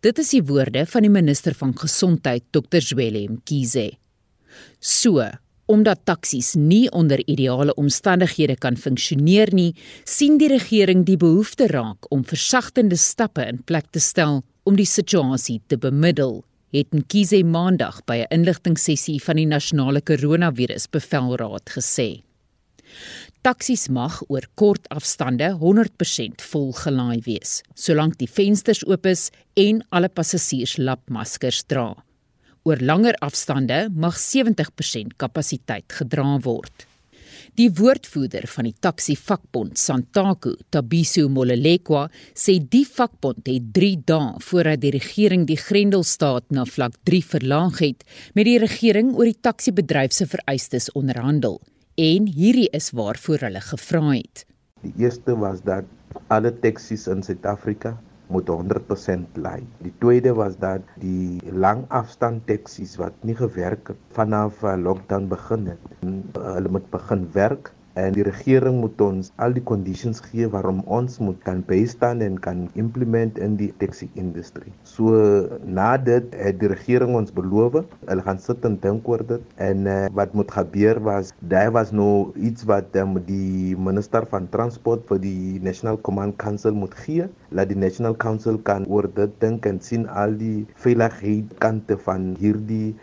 Dit 0.00 0.18
is 0.18 0.30
die 0.30 0.42
woorde 0.42 0.86
van 0.86 1.02
die 1.02 1.10
minister 1.10 1.54
van 1.54 1.78
gesondheid, 1.78 2.42
Dr. 2.50 2.80
Zweli 2.80 3.28
Mkhize. 3.28 3.92
So, 4.80 5.28
omdat 5.66 6.04
taksies 6.04 6.54
nie 6.54 6.90
onder 6.90 7.20
ideale 7.26 7.74
omstandighede 7.74 8.56
kan 8.56 8.76
funksioneer 8.76 9.54
nie, 9.54 9.74
sien 10.04 10.38
die 10.38 10.48
regering 10.48 11.04
die 11.04 11.16
behoefte 11.16 11.66
raak 11.66 12.10
om 12.10 12.24
versagtende 12.24 12.96
stappe 12.96 13.44
in 13.46 13.62
plek 13.62 13.90
te 13.90 14.00
stel 14.00 14.42
om 14.62 14.76
die 14.76 14.86
situasie 14.86 15.60
te 15.66 15.76
bemiddel 15.76 16.44
het 16.72 16.94
Nkize 16.96 17.42
Maandag 17.44 18.00
by 18.08 18.24
'n 18.24 18.32
inligtingsessie 18.38 19.20
van 19.22 19.36
die 19.36 19.46
nasionale 19.46 20.00
koronavirus 20.00 20.88
bevelraad 20.90 21.70
gesê. 21.76 22.22
Taksies 23.42 23.88
mag 23.88 24.22
oor 24.28 24.46
kort 24.54 24.88
afstande 24.88 25.48
100% 25.58 26.42
vol 26.52 26.72
gelaai 26.72 27.20
wees, 27.26 27.62
solank 27.74 28.18
die 28.18 28.28
vensters 28.30 28.84
oop 28.86 29.06
is 29.06 29.30
en 29.54 29.82
alle 29.90 30.08
passasiers 30.08 30.76
lapmaskers 30.78 31.64
dra. 31.66 32.04
Oor 32.62 32.78
langer 32.80 33.14
afstande 33.14 33.88
mag 33.90 34.14
70% 34.18 35.16
kapasiteit 35.16 35.92
gedra 35.92 36.38
word. 36.44 36.86
Die 37.60 37.68
woordvoerder 37.76 38.46
van 38.48 38.64
die 38.64 38.76
taxi 38.80 39.12
vakbond 39.12 39.76
Santaku, 39.76 40.54
Tabiso 40.72 41.26
Molelekwa, 41.28 42.06
sê 42.32 42.54
die 42.56 42.86
vakbond 42.88 43.44
het 43.44 43.66
3 43.76 43.90
dae 44.08 44.38
voordat 44.40 44.80
die 44.80 44.94
regering 44.94 45.44
die 45.50 45.58
Grendelstaat 45.60 46.46
na 46.48 46.64
vlak 46.64 46.96
3 47.04 47.20
verlaag 47.34 47.82
het, 47.84 48.06
met 48.32 48.48
die 48.48 48.56
regering 48.62 49.12
oor 49.18 49.28
die 49.28 49.36
taxi-bedryf 49.36 50.16
se 50.16 50.24
vereistes 50.32 50.88
onderhandel 50.96 51.60
en 52.00 52.30
hierdie 52.32 52.70
is 52.72 52.88
waarvoor 52.96 53.44
hulle 53.44 53.60
gevra 53.60 54.00
het. 54.14 54.46
Die 54.80 54.94
eerste 55.04 55.36
was 55.36 55.60
dat 55.60 55.84
alle 56.32 56.54
taxis 56.64 57.04
in 57.12 57.20
Suid-Afrika 57.20 57.98
moet 58.32 58.48
100% 58.48 59.38
lei. 59.44 59.60
Die 59.84 59.92
tweede 60.04 60.32
was 60.38 60.56
dat 60.62 60.88
die 61.02 61.40
langafstand 61.52 62.46
taksies 62.48 62.96
wat 63.00 63.14
nie 63.28 63.36
gewerk 63.38 63.92
het 63.92 64.18
vanaf 64.18 64.62
uh, 64.64 64.74
lockdown 64.80 65.28
begin 65.32 65.68
het, 65.74 65.86
hulle 66.40 66.72
moet 66.78 66.90
begin 66.90 67.28
werk 67.36 67.72
en 68.00 68.14
die 68.16 68.24
regering 68.26 68.80
moet 68.80 69.00
ons 69.04 69.30
al 69.44 69.54
die 69.56 69.64
conditions 69.68 70.22
gee 70.30 70.48
waarom 70.52 70.80
ons 70.86 71.18
moet 71.22 71.38
kan 71.46 71.62
bystaan 71.68 72.22
en 72.24 72.38
kan 72.40 72.64
implement 72.80 73.38
in 73.38 73.56
die 73.60 73.70
taxi 73.82 74.08
industrie. 74.14 74.72
So 74.88 75.48
na 75.64 75.96
dit 75.96 76.32
het 76.38 76.60
die 76.60 76.70
regering 76.72 77.14
ons 77.18 77.32
beloof, 77.34 77.82
hulle 78.08 78.24
gaan 78.26 78.40
sit 78.40 78.64
en 78.68 78.78
dink 78.82 79.00
en 79.02 79.86
uh, 79.86 80.06
wat 80.14 80.34
moet 80.34 80.50
gebeur 80.50 81.00
was 81.02 81.32
daar 81.52 81.72
was 81.72 81.90
nou 81.92 82.32
iets 82.36 82.64
wat 82.64 82.94
um, 82.96 83.18
minister 83.88 84.26
van 84.30 84.48
transport 84.48 85.04
vir 85.08 85.18
die 85.18 85.60
National 85.62 85.98
Command 86.00 86.36
Council 86.38 86.72
moet 86.72 86.94
gee, 86.94 87.26
laat 87.50 87.68
die 87.68 87.78
National 87.78 88.16
Council 88.16 88.58
kan 88.58 88.86
oor 88.86 89.08
dit 89.14 89.32
dink 89.40 89.66
en 89.66 89.80
sien 89.80 90.06
al 90.08 90.36
die 90.38 90.66
veiligheid 90.84 91.50
kante 91.58 91.98
van 92.06 92.32
hierdie 92.40 92.94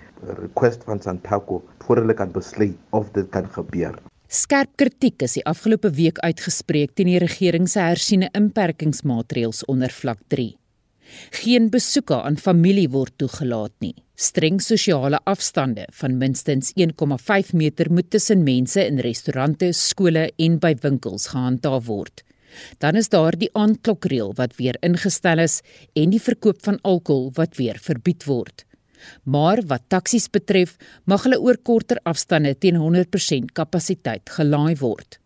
request 0.42 0.84
van 0.84 1.02
Santaco 1.02 1.62
voor 1.86 2.04
hulle 2.04 2.14
kan 2.14 2.32
besluit 2.32 2.78
of 2.90 3.12
dit 3.12 3.30
kan 3.30 3.48
gebeur. 3.58 4.00
Skerp 4.30 4.76
kritiek 4.78 5.24
is 5.26 5.40
die 5.40 5.42
afgelope 5.50 5.90
week 5.98 6.20
uitgespreek 6.22 6.92
teen 6.94 7.08
die 7.10 7.18
regering 7.18 7.66
se 7.66 7.82
hersiene 7.82 8.28
inperkingsmaatreëls 8.38 9.64
onder 9.74 9.90
vlak 9.90 10.20
3. 10.30 10.52
Geen 11.40 11.72
besoeke 11.74 12.20
aan 12.22 12.38
familie 12.38 12.92
word 12.94 13.16
toegelaat 13.18 13.74
nie. 13.82 13.96
Streng 14.14 14.62
sosiale 14.62 15.18
afstande 15.26 15.88
van 15.98 16.20
minstens 16.22 16.70
1,5 16.78 17.56
meter 17.58 17.90
moet 17.90 18.12
tussen 18.14 18.46
mense 18.46 18.86
in 18.86 19.02
restaurante, 19.02 19.72
skole 19.74 20.30
en 20.38 20.62
by 20.62 20.76
winkels 20.86 21.32
gehandhaaf 21.34 21.90
word. 21.90 22.22
Dan 22.78 23.02
is 23.02 23.10
daar 23.10 23.34
die 23.34 23.50
aandklokreël 23.58 24.36
wat 24.38 24.60
weer 24.62 24.78
ingestel 24.86 25.42
is 25.42 25.64
en 25.98 26.14
die 26.14 26.22
verkoop 26.22 26.62
van 26.70 26.78
alkohol 26.86 27.32
wat 27.34 27.58
weer 27.58 27.82
verbied 27.82 28.30
word. 28.30 28.69
Maar 29.24 29.64
wat 29.68 29.88
taksies 29.88 30.30
betref, 30.30 30.76
mag 31.06 31.24
hulle 31.28 31.40
oor 31.40 31.58
korter 31.58 32.00
afstande 32.04 32.56
teen 32.58 32.80
100% 32.80 33.54
kapasiteit 33.54 34.30
gelaai 34.38 34.76
word. 34.80 35.20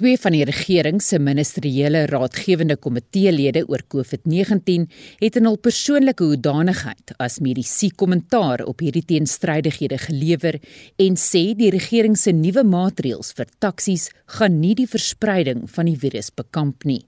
Twee 0.00 0.16
van 0.16 0.32
die 0.32 0.46
regering 0.48 1.02
se 1.04 1.18
ministeriële 1.20 2.06
raadgewende 2.08 2.78
komiteelede 2.80 3.66
oor 3.68 3.82
COVID-19 3.92 4.86
het 5.20 5.36
in 5.36 5.44
hul 5.44 5.58
persoonlike 5.60 6.24
hoedanigheid 6.24 7.12
as 7.20 7.36
medisy 7.44 7.90
kommentaar 7.92 8.64
op 8.64 8.80
hierdie 8.80 9.04
teenstrydighede 9.12 10.00
gelewer 10.06 10.56
en 11.04 11.20
sê 11.20 11.50
die 11.52 11.68
regering 11.76 12.16
se 12.16 12.32
nuwe 12.32 12.64
maatreëls 12.64 13.34
vir 13.36 13.52
taksies 13.60 14.08
gaan 14.38 14.56
nie 14.62 14.72
die 14.80 14.88
verspreiding 14.88 15.66
van 15.68 15.92
die 15.92 15.98
virus 16.00 16.32
bekamp 16.32 16.88
nie. 16.88 17.02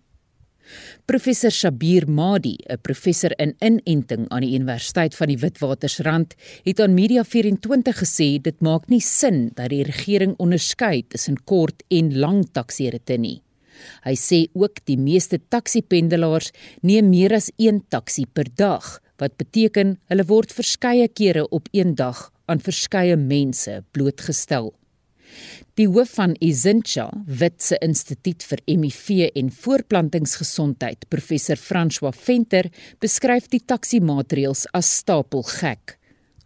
Professor 1.05 1.51
Shabir 1.51 2.09
Madi, 2.09 2.57
'n 2.69 2.79
professor 2.83 3.33
in 3.39 3.55
inenting 3.59 4.29
aan 4.29 4.41
die 4.41 4.55
Universiteit 4.55 5.15
van 5.15 5.29
die 5.29 5.39
Witwatersrand, 5.39 6.35
het 6.65 6.81
aan 6.81 6.95
Media 6.95 7.25
24 7.25 7.97
gesê 7.99 8.41
dit 8.41 8.61
maak 8.61 8.89
nie 8.89 9.01
sin 9.01 9.51
dat 9.55 9.71
die 9.71 9.83
regering 9.83 10.35
onderskei 10.39 11.05
tussen 11.09 11.37
kort 11.45 11.83
en 11.89 12.19
lang 12.19 12.45
taksieritte 12.53 13.17
nie. 13.19 13.43
Hy 14.05 14.15
sê 14.19 14.47
ook 14.55 14.85
die 14.85 14.99
meeste 14.99 15.39
taksipendelaars 15.49 16.53
neem 16.83 17.11
meer 17.11 17.35
as 17.35 17.51
een 17.59 17.83
taksi 17.89 18.27
per 18.27 18.49
dag, 18.55 19.01
wat 19.19 19.37
beteken 19.37 19.99
hulle 20.11 20.27
word 20.29 20.53
verskeie 20.53 21.09
kere 21.09 21.49
op 21.49 21.69
een 21.73 21.95
dag 21.95 22.31
aan 22.47 22.61
verskeie 22.61 23.17
mense 23.17 23.83
blootgestel. 23.93 24.73
Die 25.81 25.87
hoof 25.89 26.19
van 26.19 26.35
Izincha, 26.45 27.07
Witse 27.25 27.79
Instituut 27.81 28.43
vir 28.45 28.61
HIV 28.67 29.31
en 29.41 29.47
Voorplantingsgesondheid, 29.57 31.07
professor 31.09 31.57
François 31.57 32.13
Venter, 32.13 32.69
beskryf 33.01 33.47
die 33.49 33.63
taksimaatreëls 33.65 34.67
as 34.77 34.91
stapelgek. 34.99 35.97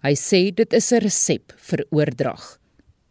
Hy 0.06 0.14
sê 0.14 0.54
dit 0.54 0.78
is 0.78 0.92
'n 0.92 1.02
resep 1.02 1.52
vir 1.58 1.84
oordrag. 1.90 2.60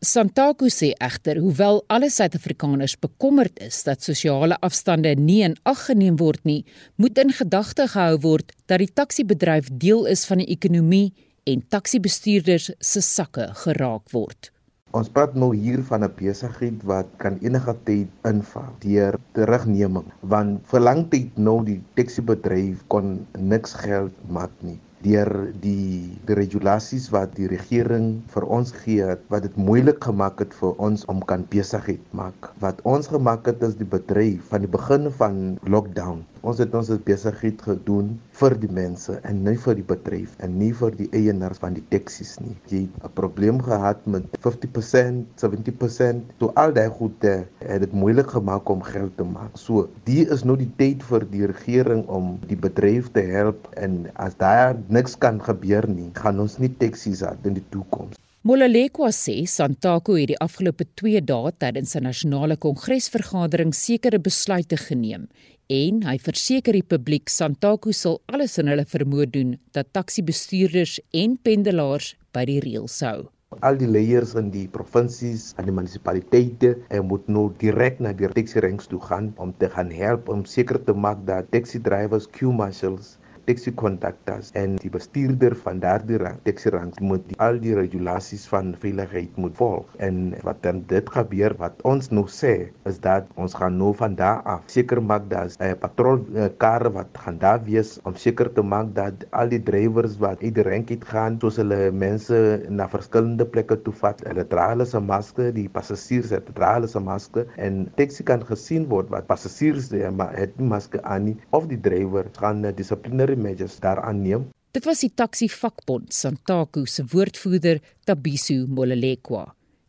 Santaku 0.01 0.69
sê 0.69 0.93
egter, 1.01 1.36
hoewel 1.41 1.84
alle 1.89 2.10
Suid-Afrikaners 2.10 2.95
bekommerd 2.95 3.60
is 3.60 3.84
dat 3.84 4.01
sosiale 4.01 4.56
afstande 4.62 5.15
nie 5.15 5.43
in 5.43 5.58
ag 5.65 5.86
geneem 5.88 6.15
word 6.15 6.45
nie, 6.45 6.63
moet 6.95 7.17
in 7.17 7.32
gedagte 7.32 7.88
gehou 7.88 8.17
word 8.21 8.54
dat 8.67 8.80
die 8.80 8.93
taksibedryf 8.93 9.67
deel 9.69 10.06
is 10.06 10.25
van 10.25 10.38
die 10.38 10.47
ekonomie 10.47 11.12
en 11.45 11.62
taksibestuurders 11.67 12.71
se 12.80 13.01
sakke 13.01 13.51
geraak 13.65 14.12
word. 14.12 14.54
Ons 14.95 15.10
praat 15.15 15.34
nou 15.36 15.49
hier 15.51 15.81
van 15.88 16.05
'n 16.05 16.13
besigheid 16.19 16.84
wat 16.89 17.08
kan 17.23 17.36
enige 17.47 17.73
tyd 17.88 18.27
inval 18.29 18.69
deur 18.84 19.17
terugneming 19.38 20.05
want 20.34 20.69
vir 20.71 20.84
lang 20.88 21.01
tyd 21.15 21.41
nou 21.47 21.55
die 21.69 21.81
taxibedryf 21.99 22.86
kon 22.93 23.10
niks 23.53 23.73
geld 23.81 24.15
maak 24.38 24.53
nie. 24.67 24.77
Deur 25.08 25.31
die 25.65 26.15
die 26.29 26.38
regulasies 26.39 27.10
wat 27.15 27.36
die 27.39 27.49
regering 27.51 28.08
vir 28.36 28.47
ons 28.60 28.71
gee 28.86 29.03
het 29.10 29.25
wat 29.34 29.43
dit 29.49 29.58
moeilik 29.67 29.99
gemaak 30.08 30.39
het 30.45 30.55
vir 30.62 30.79
ons 30.88 31.03
om 31.12 31.19
kan 31.34 31.43
besigheid 31.58 32.08
maak. 32.21 32.53
Wat 32.63 32.79
ons 32.95 33.12
gemaak 33.12 33.51
het 33.51 33.67
is 33.67 33.75
die 33.75 33.91
bedryf 33.97 34.47
van 34.53 34.63
die 34.63 34.73
begin 34.79 35.12
van 35.19 35.43
lockdown 35.75 36.23
Ons 36.45 36.60
het 36.62 36.75
ons 36.77 36.91
besigheid 37.08 37.62
gedoen 37.65 38.12
vir 38.38 38.53
die 38.62 38.69
mense 38.77 39.15
en 39.25 39.39
nie 39.47 39.55
vir 39.63 39.79
die 39.79 39.86
bedryf 39.89 40.36
en 40.45 40.51
nie 40.60 40.69
vir 40.77 40.93
die 40.93 41.08
eienaars 41.17 41.58
van 41.63 41.73
die 41.73 41.81
taksies 41.89 42.36
nie. 42.43 42.53
Jy 42.69 42.81
het 42.84 43.08
'n 43.08 43.13
probleem 43.17 43.62
gehad 43.65 44.05
met 44.05 44.27
50%, 44.43 45.25
70%, 45.41 46.21
so 46.39 46.51
al 46.55 46.73
daai 46.73 46.89
goede 46.99 47.47
het 47.65 47.81
dit 47.81 47.93
moeilik 47.93 48.29
gemaak 48.29 48.69
om 48.69 48.81
geld 48.81 49.17
te 49.17 49.23
maak. 49.23 49.58
So, 49.58 49.89
die 50.03 50.27
is 50.29 50.43
nou 50.43 50.55
die 50.55 50.69
tyd 50.77 51.01
vir 51.03 51.25
die 51.31 51.47
regering 51.47 52.05
om 52.08 52.38
die 52.47 52.60
bedryf 52.67 53.10
te 53.12 53.21
help 53.21 53.67
en 53.73 54.05
as 54.13 54.38
daar 54.38 54.77
niks 54.88 55.17
kan 55.17 55.41
gebeur 55.41 55.89
nie, 55.89 56.12
gaan 56.13 56.39
ons 56.39 56.60
nie 56.60 56.69
taksies 56.69 57.25
hê 57.25 57.34
in 57.43 57.53
die 57.53 57.65
toekoms. 57.71 58.15
Molalekwa 58.45 59.08
sê 59.10 59.47
Santaku 59.49 60.19
het 60.19 60.27
die 60.27 60.38
afgelope 60.38 60.86
2 60.93 61.21
dae 61.25 61.51
tydens 61.58 61.95
'n 61.95 62.03
nasionale 62.03 62.55
kongresvergadering 62.55 63.73
sekere 63.73 64.19
besluite 64.19 64.77
geneem 64.77 65.27
en 65.71 66.04
hy 66.06 66.17
verseker 66.21 66.75
die 66.78 66.86
publiek 66.86 67.32
Santaku 67.32 67.93
sal 67.93 68.19
alles 68.32 68.58
in 68.62 68.69
hulle 68.69 68.86
vermoë 68.86 69.25
doen 69.34 69.56
dat 69.73 69.89
taksibestuurders 69.97 70.99
en 71.13 71.38
pendelaars 71.41 72.13
by 72.36 72.45
die 72.49 72.60
reëls 72.62 72.99
hou. 73.06 73.25
Al 73.65 73.78
die 73.80 73.88
leiers 73.88 74.36
in 74.36 74.51
die 74.51 74.67
provinsies 74.67 75.54
en 75.58 75.69
die 75.69 75.73
munisipaliteite 75.73 76.75
eh, 76.89 77.01
moet 77.01 77.28
nou 77.32 77.47
direk 77.62 78.01
na 78.04 78.12
die 78.13 78.30
taxi 78.36 78.62
ranks 78.62 78.89
toe 78.91 78.99
gaan 79.01 79.32
om 79.41 79.54
te 79.58 79.69
gaan 79.71 79.91
help 79.93 80.30
om 80.30 80.43
seker 80.45 80.82
te 80.84 80.93
maak 80.93 81.23
dat 81.25 81.49
taxi 81.56 81.80
drivers, 81.80 82.28
queue 82.28 82.54
marshals 82.54 83.15
taxi 83.45 83.71
conductors 83.77 84.51
en 84.58 84.75
die 84.81 84.89
bestuurder 84.93 85.55
van 85.65 85.79
daardie 85.84 86.17
rang 86.21 86.39
taxi 86.47 86.71
rang 86.73 86.93
moet 87.01 87.23
die, 87.29 87.38
al 87.43 87.60
die 87.62 87.75
regulasies 87.77 88.45
van 88.49 88.73
veiligheid 88.81 89.38
moet 89.41 89.55
volg. 89.60 89.86
En 90.08 90.34
wat 90.47 90.62
dan 90.65 90.81
dit 90.89 91.10
gebeur 91.17 91.55
wat 91.62 91.81
ons 91.88 92.10
nou 92.12 92.25
sê 92.31 92.53
is 92.89 92.99
dat 93.03 93.29
ons 93.41 93.53
gaan 93.58 93.77
nou 93.77 93.91
van 93.97 94.15
daar 94.17 94.41
af 94.55 94.65
seker 94.71 95.01
maak 95.01 95.29
dat 95.29 95.55
'n 95.60 95.71
uh, 95.71 95.77
patrol 95.84 96.23
uh, 96.34 96.49
kar 96.58 96.89
wat 96.97 97.10
gaan 97.25 97.38
daar 97.38 97.62
wees 97.65 97.99
om 98.03 98.15
seker 98.15 98.51
te 98.53 98.62
maak 98.62 98.93
dat 98.95 99.25
al 99.31 99.49
die 99.49 99.62
drywers 99.69 100.17
wat 100.17 100.41
uit 100.43 100.55
die 100.55 100.65
rank 100.69 100.89
het 100.89 101.05
gaan 101.05 101.38
soos 101.41 101.58
hulle 101.62 101.91
mense 101.91 102.38
na 102.69 102.88
verskillende 102.89 103.45
plekke 103.45 103.77
toe 103.86 103.93
vat 104.01 104.21
hulle 104.27 104.45
dra 104.53 104.69
hulle 104.73 104.86
se 104.86 104.99
maske 104.99 105.51
die 105.51 105.67
passasiers 105.69 106.34
het 106.36 106.49
dra 106.55 106.73
hulle 106.77 106.88
se 106.88 106.99
maske 106.99 107.45
en 107.58 107.86
taxi 107.95 108.23
kan 108.23 108.41
gesien 108.51 108.89
word 108.89 109.10
wat 109.10 109.27
passasiers 109.27 109.91
het 109.91 110.58
nie 110.60 110.69
maske 110.69 111.01
aan 111.03 111.25
nie 111.29 111.38
of 111.51 111.67
die 111.67 111.81
drywer 111.88 112.25
gaan 112.39 112.65
uh, 112.65 112.73
dissiplinêre 112.81 113.35
measures 113.36 113.80
daaraan 113.84 114.21
neem. 114.21 114.50
Dit 114.76 114.86
was 114.86 115.06
die 115.06 115.12
taxi 115.15 115.48
vakbond 115.48 116.13
Santaku 116.13 116.86
se 116.86 117.06
woordvoerder 117.12 117.80
Tabiso 118.04 118.65
Molelekwa 118.67 119.45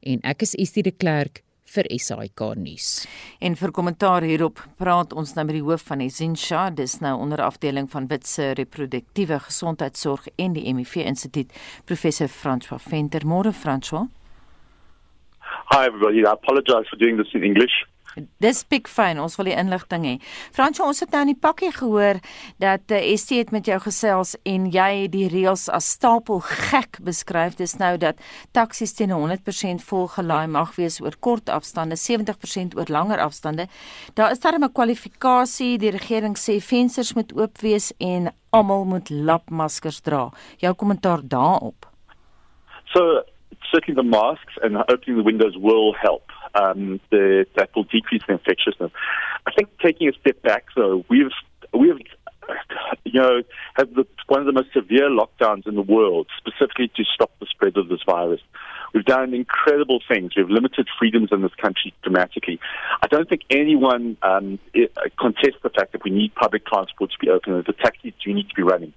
en 0.06 0.22
ek 0.22 0.44
is 0.46 0.54
Estie 0.62 0.84
de 0.86 0.92
Klerk 0.94 1.42
vir 1.74 1.88
SAK 1.98 2.42
nuus. 2.60 3.06
En 3.42 3.56
vir 3.58 3.72
kommentaar 3.74 4.24
hierop 4.26 4.60
praat 4.78 5.12
ons 5.12 5.34
nou 5.36 5.44
met 5.48 5.56
die 5.58 5.64
hoof 5.66 5.82
van 5.88 6.04
Esinsha, 6.04 6.68
dis 6.70 7.00
nou 7.02 7.16
onder 7.24 7.42
afdeling 7.42 7.88
van 7.90 8.06
Witse 8.10 8.52
reproduktiewe 8.58 9.40
gesondheidsorg 9.48 10.28
en 10.38 10.54
die 10.56 10.66
HIV 10.68 11.02
Instituut, 11.02 11.50
professor 11.84 12.30
François 12.30 12.80
Venter. 12.82 13.26
Môre 13.26 13.52
François. 13.52 14.06
Hi 15.72 15.86
everybody, 15.86 16.22
I 16.22 16.30
apologize 16.30 16.86
for 16.88 16.98
doing 16.98 17.18
this 17.18 17.34
in 17.34 17.42
English. 17.42 17.84
Dis 18.40 18.62
pik 18.64 18.88
fyn, 18.88 19.20
ons 19.20 19.36
wil 19.36 19.50
die 19.50 19.56
inligting 19.56 20.04
hê. 20.08 20.14
Fransjo, 20.56 20.86
ons 20.88 21.02
het 21.02 21.12
nou 21.12 21.22
in 21.26 21.32
die 21.34 21.40
pakkie 21.40 21.72
gehoor 21.74 22.20
dat 22.62 22.88
uh, 22.90 22.96
eh, 22.96 23.16
ST 23.20 23.36
het 23.36 23.52
met 23.52 23.68
jou 23.68 23.76
gesels 23.84 24.34
en 24.48 24.68
jy 24.72 25.06
die 25.12 25.26
reëls 25.32 25.66
as 25.72 25.90
stapel 25.96 26.40
gek 26.46 27.00
beskryf. 27.04 27.58
Dis 27.60 27.76
nou 27.80 27.94
dat 28.00 28.20
taksies 28.56 28.96
teen 28.96 29.12
100% 29.12 29.84
vol 29.88 30.08
gelaai 30.14 30.46
mag 30.48 30.72
wees 30.80 31.00
oor 31.04 31.16
kort 31.20 31.52
afstande, 31.52 31.98
70% 32.00 32.78
oor 32.78 32.88
langer 32.92 33.20
afstande. 33.20 33.68
Daar 34.14 34.32
is 34.32 34.40
daar 34.40 34.58
'n 34.58 34.72
kwalifikasie, 34.72 35.78
die 35.78 35.90
regering 35.90 36.36
sê 36.36 36.60
vensters 36.60 37.14
moet 37.14 37.32
oop 37.36 37.58
wees 37.58 37.92
en 37.98 38.32
almal 38.50 38.84
moet 38.84 39.10
lapmaskers 39.10 40.00
dra. 40.00 40.30
Jou 40.58 40.74
kommentaar 40.74 41.20
daarop. 41.22 41.86
So 42.94 43.22
certainly 43.70 44.02
the 44.02 44.08
masks 44.08 44.54
and 44.62 44.76
opening 44.76 45.16
the 45.16 45.24
windows 45.24 45.56
will 45.56 45.94
help. 46.00 46.32
Um, 46.58 47.00
the, 47.10 47.46
that 47.56 47.70
will 47.74 47.84
decrease 47.84 48.22
the 48.26 48.34
infectiousness. 48.34 48.90
I 49.46 49.52
think 49.52 49.68
taking 49.82 50.08
a 50.08 50.12
step 50.12 50.42
back, 50.42 50.66
though, 50.74 51.04
we've 51.08 51.30
we've 51.72 51.98
you 53.04 53.20
know 53.20 53.42
had 53.74 53.94
the, 53.94 54.06
one 54.28 54.40
of 54.40 54.46
the 54.46 54.52
most 54.52 54.72
severe 54.72 55.08
lockdowns 55.08 55.66
in 55.66 55.74
the 55.74 55.82
world, 55.82 56.26
specifically 56.38 56.90
to 56.96 57.04
stop 57.04 57.30
the 57.40 57.46
spread 57.46 57.76
of 57.76 57.88
this 57.88 58.00
virus. 58.06 58.40
We've 58.94 59.04
done 59.04 59.34
incredible 59.34 60.00
things. 60.08 60.32
We've 60.36 60.48
limited 60.48 60.88
freedoms 60.98 61.28
in 61.30 61.42
this 61.42 61.54
country 61.54 61.92
dramatically. 62.02 62.60
I 63.02 63.08
don't 63.08 63.28
think 63.28 63.42
anyone 63.50 64.16
um, 64.22 64.58
contests 65.18 65.60
the 65.62 65.70
fact 65.70 65.92
that 65.92 66.02
we 66.02 66.10
need 66.10 66.34
public 66.34 66.66
transport 66.66 67.10
to 67.10 67.18
be 67.18 67.28
open 67.28 67.52
and 67.54 67.64
the 67.64 67.72
taxis 67.74 68.12
do 68.24 68.32
need 68.32 68.48
to 68.48 68.54
be 68.54 68.62
running. 68.62 68.94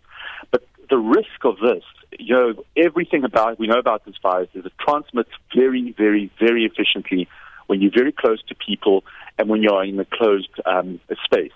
But 0.51 0.63
the 0.89 0.97
risk 0.97 1.43
of 1.43 1.57
this, 1.59 1.83
you 2.17 2.33
know, 2.33 2.53
everything 2.77 3.23
about 3.23 3.59
we 3.59 3.67
know 3.67 3.79
about 3.79 4.05
this 4.05 4.15
virus 4.21 4.49
is 4.53 4.65
it 4.65 4.71
transmits 4.79 5.31
very, 5.55 5.93
very, 5.97 6.31
very 6.39 6.65
efficiently 6.65 7.27
when 7.69 7.81
you're 7.81 7.91
very 7.93 8.11
close 8.11 8.41
to 8.47 8.55
people 8.55 9.03
and 9.37 9.47
when 9.47 9.61
you're 9.61 9.83
in 9.83 9.99
a 9.99 10.05
closed 10.05 10.49
um, 10.65 10.99
space. 11.23 11.51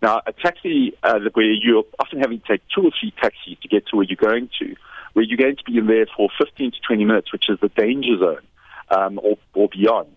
Now, 0.00 0.22
a 0.26 0.32
taxi 0.32 0.94
uh, 1.02 1.18
where 1.34 1.52
you're 1.52 1.84
often 1.98 2.20
having 2.20 2.40
to 2.40 2.46
take 2.46 2.62
two 2.74 2.82
or 2.84 2.90
three 2.98 3.12
taxis 3.20 3.58
to 3.60 3.68
get 3.68 3.86
to 3.88 3.96
where 3.96 4.06
you're 4.08 4.16
going 4.16 4.48
to, 4.60 4.74
where 5.12 5.22
you're 5.22 5.36
going 5.36 5.56
to 5.56 5.64
be 5.64 5.76
in 5.76 5.86
there 5.86 6.06
for 6.16 6.30
15 6.42 6.72
to 6.72 6.76
20 6.86 7.04
minutes, 7.04 7.30
which 7.30 7.50
is 7.50 7.60
the 7.60 7.68
danger 7.68 8.16
zone 8.18 8.46
um, 8.90 9.20
or, 9.22 9.36
or 9.52 9.68
beyond, 9.68 10.08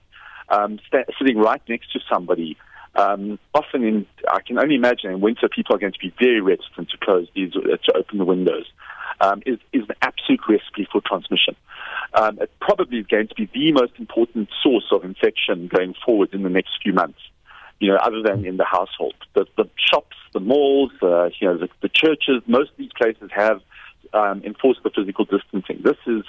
um, 0.47 0.79
st- 0.87 1.07
sitting 1.19 1.37
right 1.37 1.61
next 1.67 1.91
to 1.91 1.99
somebody. 2.09 2.55
Um, 2.95 3.39
often 3.53 3.83
in, 3.83 4.05
I 4.31 4.41
can 4.41 4.59
only 4.59 4.75
imagine 4.75 5.11
in 5.11 5.21
winter, 5.21 5.49
people 5.49 5.75
are 5.75 5.79
going 5.79 5.93
to 5.93 5.99
be 5.99 6.13
very 6.19 6.41
reticent 6.41 6.89
to 6.89 6.97
close 6.97 7.27
these, 7.35 7.51
uh, 7.55 7.77
to 7.77 7.97
open 7.97 8.19
the 8.19 8.25
windows. 8.25 8.65
Um, 9.21 9.41
is, 9.45 9.59
is 9.71 9.83
an 9.87 9.95
absolute 10.01 10.41
recipe 10.49 10.87
for 10.91 10.99
transmission 11.05 11.55
um, 12.13 12.37
it 12.39 12.51
probably 12.59 12.99
is 12.99 13.07
going 13.07 13.27
to 13.27 13.35
be 13.35 13.49
the 13.53 13.71
most 13.71 13.93
important 13.97 14.49
source 14.61 14.85
of 14.91 15.03
infection 15.03 15.67
going 15.67 15.95
forward 16.05 16.33
in 16.33 16.43
the 16.43 16.49
next 16.49 16.71
few 16.81 16.93
months. 16.93 17.19
You 17.79 17.89
know, 17.89 17.97
other 17.97 18.21
than 18.21 18.45
in 18.45 18.57
the 18.57 18.65
household, 18.65 19.15
the, 19.33 19.45
the 19.57 19.69
shops, 19.77 20.15
the 20.31 20.39
malls, 20.39 20.91
uh, 21.01 21.29
you 21.39 21.47
know, 21.47 21.57
the, 21.57 21.69
the 21.81 21.89
churches, 21.89 22.41
most 22.47 22.71
of 22.71 22.77
these 22.77 22.91
places 22.95 23.29
have 23.35 23.61
um, 24.13 24.41
enforced 24.45 24.83
the 24.83 24.91
physical 24.91 25.25
distancing. 25.25 25.81
This 25.83 25.97
is, 26.05 26.23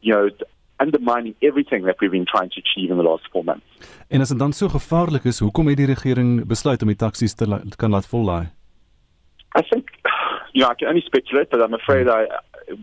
you 0.00 0.12
know, 0.12 0.30
undermining 0.76 1.34
everything 1.40 1.84
that 1.84 1.96
we've 2.00 2.10
been 2.10 2.26
trying 2.26 2.50
to 2.50 2.60
achieve 2.60 2.90
in 2.90 2.96
the 2.96 3.02
last 3.02 3.24
4 3.32 3.44
months. 3.44 3.66
En 4.08 4.20
as 4.20 4.28
dit 4.28 4.38
dan 4.38 4.52
so 4.52 4.68
gevaarlik 4.68 5.24
is, 5.24 5.38
hoekom 5.38 5.66
het 5.66 5.76
die 5.76 5.86
regering 5.86 6.46
besluit 6.46 6.82
om 6.82 6.88
die 6.88 6.96
taksies 6.96 7.34
te 7.34 7.48
la 7.48 7.60
kan 7.76 7.90
laat 7.90 8.06
vollaai? 8.06 8.44
I 9.58 9.62
think 9.70 9.90
you 10.52 10.62
know 10.62 10.70
I 10.70 10.74
can 10.74 10.88
only 10.88 11.04
speculate 11.04 11.48
but 11.50 11.60
I'm 11.60 11.74
afraid 11.74 12.08
I 12.08 12.26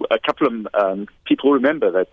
a 0.09 0.19
couple 0.19 0.47
of 0.47 0.53
um, 0.83 1.07
people 1.25 1.51
remember 1.51 1.91
that 1.91 2.11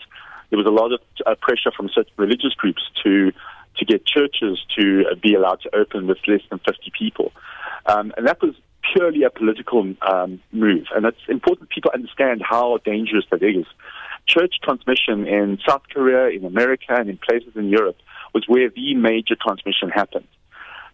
there 0.51 0.59
was 0.59 0.67
a 0.67 0.77
lot 0.81 0.93
of 0.93 1.01
uh, 1.27 1.35
pressure 1.41 1.73
from 1.77 1.89
certain 1.89 2.17
religious 2.17 2.55
groups 2.55 2.83
to 3.03 3.33
to 3.77 3.85
get 3.85 4.05
churches 4.05 4.59
to 4.77 5.05
uh, 5.11 5.15
be 5.23 5.35
allowed 5.35 5.61
to 5.63 5.75
open 5.75 6.07
with 6.07 6.19
less 6.27 6.43
than 6.51 6.59
50 6.59 6.93
people. 6.99 7.33
Um, 7.87 8.13
and 8.17 8.27
that 8.27 8.43
was 8.43 8.55
purely 8.93 9.23
a 9.23 9.31
political 9.31 9.95
um, 10.03 10.41
move. 10.53 10.87
And 10.95 11.07
it's 11.07 11.25
important 11.29 11.71
people 11.71 11.91
understand 11.95 12.43
how 12.43 12.79
dangerous 12.85 13.25
that 13.31 13.43
is. 13.43 13.67
Church 14.31 14.55
transmission 14.63 15.27
in 15.27 15.59
South 15.67 15.83
Korea, 15.93 16.29
in 16.37 16.45
America, 16.45 16.95
and 17.01 17.09
in 17.11 17.19
places 17.19 17.55
in 17.57 17.69
Europe 17.69 17.97
was 18.33 18.45
where 18.47 18.71
the 18.71 18.95
major 18.95 19.35
transmission 19.35 19.89
happened. 19.91 20.29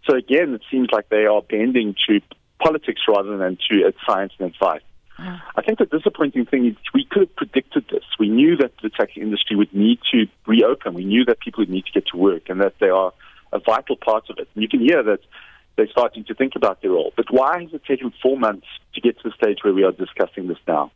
So 0.08 0.16
again, 0.16 0.54
it 0.54 0.62
seems 0.70 0.88
like 0.90 1.08
they 1.10 1.26
are 1.26 1.42
bending 1.42 1.94
to 2.08 2.20
politics 2.62 3.02
rather 3.06 3.36
than 3.36 3.58
to 3.68 3.86
uh, 3.86 3.90
science 4.06 4.32
and 4.38 4.52
advice. 4.54 4.80
Mm. 5.18 5.40
I 5.54 5.62
think 5.62 5.78
the 5.78 5.86
disappointing 5.86 6.46
thing 6.46 6.66
is 6.66 6.76
we 6.94 7.04
could 7.04 7.22
have 7.28 7.36
predicted 7.36 7.84
this. 7.90 8.04
We 8.18 8.28
knew 8.28 8.56
that 8.56 8.72
the 8.82 8.90
tech 8.90 9.16
industry 9.16 9.56
would 9.56 9.74
need 9.74 9.98
to 10.12 10.26
reopen. 10.46 10.94
We 10.94 11.04
knew 11.04 11.24
that 11.26 11.40
people 11.40 11.62
would 11.62 11.70
need 11.70 11.86
to 11.86 11.92
get 11.92 12.06
to 12.12 12.16
work 12.16 12.48
and 12.48 12.60
that 12.60 12.74
they 12.80 12.88
are 12.88 13.12
a 13.52 13.58
vital 13.58 13.96
part 13.96 14.24
of 14.30 14.38
it. 14.38 14.48
And 14.54 14.62
you 14.62 14.68
can 14.68 14.80
hear 14.80 15.02
that 15.02 15.20
they're 15.76 15.88
starting 15.90 16.24
to 16.24 16.34
think 16.34 16.52
about 16.56 16.80
their 16.80 16.92
role. 16.92 17.12
But 17.16 17.26
why 17.30 17.62
has 17.62 17.72
it 17.74 17.84
taken 17.84 18.12
four 18.22 18.38
months 18.38 18.66
to 18.94 19.00
get 19.00 19.18
to 19.20 19.28
the 19.28 19.34
stage 19.34 19.58
where 19.62 19.74
we 19.74 19.84
are 19.84 19.92
discussing 19.92 20.48
this 20.48 20.58
now? 20.66 20.90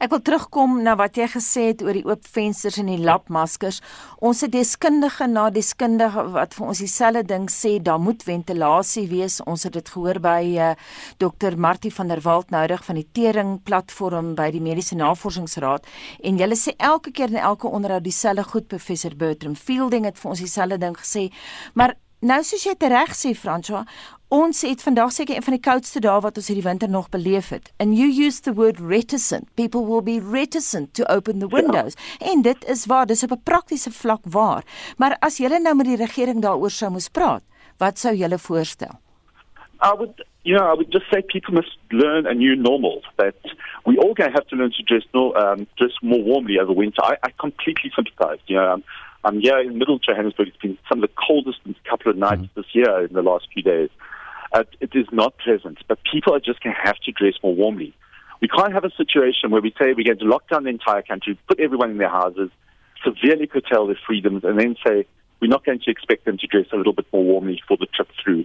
Ek 0.00 0.10
wil 0.14 0.22
terugkom 0.24 0.80
na 0.84 0.96
wat 1.00 1.18
jy 1.18 1.28
gesê 1.32 1.66
het 1.70 1.84
oor 1.84 1.96
die 1.96 2.04
oop 2.06 2.26
vensters 2.26 2.78
en 2.80 2.90
die 2.90 3.00
lapmaskers. 3.00 3.80
Ons 4.18 4.44
het 4.44 4.52
deskundige 4.54 5.28
na 5.30 5.48
deskundige 5.54 6.26
wat 6.34 6.54
vir 6.56 6.66
ons 6.72 6.82
dieselfde 6.82 7.24
ding 7.28 7.48
sê, 7.52 7.76
daar 7.82 8.00
moet 8.00 8.22
ventilasie 8.26 9.06
wees. 9.10 9.40
Ons 9.46 9.66
het 9.68 9.76
dit 9.76 9.92
gehoor 9.94 10.20
by 10.22 10.40
uh, 10.44 10.70
eh, 10.70 10.76
Dr. 11.18 11.56
Martie 11.56 11.92
van 11.94 12.08
der 12.08 12.20
Walt 12.24 12.50
noudig 12.50 12.84
van 12.84 12.98
die 12.98 13.06
Tering 13.12 13.58
platform 13.64 14.34
by 14.38 14.50
die 14.54 14.62
Mediese 14.62 14.96
Navorsingsraad 14.98 15.86
en 16.22 16.38
hulle 16.40 16.58
sê 16.58 16.74
elke 16.78 17.12
keer 17.14 17.32
in 17.32 17.40
elke 17.40 17.68
onderhoud 17.68 18.04
dieselfde 18.04 18.44
goed 18.52 18.68
professor 18.68 19.14
Bertram 19.16 19.56
Fielding 19.56 20.06
het 20.08 20.18
vir 20.20 20.32
ons 20.32 20.42
dieselfde 20.42 20.78
ding 20.82 20.96
gesê. 20.98 21.28
Maar 21.74 21.96
nou 22.20 22.40
soos 22.44 22.66
jy 22.66 22.74
reg 22.92 23.14
sê 23.16 23.34
François, 23.36 23.86
Ons 24.30 24.60
het 24.62 24.78
vandag 24.78 25.10
seker 25.10 25.34
een 25.34 25.42
van 25.42 25.56
die 25.56 25.62
koudste 25.62 25.98
dae 26.04 26.20
wat 26.22 26.36
ons 26.38 26.46
hierdie 26.46 26.62
winter 26.62 26.86
nog 26.88 27.08
beleef 27.10 27.48
het. 27.50 27.72
And 27.82 27.96
you 27.98 28.06
use 28.06 28.44
the 28.46 28.52
word 28.54 28.78
reticent. 28.78 29.48
People 29.58 29.82
will 29.88 30.04
be 30.06 30.20
reticent 30.22 30.92
to 30.94 31.04
open 31.10 31.40
the 31.42 31.48
windows. 31.50 31.96
Ja. 31.98 32.30
En 32.30 32.42
dit 32.46 32.68
is 32.70 32.86
waar, 32.86 33.06
dis 33.10 33.24
op 33.26 33.32
'n 33.34 33.42
praktiese 33.42 33.90
vlak 33.90 34.22
waar. 34.22 34.62
Maar 34.98 35.16
as 35.18 35.36
julle 35.36 35.58
nou 35.58 35.74
met 35.74 35.86
die 35.86 35.96
regering 35.96 36.42
daaroor 36.42 36.70
sou 36.70 36.90
moes 36.90 37.08
praat, 37.08 37.42
wat 37.78 37.98
sou 37.98 38.14
julle 38.14 38.38
voorstel? 38.38 39.00
I 39.82 39.94
would 39.98 40.24
you 40.42 40.56
know, 40.58 40.72
I 40.72 40.74
would 40.74 40.92
just 40.92 41.10
say 41.10 41.22
people 41.22 41.54
must 41.54 41.76
learn 41.88 42.26
a 42.26 42.34
new 42.34 42.54
normal 42.54 43.02
that 43.16 43.34
we 43.84 43.98
all 43.98 44.14
going 44.14 44.30
to 44.30 44.36
have 44.38 44.46
to 44.46 44.56
learn 44.56 44.70
to 44.70 44.82
dress 44.82 45.06
no, 45.12 45.34
um 45.34 45.66
dress 45.76 45.96
more 46.02 46.22
warmly 46.22 46.60
over 46.60 46.74
winter. 46.74 47.02
I, 47.02 47.16
I 47.26 47.30
completely 47.36 47.90
sympathize. 47.96 48.38
You 48.46 48.56
know, 48.56 48.72
I'm, 48.74 48.84
I'm 49.24 49.40
here 49.40 49.58
in 49.58 49.78
middle 49.78 49.98
Johannesburg. 49.98 50.48
It's 50.48 50.62
been 50.62 50.78
some 50.88 51.02
of 51.02 51.08
the 51.08 51.14
coldest 51.26 51.58
couple 51.82 52.12
of 52.12 52.16
nights 52.16 52.42
mm 52.42 52.48
-hmm. 52.48 52.62
this 52.62 52.72
year 52.72 53.08
in 53.08 53.14
the 53.14 53.22
last 53.22 53.46
few 53.52 53.62
days. 53.62 53.90
Uh, 54.52 54.64
it 54.80 54.90
is 54.94 55.06
not 55.12 55.36
pleasant, 55.38 55.78
but 55.86 55.98
people 56.10 56.34
are 56.34 56.40
just 56.40 56.60
going 56.62 56.74
to 56.74 56.82
have 56.82 56.96
to 56.96 57.12
dress 57.12 57.34
more 57.42 57.54
warmly. 57.54 57.94
We 58.40 58.48
can't 58.48 58.72
have 58.72 58.84
a 58.84 58.90
situation 58.96 59.50
where 59.50 59.60
we 59.60 59.70
say 59.78 59.92
we're 59.92 60.04
going 60.04 60.18
to 60.18 60.24
lock 60.24 60.48
down 60.48 60.64
the 60.64 60.70
entire 60.70 61.02
country, 61.02 61.38
put 61.46 61.60
everyone 61.60 61.90
in 61.90 61.98
their 61.98 62.08
houses, 62.08 62.50
severely 63.04 63.46
curtail 63.46 63.86
their 63.86 63.98
freedoms, 64.06 64.44
and 64.44 64.58
then 64.58 64.76
say 64.84 65.06
we're 65.40 65.48
not 65.48 65.64
going 65.64 65.80
to 65.80 65.90
expect 65.90 66.24
them 66.24 66.38
to 66.38 66.46
dress 66.46 66.66
a 66.72 66.76
little 66.76 66.92
bit 66.92 67.06
more 67.12 67.22
warmly 67.22 67.62
for 67.68 67.76
the 67.76 67.86
trip 67.86 68.08
through. 68.22 68.44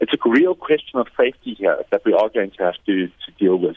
It's 0.00 0.12
a 0.12 0.28
real 0.28 0.54
question 0.54 0.98
of 0.98 1.06
safety 1.16 1.54
here 1.54 1.78
that 1.90 2.04
we 2.04 2.12
are 2.14 2.28
going 2.28 2.50
to 2.52 2.62
have 2.64 2.74
to, 2.86 3.06
to 3.06 3.32
deal 3.38 3.56
with. 3.56 3.76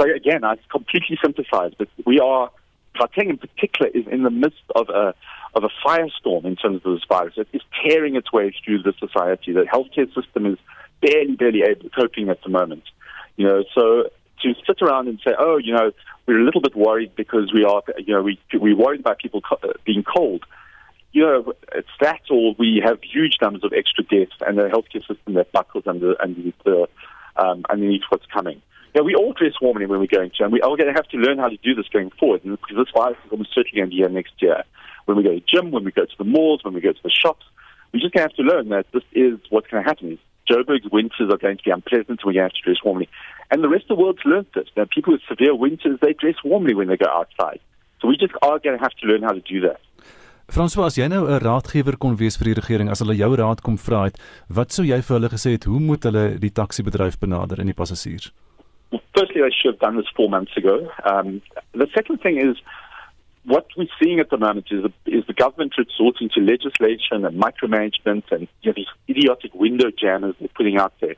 So 0.00 0.12
again, 0.12 0.42
I 0.42 0.56
completely 0.70 1.18
sympathize, 1.22 1.72
but 1.78 1.88
we 2.04 2.18
are, 2.18 2.50
Gauteng 2.96 3.30
in 3.30 3.38
particular, 3.38 3.90
is 3.94 4.06
in 4.10 4.24
the 4.24 4.30
midst 4.30 4.64
of 4.74 4.88
a 4.88 5.14
of 5.54 5.62
a 5.62 5.68
firestorm 5.86 6.44
in 6.44 6.56
terms 6.56 6.82
of 6.84 6.94
this 6.94 7.04
virus. 7.08 7.34
It 7.36 7.46
is 7.52 7.62
tearing 7.86 8.16
its 8.16 8.32
way 8.32 8.52
through 8.64 8.82
the 8.82 8.92
society. 8.98 9.52
The 9.52 9.62
healthcare 9.62 10.12
system 10.12 10.46
is 10.46 10.58
barely, 11.04 11.36
barely 11.36 11.62
able, 11.62 11.90
coping 11.90 12.28
at 12.28 12.42
the 12.42 12.48
moment. 12.50 12.84
You 13.36 13.46
know, 13.46 13.64
so 13.74 14.04
to 14.42 14.54
sit 14.66 14.82
around 14.82 15.08
and 15.08 15.18
say, 15.24 15.32
oh, 15.38 15.56
you 15.56 15.72
know, 15.72 15.92
we're 16.26 16.40
a 16.40 16.44
little 16.44 16.60
bit 16.60 16.74
worried 16.76 17.14
because 17.16 17.52
we 17.52 17.64
are, 17.64 17.82
you 17.98 18.14
know, 18.14 18.22
we 18.22 18.38
we're 18.54 18.76
worried 18.76 19.00
about 19.00 19.18
people 19.18 19.40
co- 19.40 19.58
uh, 19.62 19.72
being 19.84 20.04
cold. 20.04 20.44
You 21.12 21.22
know, 21.22 21.52
it's 21.72 21.88
that, 22.00 22.22
or 22.30 22.54
we 22.58 22.82
have 22.84 22.98
huge 23.02 23.36
numbers 23.40 23.62
of 23.62 23.72
extra 23.72 24.02
deaths 24.04 24.32
and 24.46 24.58
a 24.58 24.68
healthcare 24.68 25.06
system 25.06 25.34
that 25.34 25.52
buckles 25.52 25.84
under 25.86 26.20
underneath 26.20 26.58
the 26.64 26.88
um, 27.36 27.64
underneath 27.70 28.02
what's 28.08 28.26
coming. 28.26 28.62
Yeah, 28.94 29.02
we 29.02 29.14
all 29.14 29.32
dress 29.32 29.54
warmly 29.60 29.86
when 29.86 29.98
we're 29.98 30.06
going 30.06 30.30
to, 30.36 30.44
and 30.44 30.52
we 30.52 30.60
are 30.60 30.76
going 30.76 30.86
to 30.86 30.92
have 30.92 31.08
to 31.08 31.16
learn 31.16 31.38
how 31.38 31.48
to 31.48 31.56
do 31.56 31.74
this 31.74 31.88
going 31.88 32.10
forward. 32.18 32.42
Because 32.42 32.76
this 32.76 32.94
virus 32.94 33.18
is 33.24 33.32
almost 33.32 33.54
certainly 33.54 33.76
going 33.76 33.90
to 33.90 33.90
be 33.90 33.96
here 33.96 34.08
next 34.08 34.34
year. 34.38 34.62
When 35.04 35.16
we 35.16 35.22
go 35.22 35.30
to 35.30 35.40
the 35.40 35.44
gym, 35.46 35.70
when 35.72 35.84
we 35.84 35.92
go 35.92 36.04
to 36.04 36.18
the 36.18 36.24
malls, 36.24 36.64
when 36.64 36.74
we 36.74 36.80
go 36.80 36.92
to 36.92 37.02
the 37.02 37.10
shops, 37.10 37.44
we're 37.92 38.00
just 38.00 38.14
going 38.14 38.26
to 38.26 38.30
have 38.30 38.36
to 38.36 38.42
learn 38.42 38.68
that 38.70 38.86
this 38.92 39.02
is 39.12 39.38
what's 39.50 39.68
going 39.68 39.82
to 39.82 39.88
happen. 39.88 40.18
Joburg's 40.48 40.90
winters 40.90 41.30
are 41.30 41.38
going 41.38 41.58
to 41.58 41.64
be 41.64 41.70
unpleasant, 41.70 42.20
and 42.22 42.26
we 42.26 42.36
have 42.36 42.52
to 42.52 42.62
dress 42.62 42.82
warmly. 42.84 43.08
And 43.50 43.62
the 43.62 43.68
rest 43.68 43.84
of 43.90 43.96
the 43.96 44.02
world's 44.02 44.24
learned 44.24 44.46
this. 44.54 44.68
Now, 44.76 44.84
people 44.84 45.12
with 45.12 45.22
severe 45.28 45.54
winters, 45.54 45.98
they 46.00 46.12
dress 46.12 46.36
warmly 46.44 46.74
when 46.74 46.88
they 46.88 46.96
go 46.96 47.10
outside. 47.10 47.60
So 48.00 48.08
we 48.08 48.16
just 48.16 48.34
are 48.42 48.58
going 48.58 48.76
to 48.76 48.82
have 48.82 48.94
to 49.00 49.06
learn 49.06 49.22
how 49.22 49.32
to 49.32 49.40
do 49.40 49.60
that. 49.62 49.80
François, 50.52 50.86
as 50.86 50.98
jy 50.98 51.08
nou 51.08 51.24
'n 51.24 51.40
raadgewer 51.40 51.96
kon 51.96 52.16
wees 52.20 52.36
vir 52.36 52.52
die 52.52 52.60
regering, 52.60 52.90
as 52.90 53.00
hulle 53.00 53.16
jou 53.16 53.32
raad 53.34 53.62
kom 53.62 53.78
vra 53.78 54.04
het, 54.04 54.20
wat 54.48 54.72
sou 54.72 54.84
jy 54.84 55.00
vir 55.00 55.16
hulle 55.16 55.30
gesê 55.32 55.52
het 55.56 55.64
hoe 55.64 55.80
moet 55.80 56.04
hulle 56.04 56.38
die 56.38 56.52
taxi 56.52 56.82
bedryf 56.84 57.18
benader 57.18 57.58
en 57.60 57.66
die 57.66 57.74
passasiers? 57.80 58.30
Well, 58.92 59.00
firstly, 59.16 59.40
I 59.40 59.50
should 59.50 59.74
have 59.74 59.80
done 59.80 59.96
this 59.96 60.10
4 60.12 60.28
months 60.28 60.54
ago. 60.56 60.92
Um 61.08 61.40
the 61.72 61.88
second 61.94 62.20
thing 62.20 62.36
is 62.36 62.60
what 63.44 63.66
we're 63.76 63.86
seeing 64.02 64.20
at 64.20 64.30
the 64.30 64.38
moment 64.38 64.66
is, 64.70 64.84
is 65.06 65.26
the 65.26 65.34
government 65.34 65.74
resorting 65.76 66.30
to 66.34 66.40
legislation 66.40 67.24
and 67.24 67.40
micromanagement 67.40 68.24
and 68.30 68.48
you 68.62 68.70
know, 68.70 68.74
these 68.74 68.86
idiotic 69.08 69.54
window 69.54 69.90
jammers 69.90 70.34
they're 70.38 70.48
putting 70.48 70.78
out 70.78 70.94
there. 71.00 71.14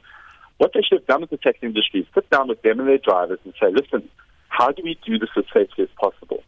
What 0.58 0.72
they 0.74 0.80
should 0.82 1.00
have 1.00 1.06
done 1.06 1.20
with 1.20 1.30
the 1.30 1.36
taxi 1.36 1.66
industry 1.66 2.00
is 2.00 2.06
sit 2.14 2.28
down 2.30 2.48
with 2.48 2.62
them 2.62 2.80
and 2.80 2.88
their 2.88 2.98
drivers 2.98 3.38
and 3.44 3.54
say, 3.60 3.70
listen, 3.70 4.08
how 4.48 4.72
do 4.72 4.82
we 4.82 4.98
do 5.06 5.18
this 5.18 5.28
as 5.36 5.44
safely 5.52 5.84
as 5.84 5.90
possible? 6.00 6.42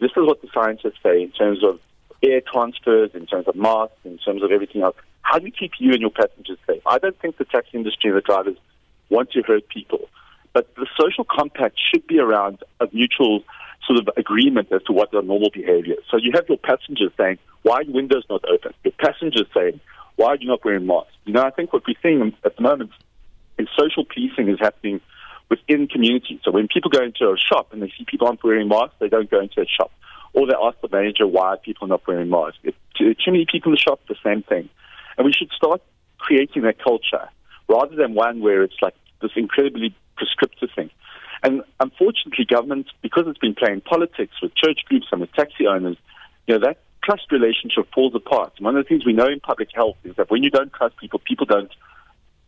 This 0.00 0.10
is 0.10 0.26
what 0.26 0.40
the 0.40 0.48
scientists 0.52 0.98
say 1.02 1.22
in 1.22 1.30
terms 1.30 1.62
of 1.62 1.78
air 2.22 2.40
transfers, 2.40 3.10
in 3.14 3.26
terms 3.26 3.46
of 3.46 3.54
masks, 3.54 3.96
in 4.04 4.18
terms 4.18 4.42
of 4.42 4.50
everything 4.50 4.82
else. 4.82 4.96
How 5.22 5.38
do 5.38 5.44
we 5.44 5.50
keep 5.50 5.72
you 5.78 5.92
and 5.92 6.00
your 6.00 6.10
passengers 6.10 6.58
safe? 6.66 6.82
I 6.86 6.98
don't 6.98 7.18
think 7.20 7.36
the 7.36 7.44
taxi 7.44 7.76
industry 7.76 8.10
and 8.10 8.16
the 8.16 8.22
drivers 8.22 8.56
want 9.10 9.30
to 9.32 9.42
hurt 9.42 9.68
people. 9.68 10.08
But 10.52 10.74
the 10.74 10.86
social 10.98 11.24
compact 11.24 11.78
should 11.78 12.06
be 12.06 12.18
around 12.18 12.64
a 12.80 12.88
mutual 12.92 13.44
sort 13.86 13.98
of 13.98 14.08
agreement 14.16 14.70
as 14.72 14.82
to 14.84 14.92
what 14.92 15.10
the 15.10 15.22
normal 15.22 15.50
behavior 15.50 15.94
is. 15.94 16.04
So 16.10 16.16
you 16.16 16.32
have 16.34 16.44
your 16.48 16.58
passengers 16.58 17.12
saying, 17.16 17.38
why 17.62 17.76
are 17.76 17.82
your 17.82 17.94
windows 17.94 18.24
not 18.28 18.44
open? 18.48 18.72
Your 18.84 18.92
passengers 18.98 19.46
saying, 19.54 19.80
why 20.16 20.28
are 20.28 20.36
you 20.36 20.48
not 20.48 20.64
wearing 20.64 20.86
masks? 20.86 21.12
You 21.24 21.32
know, 21.32 21.42
I 21.42 21.50
think 21.50 21.72
what 21.72 21.82
we're 21.86 21.96
seeing 22.02 22.34
at 22.44 22.56
the 22.56 22.62
moment 22.62 22.90
is 23.58 23.68
social 23.78 24.04
policing 24.04 24.48
is 24.48 24.58
happening 24.60 25.00
within 25.48 25.88
communities. 25.88 26.40
So 26.44 26.50
when 26.50 26.68
people 26.68 26.90
go 26.90 27.02
into 27.02 27.24
a 27.30 27.36
shop 27.36 27.72
and 27.72 27.82
they 27.82 27.92
see 27.96 28.04
people 28.06 28.26
aren't 28.28 28.44
wearing 28.44 28.68
masks, 28.68 28.94
they 29.00 29.08
don't 29.08 29.30
go 29.30 29.40
into 29.40 29.60
a 29.60 29.66
shop. 29.66 29.90
Or 30.32 30.46
they 30.46 30.54
ask 30.54 30.80
the 30.80 30.88
manager 30.90 31.26
why 31.26 31.56
people 31.62 31.88
not 31.88 32.06
wearing 32.06 32.30
masks. 32.30 32.58
If 32.62 32.74
too 32.96 33.14
many 33.26 33.46
people 33.50 33.72
in 33.72 33.76
the 33.76 33.80
shop, 33.80 34.00
the 34.08 34.14
same 34.22 34.42
thing. 34.42 34.68
And 35.16 35.26
we 35.26 35.32
should 35.32 35.50
start 35.50 35.82
creating 36.18 36.62
that 36.62 36.82
culture 36.82 37.28
rather 37.68 37.96
than 37.96 38.14
one 38.14 38.40
where 38.40 38.62
it's 38.62 38.80
like 38.80 38.94
this 39.22 39.32
incredibly 39.36 39.94
prescriptive 40.16 40.70
thing. 40.74 40.90
And 41.42 41.62
unfortunately, 41.78 42.44
governments, 42.44 42.90
because 43.02 43.24
it's 43.26 43.38
been 43.38 43.54
playing 43.54 43.80
politics 43.80 44.34
with 44.42 44.54
church 44.54 44.80
groups 44.86 45.06
and 45.10 45.20
with 45.20 45.32
taxi 45.32 45.66
owners, 45.66 45.96
you 46.46 46.54
know, 46.54 46.66
that 46.66 46.78
trust 47.02 47.32
relationship 47.32 47.86
falls 47.94 48.14
apart. 48.14 48.52
One 48.58 48.76
of 48.76 48.84
the 48.84 48.88
things 48.88 49.06
we 49.06 49.12
know 49.12 49.26
in 49.26 49.40
public 49.40 49.68
health 49.74 49.96
is 50.04 50.16
that 50.16 50.30
when 50.30 50.42
you 50.42 50.50
don't 50.50 50.72
trust 50.72 50.96
people, 50.98 51.18
people 51.18 51.46
don't, 51.46 51.70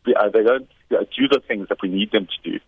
uh, 0.06 0.28
they 0.28 0.42
don't 0.42 0.68
uh, 0.90 1.04
do 1.16 1.28
the 1.28 1.40
things 1.46 1.68
that 1.68 1.78
we 1.82 1.88
need 1.88 2.12
them 2.12 2.26
to 2.26 2.50
do. 2.50 2.60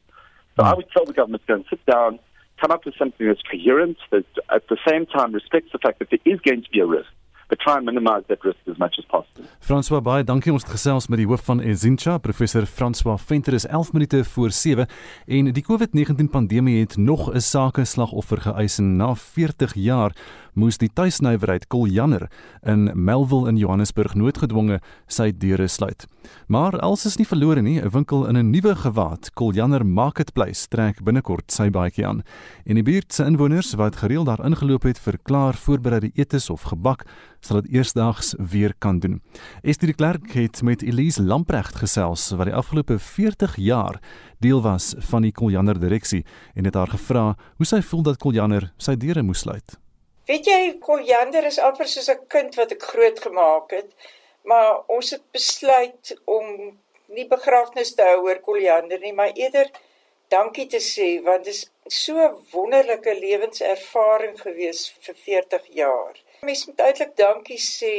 So 0.56 0.62
I 0.62 0.74
would 0.74 0.86
tell 0.90 1.04
the 1.04 1.12
government 1.12 1.42
to 1.42 1.46
go 1.48 1.54
and 1.54 1.64
sit 1.68 1.84
down, 1.84 2.20
come 2.60 2.70
up 2.70 2.86
with 2.86 2.94
something 2.96 3.26
that's 3.26 3.42
coherent, 3.42 3.98
that 4.10 4.24
at 4.50 4.68
the 4.68 4.78
same 4.88 5.04
time 5.06 5.32
respects 5.32 5.72
the 5.72 5.78
fact 5.78 5.98
that 5.98 6.10
there 6.10 6.20
is 6.24 6.40
going 6.40 6.62
to 6.62 6.70
be 6.70 6.78
a 6.80 6.86
risk. 6.86 7.10
But 7.54 7.62
try 7.62 7.76
and 7.76 7.84
minimize 7.84 8.22
that 8.26 8.42
risk 8.42 8.58
as 8.66 8.78
much 8.78 8.98
as 8.98 9.04
possible. 9.04 9.46
François 9.60 10.02
baie 10.02 10.24
dankie 10.26 10.52
ons 10.52 10.64
het 10.64 10.72
gesels 10.74 11.08
met 11.08 11.20
die 11.22 11.28
hoof 11.28 11.44
van 11.46 11.60
Ezincha, 11.62 12.18
professor 12.18 12.66
François 12.66 13.18
Venter 13.20 13.54
is 13.54 13.66
11 13.66 13.92
minute 13.92 14.24
voor 14.24 14.50
7 14.50 14.88
en 15.26 15.52
die 15.54 15.64
COVID-19 15.64 16.30
pandemie 16.30 16.80
het 16.80 16.96
nog 16.96 17.30
'n 17.32 17.40
sake 17.40 17.84
slagoffer 17.84 18.40
geëis 18.40 18.78
na 18.78 19.14
40 19.14 19.74
jaar 19.74 20.12
moes 20.54 20.78
die 20.78 20.88
tuisnywerheid 20.88 21.66
Koljanner 21.68 22.28
in 22.62 22.90
Melville 22.94 23.48
in 23.48 23.58
Johannesburg 23.60 24.14
noodgedwonge 24.14 24.80
sy 25.06 25.30
deure 25.32 25.68
sluit. 25.68 26.06
Maar 26.46 26.78
als 26.80 27.04
is 27.06 27.18
nie 27.18 27.26
verlore 27.26 27.62
nie, 27.62 27.80
'n 27.80 27.90
winkel 27.90 28.26
in 28.26 28.36
'n 28.36 28.50
nuwe 28.50 28.74
gewaad, 28.74 29.30
Koljanner 29.34 29.86
Marketplace, 29.86 30.68
trek 30.68 31.02
binnekort 31.02 31.52
sy 31.52 31.70
baadjie 31.70 32.06
aan. 32.06 32.22
En 32.64 32.74
die 32.74 32.82
buurt 32.82 33.12
se 33.12 33.24
inwoners 33.24 33.74
wat 33.74 33.96
gereeld 33.96 34.26
daar 34.26 34.44
ingeloop 34.44 34.82
het 34.82 34.98
vir 34.98 35.18
klaar 35.22 35.54
voorbereide 35.54 36.10
etes 36.14 36.50
of 36.50 36.62
gebak, 36.62 37.04
sal 37.40 37.60
dit 37.62 37.72
eersdaags 37.72 38.34
weer 38.38 38.74
kan 38.78 38.98
doen. 38.98 39.20
Esther 39.62 39.88
de 39.88 39.94
Klerk 39.94 40.32
het 40.32 40.62
met 40.62 40.82
Elise 40.82 41.22
Lamprecht 41.22 41.76
gesels 41.76 42.30
wat 42.30 42.46
die 42.46 42.54
afgelope 42.54 42.98
40 42.98 43.56
jaar 43.56 44.00
deel 44.38 44.62
was 44.62 44.94
van 44.98 45.22
die 45.22 45.32
Koljanner 45.32 45.78
direksie 45.78 46.24
en 46.54 46.64
het 46.64 46.74
haar 46.74 46.92
gevra 46.96 47.36
hoe 47.56 47.66
sy 47.66 47.82
voel 47.82 48.02
dat 48.02 48.18
Koljanner 48.18 48.72
sy 48.76 48.96
deure 48.96 49.22
moes 49.22 49.44
sluit. 49.44 49.83
Weet 50.24 50.46
jy, 50.48 50.60
Koljanner 50.80 51.44
is 51.44 51.58
amper 51.60 51.88
soos 51.92 52.06
'n 52.12 52.22
kind 52.34 52.54
wat 52.58 52.70
ek 52.72 52.84
groot 52.92 53.18
gemaak 53.24 53.74
het, 53.76 53.90
maar 54.50 54.70
ons 54.96 55.10
het 55.10 55.24
besluit 55.36 56.12
om 56.36 56.46
nie 57.16 57.26
begrafnis 57.34 57.92
te 57.94 58.06
hou 58.08 58.22
oor 58.28 58.40
Koljanner 58.46 59.00
nie, 59.02 59.12
maar 59.12 59.36
eerder 59.42 59.68
dankie 60.32 60.66
te 60.66 60.80
sê 60.80 61.08
want 61.28 61.44
dit 61.44 61.54
is 61.54 61.62
so 62.04 62.16
'n 62.16 62.40
wonderlike 62.52 63.14
lewenservaring 63.20 64.40
gewees 64.40 64.80
vir 65.04 65.14
40 65.14 65.66
jaar. 65.82 66.14
Mens 66.40 66.66
moet 66.66 66.80
eintlik 66.80 67.16
dankie 67.16 67.60
sê 67.60 67.94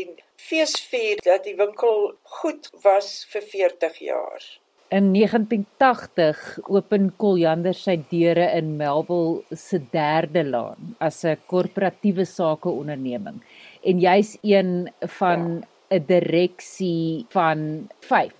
en 0.00 0.16
feesvier 0.48 1.20
dat 1.28 1.44
die 1.44 1.56
winkel 1.56 2.16
goed 2.22 2.70
was 2.88 3.26
vir 3.32 3.42
40 3.42 3.98
jaar. 3.98 4.42
In 4.88 5.10
1980 5.12 6.58
open 6.70 7.08
Koljander 7.18 7.74
sy 7.74 7.96
deure 8.06 8.44
in 8.54 8.76
Melville 8.78 9.56
se 9.58 9.80
derde 9.90 10.44
laan 10.46 10.94
as 11.02 11.24
'n 11.24 11.40
korporatiewe 11.50 12.24
sakeonderneming 12.24 13.42
en 13.82 13.98
jy's 13.98 14.38
een 14.42 14.86
van 15.18 15.40
'n 15.42 15.64
ja. 15.90 15.98
direksie 15.98 17.26
van 17.34 17.88
5 18.00 18.32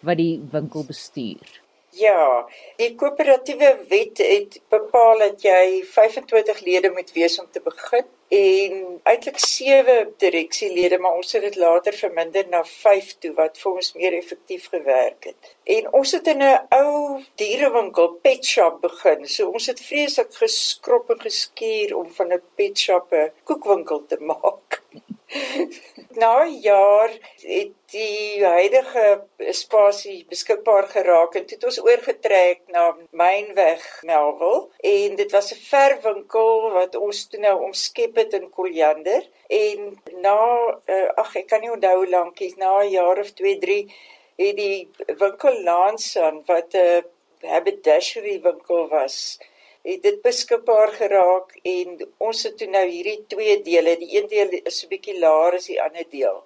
wat 0.00 0.16
die 0.16 0.42
winkel 0.50 0.84
bestuur. 0.84 1.62
Ja, 1.92 2.48
die 2.76 2.94
koöperatiewe 2.94 3.70
wet 3.88 4.18
het 4.18 4.60
bepaal 4.68 5.18
dat 5.18 5.42
jy 5.42 5.84
25 5.84 6.60
lede 6.64 6.90
moet 6.90 7.12
wees 7.12 7.38
om 7.40 7.46
te 7.50 7.60
begin 7.60 8.06
en 8.32 9.00
eintlik 9.02 9.38
7 9.38 10.14
direksielede, 10.16 10.98
maar 10.98 11.18
ons 11.20 11.32
het 11.32 11.42
dit 11.42 11.56
later 11.60 11.92
verminder 11.92 12.46
na 12.48 12.62
5 12.64 13.10
toe 13.20 13.32
wat 13.36 13.58
vir 13.60 13.72
ons 13.72 13.92
meer 13.98 14.16
effektief 14.16 14.68
gewerk 14.72 15.28
het. 15.28 15.50
En 15.76 15.90
ons 16.00 16.12
het 16.16 16.30
in 16.32 16.42
'n 16.42 16.60
ou 16.78 17.20
dierewinkel, 17.36 18.08
pet 18.24 18.44
shop 18.44 18.80
begin. 18.80 19.28
So 19.28 19.50
ons 19.50 19.66
het 19.66 19.80
vreeslik 19.80 20.34
geskrop 20.34 21.10
en 21.10 21.20
geskuur 21.20 21.96
om 21.96 22.08
van 22.10 22.32
'n 22.32 22.42
pet 22.54 22.78
shop 22.78 23.12
'n 23.12 23.32
koekwinkel 23.44 24.06
te 24.06 24.16
maak. 24.30 24.81
Na 26.22 26.44
jaar 26.44 27.10
het 27.40 27.72
die 27.92 28.44
huidige 28.44 29.24
spasie 29.56 30.24
beskikbaar 30.28 30.88
geraak 30.92 31.34
en 31.34 31.46
dit 31.46 31.54
het 31.56 31.64
ons 31.64 31.80
oorgetrek 31.80 32.60
na 32.74 32.90
Mynweg 33.10 33.84
Melville. 34.08 34.66
En 34.92 35.16
dit 35.16 35.32
was 35.32 35.52
'n 35.54 35.62
verwinkel 35.70 36.70
wat 36.72 36.96
ons 36.96 37.26
toe 37.28 37.40
nou 37.40 37.56
omskep 37.68 38.16
het 38.16 38.32
in 38.32 38.50
Koljander 38.50 39.28
en 39.48 40.00
na 40.20 40.38
uh, 40.86 41.08
ag 41.14 41.36
ek 41.36 41.46
kan 41.46 41.60
nie 41.60 41.72
onthou 41.72 41.96
hoe 41.96 42.08
lank 42.08 42.40
na 42.56 42.82
'n 42.82 42.90
jaar 42.90 43.18
of 43.18 43.30
2 43.30 43.58
3 43.58 43.94
het 44.36 44.56
die 44.56 44.90
winkel 45.06 45.62
Lansan 45.62 46.42
wat 46.46 46.74
'n 46.74 46.76
uh, 46.76 47.02
haberdashery 47.52 48.40
winkel 48.40 48.88
was 48.88 49.38
het 49.82 50.02
dit 50.02 50.22
beskikbaar 50.22 50.92
geraak 50.94 51.56
en 51.62 51.96
ons 52.18 52.42
het 52.46 52.56
toe 52.58 52.68
nou 52.70 52.84
hierdie 52.86 53.24
twee 53.28 53.58
dele, 53.62 53.96
die 53.98 54.16
een 54.16 54.28
deel 54.30 54.58
is 54.62 54.84
'n 54.84 54.88
bietjie 54.88 55.18
laer 55.18 55.58
as 55.58 55.66
die 55.66 55.82
ander 55.82 56.06
deel. 56.10 56.42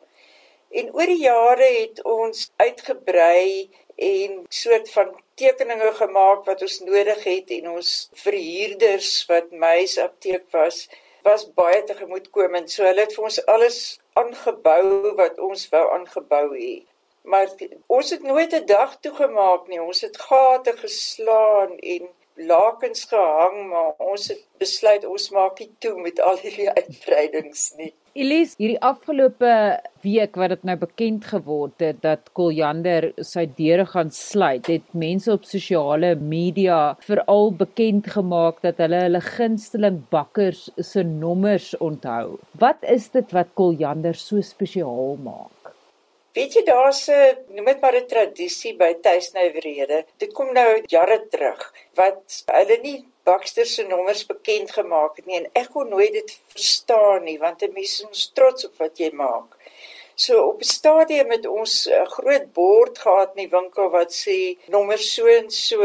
En 0.71 0.95
oor 0.95 1.07
die 1.07 1.23
jare 1.23 1.69
het 1.81 2.03
ons 2.05 2.51
uitgebrei 2.57 3.69
en 3.97 4.45
soort 4.49 4.91
van 4.91 5.15
tekeninge 5.35 5.93
gemaak 5.93 6.45
wat 6.45 6.63
ons 6.63 6.81
nodig 6.81 7.23
het 7.25 7.51
en 7.51 7.71
ons 7.71 7.93
verhuurders 8.13 9.11
wat 9.29 9.51
mys 9.51 9.99
apteek 9.99 10.45
was, 10.51 10.89
was 11.23 11.47
baie 11.55 11.85
tegemoetkomend. 11.85 12.71
So 12.71 12.85
hulle 12.85 13.01
het 13.07 13.15
vir 13.15 13.25
ons 13.25 13.41
alles 13.47 13.79
aangebou 14.13 15.15
wat 15.21 15.39
ons 15.39 15.69
wou 15.73 15.87
aangebou 15.97 16.47
hê. 16.57 16.85
Maar 17.27 17.51
ons 17.87 18.11
het 18.11 18.23
nooit 18.23 18.53
'n 18.55 18.67
dag 18.67 19.01
toegemaak 19.01 19.67
nie. 19.69 19.81
Ons 19.83 20.01
het 20.01 20.17
gate 20.17 20.77
geslaan 20.77 21.79
en 21.79 22.09
lakens 22.37 23.05
gehang, 23.05 23.69
maar 23.71 23.95
ons 23.99 24.29
het 24.29 24.43
besluit 24.61 25.05
ons 25.09 25.31
maak 25.33 25.61
nie 25.61 25.71
toe 25.81 25.95
met 26.01 26.21
al 26.21 26.39
hierdie 26.43 26.69
uitbreidings 26.81 27.71
nie. 27.81 27.93
Elise, 28.17 28.55
hierdie 28.57 28.81
afgelope 28.81 29.49
week 30.01 30.39
wat 30.41 30.55
dit 30.55 30.63
nou 30.65 30.77
bekend 30.81 31.27
geword 31.29 31.83
het 31.85 31.99
dat 32.05 32.31
Koljander 32.39 33.11
sy 33.21 33.45
deure 33.59 33.85
gaan 33.91 34.13
sluit, 34.15 34.71
het 34.73 34.95
mense 34.97 35.29
op 35.35 35.45
sosiale 35.45 36.15
media 36.17 36.79
veral 37.05 37.53
bekend 37.61 38.09
gemaak 38.15 38.63
dat 38.65 38.81
hulle 38.81 39.03
hulle 39.05 39.21
gunsteling 39.27 40.01
bakkers 40.13 40.71
se 40.81 41.05
nommers 41.05 41.75
onthou. 41.77 42.39
Wat 42.57 42.89
is 42.97 43.11
dit 43.13 43.37
wat 43.37 43.53
Koljander 43.59 44.17
so 44.17 44.41
spesiaal 44.41 45.21
maak? 45.21 45.56
Weet 46.37 46.53
jy 46.53 46.63
daar's 46.69 47.05
'n 47.09 47.37
noem 47.57 47.69
dit 47.71 47.81
maar 47.83 47.97
'n 47.97 48.09
tradisie 48.15 48.75
by 48.77 48.93
tuisnywerhede. 49.07 49.99
Dit 50.23 50.33
kom 50.37 50.53
nou 50.53 50.83
jare 50.95 51.19
terug 51.33 51.63
wat 52.01 52.43
hulle 52.57 52.77
nie 52.83 52.99
Baxter 53.25 53.67
se 53.67 53.83
nommers 53.83 54.27
bekend 54.27 54.71
gemaak 54.71 55.17
het 55.17 55.27
nie 55.27 55.39
en 55.39 55.49
ek 55.61 55.71
kon 55.75 55.89
nooit 55.89 56.13
dit 56.13 56.31
verstaan 56.55 57.25
nie 57.25 57.39
want 57.45 57.63
'n 57.63 57.73
mens 57.73 57.95
is 58.11 58.27
trots 58.35 58.67
op 58.69 58.75
wat 58.83 58.99
jy 58.99 59.11
maak. 59.13 59.57
So 60.15 60.43
op 60.51 60.61
'n 60.61 60.73
stadium 60.79 61.31
het 61.31 61.47
ons 61.47 61.75
'n 61.89 62.07
groot 62.17 62.53
bord 62.53 62.99
gehad 62.99 63.31
in 63.35 63.43
die 63.45 63.55
winkel 63.59 63.89
wat 63.91 64.13
sê 64.13 64.39
nommer 64.75 64.99
so 64.99 65.27
en 65.27 65.51
so 65.51 65.83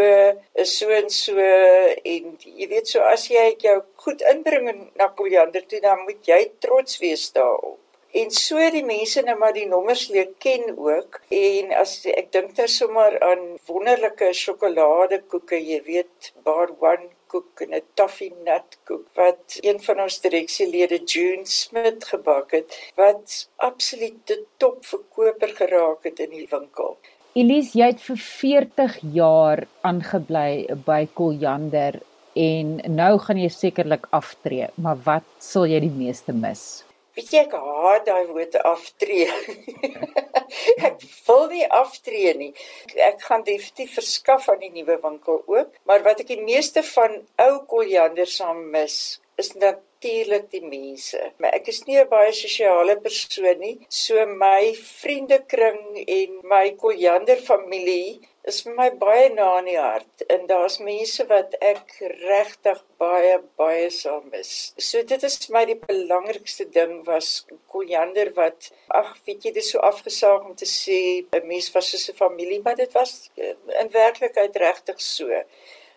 is 0.63 0.77
so 0.77 0.89
en 0.89 1.09
so 1.09 1.37
en 2.13 2.37
jy 2.59 2.67
weet 2.67 2.87
so 2.87 2.99
as 2.99 3.27
jy 3.27 3.55
jou 3.57 3.77
goed 3.95 4.21
inbring 4.21 4.91
na 4.95 5.07
Koljander 5.07 5.65
toe 5.65 5.79
dan 5.79 6.03
moet 6.03 6.25
jy 6.25 6.51
trots 6.59 6.99
wees 6.99 7.31
daarop. 7.31 7.79
En 8.11 8.31
so 8.35 8.59
die 8.73 8.83
mense 8.83 9.21
nou 9.23 9.37
maar 9.39 9.53
die 9.55 9.67
nommers 9.71 10.09
leer 10.11 10.33
ken 10.43 10.73
ook 10.75 11.21
en 11.31 11.71
as 11.79 11.93
ek 12.11 12.31
dink 12.35 12.57
nou 12.57 12.67
sommer 12.67 13.15
aan 13.23 13.45
wonderlike 13.69 14.33
sjokoladekoeke, 14.35 15.55
jy 15.55 15.79
weet, 15.85 16.33
bar 16.43 16.73
one 16.83 17.07
koek 17.31 17.63
en 17.63 17.71
'n 17.77 17.85
toffee 17.95 18.33
nut 18.47 18.75
koek 18.89 19.07
wat 19.15 19.55
een 19.61 19.79
van 19.87 20.03
ons 20.05 20.19
direksielede 20.25 20.99
June 21.13 21.45
Smith 21.45 22.03
gebak 22.11 22.51
het 22.51 22.75
wat 22.99 23.47
absoluut 23.55 24.19
die 24.27 24.43
top 24.57 24.83
verkoper 24.85 25.55
geraak 25.61 26.03
het 26.03 26.19
in 26.19 26.35
die 26.35 26.47
winkel. 26.51 26.97
Elise, 27.33 27.77
jy 27.79 27.85
het 27.93 28.01
vir 28.03 28.17
40 28.17 28.99
jaar 29.15 29.67
aangebly 29.87 30.67
by 30.85 31.07
Koljander 31.13 32.01
en 32.35 32.81
nou 32.87 33.13
gaan 33.19 33.39
jy 33.39 33.47
sekerlik 33.49 34.07
aftree, 34.11 34.67
maar 34.75 34.99
wat 35.05 35.27
sal 35.39 35.65
jy 35.65 35.79
die 35.79 35.95
meeste 35.95 36.35
mis? 36.35 36.83
Weet 37.15 37.31
jy 37.33 37.41
ek 37.43 37.55
haat 37.59 38.05
daai 38.07 38.27
woord 38.29 38.55
aftree. 38.63 39.27
ek 40.87 41.01
wil 41.27 41.49
nie 41.51 41.65
aftree 41.67 42.31
nie. 42.39 42.51
Ek 43.09 43.19
gaan 43.27 43.43
definitief 43.47 43.97
verskaf 43.99 44.47
aan 44.51 44.61
die 44.61 44.71
nuwe 44.77 44.95
winkel 45.03 45.41
ook, 45.43 45.73
maar 45.89 46.05
wat 46.07 46.23
ek 46.23 46.31
die 46.31 46.39
meeste 46.43 46.83
van 46.93 47.19
ou 47.45 47.53
Koljander 47.73 48.29
saam 48.31 48.63
mis, 48.71 48.97
is 49.41 49.51
natuurlik 49.59 50.47
die 50.55 50.63
mense. 50.63 51.19
Maar 51.43 51.59
ek 51.59 51.67
is 51.73 51.83
nie 51.87 51.99
'n 51.99 52.07
baie 52.15 52.31
sosiale 52.31 52.95
persoon 53.03 53.59
nie, 53.59 53.77
so 53.89 54.25
my 54.25 54.71
vriendekring 55.01 55.81
en 56.07 56.39
my 56.47 56.65
Koljander 56.83 57.43
familie 57.51 58.21
is 58.49 58.61
vir 58.65 58.73
my 58.77 58.87
baie 59.01 59.27
na 59.33 59.47
in 59.59 59.67
die 59.69 59.77
hart 59.77 60.23
en 60.33 60.47
daar's 60.49 60.79
mense 60.81 61.25
wat 61.29 61.53
ek 61.61 61.93
regtig 62.23 62.79
baie 63.01 63.35
baie 63.59 63.89
sal 63.93 64.23
mis. 64.31 64.53
So 64.81 65.03
dit 65.11 65.25
is 65.27 65.37
vir 65.43 65.55
my 65.57 65.63
die 65.69 65.77
belangrikste 65.83 66.65
ding 66.77 66.95
was 67.09 67.29
Koljander 67.73 68.31
wat 68.39 68.71
ag 69.01 69.13
weet 69.27 69.45
jy 69.45 69.53
dis 69.59 69.69
so 69.73 69.83
afgesaag 69.85 70.49
om 70.49 70.55
te 70.57 70.65
sê 70.65 70.99
'n 71.21 71.47
mens 71.47 71.69
was 71.75 71.91
soos 71.91 72.09
'n 72.09 72.17
familie, 72.23 72.61
maar 72.65 72.75
dit 72.75 72.91
was 72.93 73.29
eh, 73.37 73.53
in 73.81 73.93
werklikheid 73.93 74.55
regtig 74.55 74.99
so. 75.01 75.29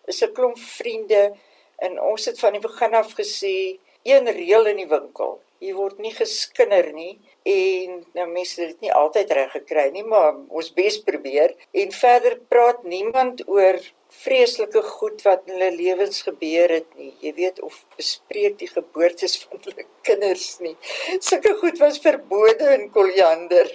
Is 0.07 0.23
'n 0.23 0.35
klomp 0.37 0.59
vriende 0.59 1.33
en 1.79 2.01
ons 2.01 2.25
het 2.25 2.39
van 2.39 2.53
die 2.53 2.61
begin 2.61 2.95
af 2.95 3.15
gesê 3.15 3.79
een 4.03 4.29
reël 4.29 4.67
in 4.67 4.77
die 4.77 4.89
winkel. 4.89 5.41
Jy 5.65 5.73
word 5.77 6.01
nie 6.05 6.13
geskinder 6.13 6.91
nie 6.93 7.15
en 7.49 8.01
nou 8.17 8.27
mense 8.31 8.61
het 8.61 8.75
dit 8.75 8.87
nie 8.87 8.93
altyd 8.93 9.33
reg 9.37 9.53
gekry 9.57 9.89
nie, 9.95 10.05
maar 10.05 10.35
ons 10.49 10.71
bes 10.77 10.99
probeer. 11.07 11.55
En 11.73 11.93
verder 11.93 12.39
praat 12.53 12.85
niemand 12.85 13.45
oor 13.49 13.81
vreeslike 14.23 14.83
goed 14.83 15.23
wat 15.27 15.43
in 15.47 15.55
hulle 15.55 15.71
lewens 15.77 16.23
gebeur 16.27 16.73
het 16.73 16.89
nie. 16.99 17.13
Jy 17.21 17.33
weet 17.37 17.61
of 17.67 17.77
bespreek 17.99 18.59
die 18.61 18.71
geboortes 18.71 19.37
van 19.43 19.61
hulle 19.67 19.87
kinders 20.07 20.49
nie. 20.65 20.77
Sulke 21.19 21.55
goed 21.61 21.79
was 21.83 22.01
verbode 22.05 22.71
in 22.77 22.91
Koljander. 22.95 23.71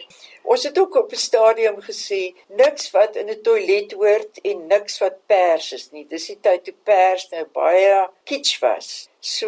Ons 0.49 0.63
het 0.65 0.79
ook 0.79 0.95
op 0.95 1.11
'n 1.11 1.21
stadium 1.27 1.77
gesê 1.81 2.33
niks 2.47 2.91
wat 2.91 3.15
in 3.15 3.29
'n 3.29 3.41
toilet 3.41 3.91
hoort 3.91 4.39
en 4.41 4.67
niks 4.67 4.99
wat 4.99 5.25
pers 5.27 5.73
is 5.73 5.91
nie. 5.91 6.05
Dis 6.07 6.27
die 6.27 6.39
tyd 6.41 6.63
toe 6.63 6.75
pers 6.83 7.29
nou 7.31 7.45
baie 7.45 8.09
kitsch 8.23 8.59
was. 8.61 9.09
So 9.19 9.47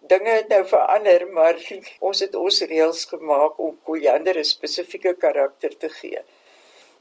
dinge 0.00 0.30
het 0.30 0.48
nou 0.48 0.64
verander, 0.66 1.26
maar 1.32 1.56
ons 2.08 2.20
het 2.20 2.34
ons 2.34 2.60
reëls 2.60 3.04
gemaak 3.04 3.58
om 3.58 3.78
Koljander 3.84 4.38
'n 4.38 4.44
spesifieke 4.44 5.14
karakter 5.14 5.76
te 5.76 5.88
gee. 5.88 6.20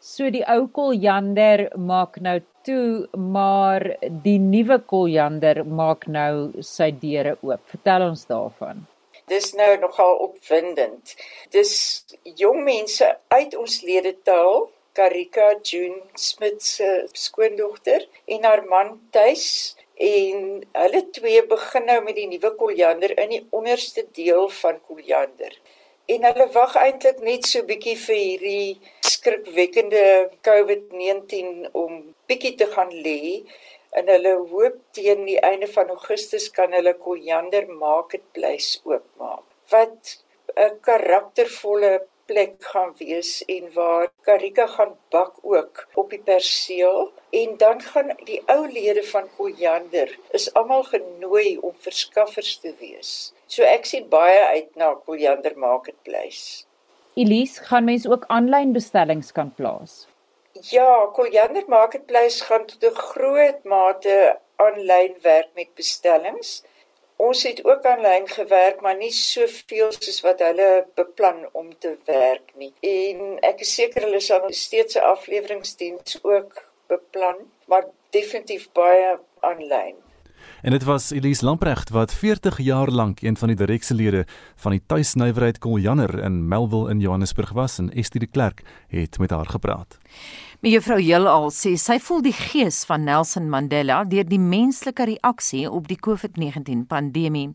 So 0.06 0.30
die 0.30 0.44
ou 0.54 0.68
koljander 0.70 1.64
maak 1.82 2.20
nou 2.22 2.36
toe, 2.68 3.08
maar 3.18 3.84
die 4.26 4.38
nuwe 4.38 4.78
koljander 4.92 5.64
maak 5.66 6.06
nou 6.06 6.62
sy 6.68 6.92
deure 7.02 7.32
oop. 7.40 7.64
Vertel 7.72 8.06
ons 8.12 8.22
daarvan. 8.30 8.84
Dis 9.32 9.56
nou 9.58 9.72
nogal 9.82 10.20
opwindend. 10.28 11.16
Dis 11.56 11.74
jong 12.38 12.62
mense 12.68 13.08
uit 13.34 13.58
ons 13.58 13.80
ledetaal, 13.88 14.68
Karika 14.96 15.48
June 15.66 15.98
Smith 16.14 16.62
se 16.64 16.92
skoondogter 17.18 18.06
en 18.32 18.46
haar 18.46 18.62
man 18.70 18.94
Tuis 19.12 19.48
en 19.98 20.46
hulle 20.84 21.02
twee 21.18 21.42
begin 21.50 21.90
nou 21.90 21.98
met 22.06 22.20
die 22.22 22.30
nuwe 22.30 22.54
koljander 22.62 23.18
in 23.26 23.34
die 23.34 23.42
onderste 23.58 24.06
deel 24.16 24.48
van 24.62 24.78
koljander 24.86 25.58
en 26.14 26.26
hulle 26.28 26.48
wag 26.54 26.76
eintlik 26.80 27.22
net 27.26 27.48
so 27.50 27.66
bietjie 27.68 27.96
vir 27.98 28.20
hierdie 28.22 29.15
skrikwekkende 29.26 30.30
COVID-19 30.46 31.72
om 31.74 31.94
bietjie 32.30 32.52
te 32.60 32.68
gaan 32.70 32.92
lê 32.94 33.42
en 33.98 34.10
hulle 34.12 34.34
hoop 34.52 34.76
teen 34.94 35.24
die 35.26 35.40
einde 35.48 35.70
van 35.72 35.90
Augustus 35.94 36.52
kan 36.54 36.76
hulle 36.78 36.94
Koljander 37.06 37.66
Marketplace 37.80 38.84
oopmaak. 38.86 39.42
Wat 39.72 40.12
'n 40.66 40.76
karaktervolle 40.88 41.94
plek 42.30 42.54
gaan 42.74 42.94
wees 43.00 43.32
en 43.56 43.74
waar 43.74 44.12
Karika 44.28 44.68
gaan 44.68 44.94
bak 45.10 45.34
ook 45.42 45.88
op 45.94 46.10
die 46.10 46.22
perseel. 46.30 47.12
En 47.30 47.58
dan 47.58 47.82
gaan 47.82 48.14
die 48.30 48.42
ou 48.46 48.72
lede 48.78 49.04
van 49.04 49.30
Koljander 49.38 50.20
is 50.38 50.54
almal 50.54 50.84
genooi 50.84 51.58
om 51.58 51.74
verskaffers 51.88 52.58
te 52.58 52.74
wees. 52.80 53.34
So 53.48 53.64
ek 53.64 53.86
sien 53.86 54.10
baie 54.10 54.42
uit 54.54 54.76
na 54.76 54.94
Koljander 55.06 55.58
Marketplace. 55.58 56.66
Elise, 57.16 57.64
gaan 57.64 57.84
mense 57.88 58.10
ook 58.12 58.24
aanlyn 58.28 58.74
bestellings 58.76 59.32
kan 59.32 59.54
plaas? 59.56 60.08
Ja, 60.52 61.10
Koljander 61.14 61.64
Marketplace 61.68 62.44
gaan 62.44 62.66
tot 62.66 62.84
'n 62.84 62.96
groot 63.12 63.64
mate 63.64 64.40
aanlyn 64.56 65.16
werk 65.22 65.50
met 65.54 65.70
bestellings. 65.76 66.64
Ons 67.16 67.44
het 67.44 67.66
ook 67.66 67.86
aanlyn 67.86 68.28
gewerk, 68.28 68.82
maar 68.82 68.98
nie 68.98 69.12
soveel 69.12 69.92
soos 69.92 70.22
wat 70.22 70.40
hulle 70.40 70.88
beplan 70.96 71.50
om 71.52 71.78
te 71.78 71.98
werk 72.06 72.52
nie. 72.56 72.74
En 72.80 73.40
ek 73.40 73.60
is 73.60 73.76
seker 73.76 74.02
hulle 74.02 74.20
sal 74.20 74.44
steeds 74.50 74.96
'n 74.96 75.08
afleweringsdiens 75.14 76.20
ook 76.24 76.54
beplan, 76.88 77.38
maar 77.66 77.86
definitief 78.10 78.72
baie 78.72 79.20
aanlyn. 79.40 80.05
En 80.66 80.72
dit 80.72 80.84
was 80.84 81.12
Elise 81.12 81.46
Lamprecht 81.46 81.90
wat 81.90 82.14
40 82.14 82.58
jaar 82.58 82.90
lank 82.90 83.22
een 83.22 83.38
van 83.38 83.48
die 83.48 83.58
direksielede 83.58 84.26
van 84.56 84.72
die 84.72 84.82
tuisnywerheid 84.86 85.58
Koljanner 85.58 86.24
in 86.24 86.48
Melville 86.48 86.90
in 86.90 87.00
Johannesburg 87.00 87.52
was 87.52 87.78
en 87.78 87.94
Estie 87.94 88.20
de 88.20 88.26
Klerk 88.26 88.62
het 88.88 89.20
met 89.20 89.30
haar 89.30 89.46
gepraat. 89.46 89.98
Mevrou 90.64 90.98
Heelal 91.02 91.50
sê 91.52 91.74
sy 91.76 91.98
voel 92.00 92.22
die 92.24 92.34
gees 92.36 92.86
van 92.88 93.04
Nelson 93.04 93.50
Mandela 93.52 93.98
deur 94.08 94.24
die 94.28 94.40
menslike 94.40 95.04
reaksie 95.10 95.66
op 95.68 95.90
die 95.90 95.98
COVID-19 96.00 96.86
pandemie. 96.88 97.50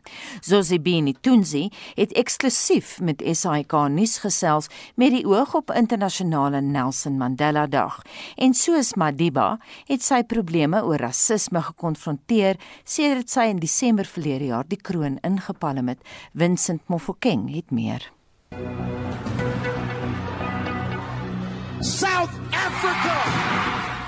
Zozibini 0.44 1.14
Tunzi 1.24 1.70
het 1.96 2.12
eksklusief 2.20 2.98
met 3.00 3.24
SAK 3.24 3.72
nuus 3.94 4.18
gesels 4.20 4.68
met 5.00 5.14
die 5.16 5.24
oog 5.24 5.56
op 5.56 5.72
internasionale 5.72 6.60
Nelson 6.60 7.16
Mandela 7.18 7.64
Dag. 7.66 8.02
En 8.36 8.52
soos 8.54 8.92
Madiba 9.00 9.54
het 9.88 10.04
sy 10.04 10.20
probleme 10.28 10.84
oor 10.84 11.00
rasisme 11.00 11.64
gekonfronteer 11.70 12.60
sedert 12.84 13.32
sy 13.32 13.48
in 13.54 13.64
Desember 13.64 14.04
verlede 14.04 14.52
jaar 14.52 14.68
die 14.68 14.80
kroon 14.80 15.16
ingepalem 15.24 15.94
het. 15.94 16.04
Vincent 16.36 16.84
Mofokeng 16.92 17.48
het 17.54 17.72
meer. 17.72 18.10
South 21.80 22.36
Africa. 22.52 23.14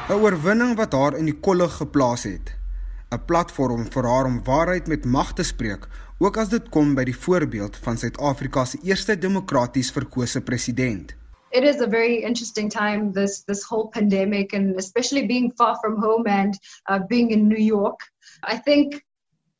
'n 0.08 0.20
Oorwinning 0.20 0.74
wat 0.76 0.92
haar 0.92 1.14
in 1.16 1.24
die 1.24 1.38
kolle 1.40 1.68
geplaas 1.72 2.26
het. 2.28 2.52
'n 3.08 3.24
Platform 3.24 3.86
vir 3.88 4.04
haar 4.04 4.28
om 4.28 4.44
waarheid 4.44 4.86
met 4.86 5.04
mag 5.04 5.32
te 5.32 5.42
spreek, 5.42 5.88
ook 6.18 6.36
as 6.36 6.48
dit 6.48 6.68
kom 6.68 6.94
by 6.94 7.04
die 7.04 7.16
voorbeeld 7.16 7.76
van 7.76 7.96
Suid-Afrika 7.96 8.64
se 8.64 8.78
eerste 8.82 9.16
demokraties 9.18 9.90
verkose 9.90 10.40
president. 10.40 11.16
It 11.50 11.64
is 11.64 11.80
a 11.80 11.88
very 11.88 12.20
interesting 12.22 12.68
time 12.68 13.12
this 13.12 13.42
this 13.44 13.64
whole 13.64 13.88
pandemic 13.88 14.52
and 14.52 14.76
especially 14.76 15.26
being 15.26 15.52
far 15.56 15.76
from 15.80 15.96
home 15.96 16.28
and 16.28 16.58
uh, 16.90 17.00
being 17.08 17.30
in 17.30 17.48
New 17.48 17.64
York. 17.64 18.12
I 18.52 18.60
think 18.60 19.00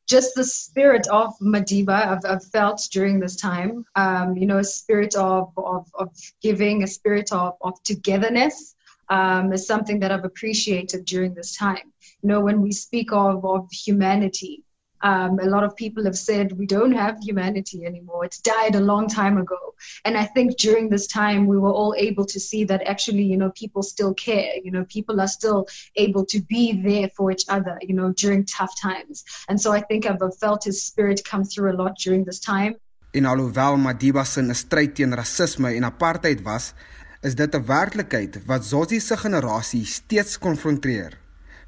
just 0.08 0.34
the 0.34 0.44
spirit 0.44 1.06
of 1.08 1.34
Madiba 1.40 2.06
I've, 2.06 2.24
I've 2.24 2.44
felt 2.46 2.86
during 2.92 3.20
this 3.20 3.36
time. 3.36 3.84
Um, 3.96 4.36
you 4.36 4.46
know, 4.46 4.58
a 4.58 4.64
spirit 4.64 5.14
of, 5.14 5.52
of, 5.56 5.90
of 5.94 6.10
giving, 6.42 6.82
a 6.82 6.86
spirit 6.86 7.32
of, 7.32 7.54
of 7.60 7.82
togetherness 7.82 8.74
um, 9.08 9.52
is 9.52 9.66
something 9.66 10.00
that 10.00 10.10
I've 10.10 10.24
appreciated 10.24 11.04
during 11.04 11.34
this 11.34 11.56
time. 11.56 11.92
You 12.22 12.28
know, 12.28 12.40
when 12.40 12.62
we 12.62 12.72
speak 12.72 13.12
of, 13.12 13.44
of 13.44 13.70
humanity, 13.70 14.64
um, 15.02 15.38
a 15.40 15.46
lot 15.46 15.64
of 15.64 15.74
people 15.76 16.04
have 16.04 16.16
said 16.16 16.52
we 16.58 16.66
don't 16.66 16.92
have 16.92 17.18
humanity 17.20 17.84
anymore. 17.84 18.24
It's 18.24 18.40
died 18.40 18.74
a 18.74 18.80
long 18.80 19.08
time 19.08 19.36
ago. 19.38 19.74
And 20.04 20.16
I 20.16 20.24
think 20.24 20.56
during 20.58 20.88
this 20.88 21.06
time, 21.06 21.46
we 21.46 21.58
were 21.58 21.72
all 21.72 21.94
able 21.96 22.24
to 22.26 22.38
see 22.38 22.64
that 22.64 22.82
actually, 22.86 23.22
you 23.22 23.36
know, 23.36 23.50
people 23.50 23.82
still 23.82 24.14
care. 24.14 24.52
You 24.62 24.70
know, 24.70 24.84
people 24.84 25.20
are 25.20 25.28
still 25.28 25.66
able 25.96 26.24
to 26.26 26.40
be 26.42 26.80
there 26.80 27.08
for 27.16 27.30
each 27.30 27.44
other, 27.48 27.78
you 27.82 27.94
know, 27.94 28.12
during 28.12 28.44
tough 28.44 28.74
times. 28.80 29.24
And 29.48 29.60
so 29.60 29.72
I 29.72 29.80
think 29.80 30.06
I've 30.06 30.20
felt 30.38 30.64
his 30.64 30.82
spirit 30.82 31.22
come 31.24 31.44
through 31.44 31.72
a 31.72 31.76
lot 31.76 31.96
during 31.98 32.24
this 32.24 32.38
time. 32.38 32.76
In 33.12 33.26
alhoewel 33.26 33.76
Madiba 33.76 34.24
se 34.24 34.40
'n 34.40 34.54
stryd 34.54 34.94
teen 34.94 35.12
rasisme 35.12 35.68
en 35.68 35.84
apartheid 35.84 36.42
was, 36.42 36.72
is 37.20 37.34
dit 37.34 37.54
'n 37.54 37.64
werklikheid 37.66 38.40
wat 38.46 38.64
Zossi 38.64 39.00
se 39.00 39.16
generasie 39.16 39.84
steeds 39.84 40.38
konfronteer 40.38 41.21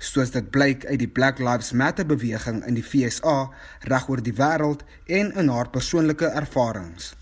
soos 0.05 0.33
dit 0.35 0.51
blyk 0.53 0.85
uit 0.87 0.99
die 1.01 1.11
Black 1.11 1.39
Lives 1.39 1.73
Matter 1.73 2.07
beweging 2.07 2.63
in 2.69 2.77
die 2.77 2.85
FSA 2.85 3.51
regoor 3.89 4.23
die 4.23 4.37
wêreld 4.37 4.85
en 5.07 5.33
in 5.33 5.49
haar 5.49 5.71
persoonlike 5.73 6.27
ervarings. 6.27 7.15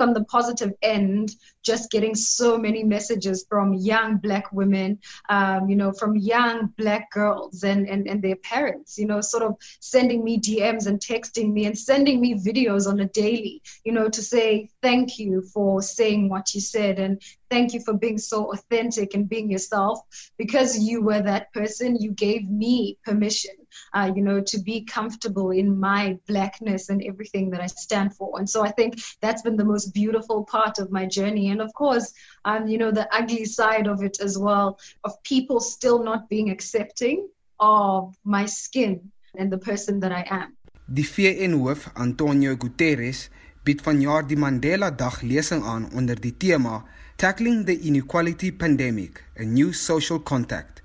On 0.00 0.12
the 0.12 0.24
positive 0.24 0.72
end, 0.82 1.34
just 1.62 1.90
getting 1.90 2.14
so 2.14 2.56
many 2.56 2.82
messages 2.82 3.44
from 3.48 3.74
young 3.74 4.16
black 4.16 4.52
women, 4.52 4.98
um, 5.28 5.68
you 5.68 5.76
know, 5.76 5.92
from 5.92 6.16
young 6.16 6.72
black 6.78 7.10
girls 7.10 7.62
and, 7.62 7.88
and, 7.88 8.06
and 8.08 8.22
their 8.22 8.36
parents, 8.36 8.98
you 8.98 9.06
know, 9.06 9.20
sort 9.20 9.42
of 9.42 9.56
sending 9.80 10.24
me 10.24 10.38
DMs 10.38 10.86
and 10.86 11.00
texting 11.00 11.52
me 11.52 11.66
and 11.66 11.78
sending 11.78 12.20
me 12.20 12.34
videos 12.34 12.88
on 12.88 13.00
a 13.00 13.06
daily, 13.08 13.62
you 13.84 13.92
know, 13.92 14.08
to 14.08 14.22
say 14.22 14.68
thank 14.82 15.18
you 15.18 15.42
for 15.42 15.82
saying 15.82 16.28
what 16.28 16.54
you 16.54 16.60
said 16.60 16.98
and 16.98 17.20
thank 17.50 17.74
you 17.74 17.80
for 17.80 17.94
being 17.94 18.18
so 18.18 18.52
authentic 18.52 19.14
and 19.14 19.28
being 19.28 19.50
yourself. 19.50 20.00
Because 20.38 20.78
you 20.78 21.02
were 21.02 21.22
that 21.22 21.52
person 21.52 21.96
you 21.96 22.12
gave 22.12 22.48
me 22.48 22.98
permission 23.04 23.59
uh, 23.94 24.10
you 24.14 24.22
know, 24.22 24.40
to 24.40 24.58
be 24.58 24.82
comfortable 24.84 25.50
in 25.50 25.78
my 25.78 26.18
blackness 26.26 26.88
and 26.88 27.02
everything 27.02 27.50
that 27.50 27.60
I 27.60 27.66
stand 27.66 28.14
for. 28.14 28.38
And 28.38 28.48
so 28.48 28.62
I 28.62 28.70
think 28.70 29.00
that's 29.20 29.42
been 29.42 29.56
the 29.56 29.64
most 29.64 29.92
beautiful 29.94 30.44
part 30.44 30.78
of 30.78 30.90
my 30.90 31.06
journey. 31.06 31.50
And 31.50 31.60
of 31.60 31.72
course, 31.74 32.12
um, 32.44 32.66
you 32.66 32.78
know, 32.78 32.90
the 32.90 33.08
ugly 33.14 33.44
side 33.44 33.86
of 33.86 34.02
it 34.02 34.20
as 34.20 34.38
well, 34.38 34.78
of 35.04 35.12
people 35.22 35.60
still 35.60 36.02
not 36.02 36.28
being 36.28 36.50
accepting 36.50 37.28
of 37.58 38.14
my 38.24 38.46
skin 38.46 39.12
and 39.36 39.52
the 39.52 39.58
person 39.58 40.00
that 40.00 40.12
I 40.12 40.24
am. 40.30 40.56
Die 40.92 41.02
VN-hoof 41.02 41.90
Antonio 41.94 42.56
Guterres 42.56 43.28
bied 43.62 43.82
vanjaar 43.84 44.26
die 44.26 44.36
Mandela 44.36 44.90
Dag 44.90 45.20
lesing 45.22 45.62
aan 45.62 45.86
onder 45.94 46.18
die 46.20 46.34
tema 46.36 46.82
Tackling 47.20 47.66
the 47.66 47.76
Inequality 47.86 48.50
Pandemic: 48.50 49.22
A 49.36 49.44
New 49.44 49.72
Social 49.72 50.18
Contact. 50.20 50.79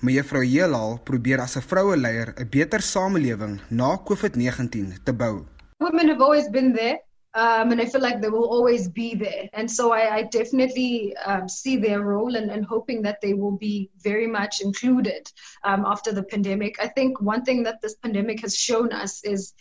Mevrou 0.00 0.42
Heelal 0.42 0.98
probeer 1.04 1.40
as 1.40 1.56
'n 1.56 1.62
vroueleier 1.62 2.34
'n 2.36 2.48
beter 2.48 2.82
samelewing 2.82 3.60
na 3.70 3.96
COVID-19 3.96 5.00
te 5.04 5.12
bou. 5.12 5.46
Women 5.80 6.08
have 6.08 6.20
always 6.20 6.48
been 6.48 6.72
there. 6.72 7.00
Um, 7.36 7.70
and 7.70 7.82
I 7.82 7.84
feel 7.84 8.00
like 8.00 8.22
they 8.22 8.30
will 8.30 8.48
always 8.48 8.88
be 8.88 9.14
there. 9.14 9.50
And 9.52 9.70
so 9.70 9.92
I, 9.92 10.16
I 10.16 10.22
definitely 10.22 11.14
um, 11.26 11.46
see 11.50 11.76
their 11.76 12.00
role 12.00 12.34
and, 12.34 12.50
and, 12.50 12.64
hoping 12.64 13.02
that 13.02 13.20
they 13.20 13.34
will 13.34 13.58
be 13.58 13.90
very 14.02 14.26
much 14.26 14.62
included 14.62 15.30
um, 15.62 15.84
after 15.84 16.12
the 16.12 16.22
pandemic. 16.22 16.80
I 16.80 16.88
think 16.88 17.20
one 17.20 17.44
thing 17.44 17.62
that 17.64 17.82
this 17.82 17.94
pandemic 17.96 18.40
has 18.40 18.56
shown 18.56 18.90
us 18.90 19.22
is 19.22 19.52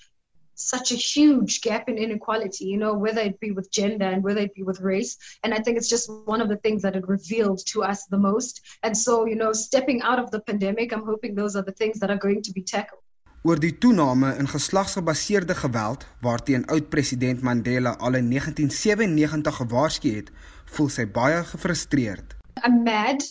such 0.55 0.91
a 0.91 0.95
huge 0.95 1.61
gap 1.61 1.87
in 1.89 1.97
inequality, 1.97 2.65
you 2.65 2.77
know, 2.77 2.93
whether 2.93 3.21
it 3.21 3.39
be 3.39 3.51
with 3.51 3.69
gender 3.71 4.05
and 4.05 4.23
whether 4.23 4.41
it 4.41 4.55
be 4.55 4.63
with 4.63 4.81
race. 4.81 5.17
And 5.43 5.53
I 5.53 5.59
think 5.59 5.77
it's 5.77 5.89
just 5.89 6.09
one 6.25 6.41
of 6.41 6.49
the 6.49 6.57
things 6.57 6.81
that 6.81 6.95
it 6.95 7.07
revealed 7.07 7.65
to 7.67 7.83
us 7.83 8.05
the 8.05 8.17
most. 8.17 8.61
And 8.83 8.97
so, 8.97 9.25
you 9.25 9.35
know, 9.35 9.53
stepping 9.53 10.01
out 10.01 10.19
of 10.19 10.31
the 10.31 10.39
pandemic, 10.39 10.93
I'm 10.93 11.05
hoping 11.05 11.35
those 11.35 11.55
are 11.55 11.63
the 11.63 11.73
things 11.73 11.99
that 11.99 12.09
are 12.09 12.17
going 12.17 12.41
to 12.43 12.51
be 12.51 12.61
tackled. 12.61 13.01
Oor 13.45 13.59
die 13.61 13.75
toename 13.77 14.31
in 14.41 14.47
geslagsgebaseerde 14.49 15.53
geweld 15.55 16.05
waarteen 16.21 16.65
oud-president 16.65 17.41
Mandela 17.45 17.91
al 17.97 18.17
in 18.17 18.29
1997 18.29 19.55
gewaarsku 19.59 20.13
het, 20.15 20.31
voel 20.65 20.89
sy 20.89 21.05
baie 21.05 21.43
gefrustreerd. 21.51 22.33
I'm 22.65 22.81
mad. 22.81 23.21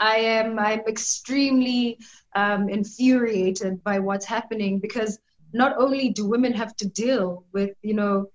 I 0.00 0.26
am 0.26 0.58
I'm 0.58 0.82
extremely 0.90 1.98
um 2.34 2.68
infuriated 2.68 3.82
by 3.82 4.00
what's 4.00 4.26
happening 4.26 4.80
because 4.80 5.20
not 5.52 5.76
only 5.78 6.10
do 6.10 6.26
women 6.26 6.52
have 6.52 6.76
to 6.76 6.88
deal 6.88 7.44
with, 7.52 7.70
you 7.82 7.94
know, 7.94 8.30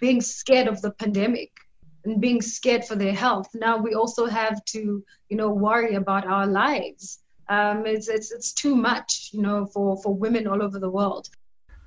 being 0.00 0.20
scared 0.20 0.68
of 0.68 0.80
the 0.80 0.90
pandemic 0.90 1.50
and 2.04 2.20
being 2.20 2.40
scared 2.40 2.84
for 2.84 2.96
their 2.96 3.14
health, 3.14 3.48
now 3.54 3.76
we 3.76 3.94
also 3.94 4.26
have 4.26 4.64
to, 4.64 5.04
you 5.28 5.36
know, 5.36 5.50
worry 5.50 5.94
about 5.94 6.26
our 6.26 6.46
lives. 6.46 7.20
Um, 7.48 7.84
it's, 7.86 8.08
it's, 8.08 8.32
it's 8.32 8.52
too 8.52 8.74
much, 8.74 9.30
you 9.32 9.42
know, 9.42 9.66
for, 9.66 10.00
for 10.02 10.14
women 10.14 10.46
all 10.46 10.62
over 10.62 10.78
the 10.78 10.90
world. 10.90 11.28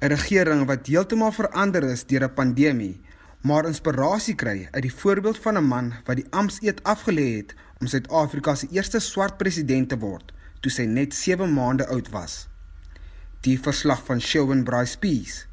'n 0.02 0.10
Regering 0.12 0.66
wat 0.68 0.88
heeltemal 0.88 1.32
verander 1.32 1.84
is 1.88 2.04
deur 2.04 2.24
'n 2.28 2.34
pandemie, 2.34 3.02
maar 3.42 3.66
inspirasie 3.66 4.36
kry 4.36 4.68
uit 4.72 4.82
die 4.82 4.94
voorbeeld 4.94 5.38
van 5.38 5.58
'n 5.58 5.64
man 5.64 5.94
wat 6.06 6.20
die 6.20 6.28
ampteed 6.30 6.84
afgelê 6.84 7.28
het 7.40 7.56
om 7.80 7.88
Suid-Afrika 7.88 8.56
se 8.56 8.68
eerste 8.72 9.00
swart 9.00 9.38
president 9.38 9.90
te 9.90 9.98
word 9.98 10.34
toe 10.62 10.72
sy 10.72 10.86
net 10.86 11.14
7 11.14 11.54
maande 11.54 11.88
oud 11.88 12.10
was. 12.10 12.48
Die 13.46 13.60
verslag 13.62 14.00
van 14.06 14.22
Sherwin 14.22 14.64
Bryce 14.66 14.98
Peace. 14.98 15.44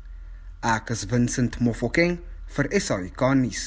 Ek 0.64 0.88
is 0.94 1.02
Vincent 1.10 1.58
Mofokeng 1.60 2.14
vir 2.56 2.70
SAK 2.80 3.20
nuus. 3.36 3.64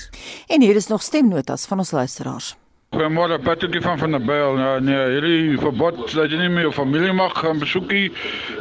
En 0.50 0.66
hier 0.66 0.80
is 0.80 0.90
nog 0.90 1.06
stemnotas 1.06 1.68
van 1.70 1.84
ons 1.84 1.92
luisteraars. 1.94 2.56
Goeiemôre 2.94 3.40
Patrick 3.40 3.82
van 3.82 3.98
van 3.98 4.12
der 4.12 4.22
Byl. 4.22 4.58
Ja, 4.58 4.80
nee, 4.80 5.10
hierdie 5.10 5.58
verbod 5.60 5.98
dat 6.14 6.32
jy 6.32 6.38
nie 6.40 6.50
meer 6.50 6.68
jou 6.70 6.74
familie 6.74 7.12
mag 7.14 7.34
gaan 7.36 7.60
besoekie. 7.60 8.12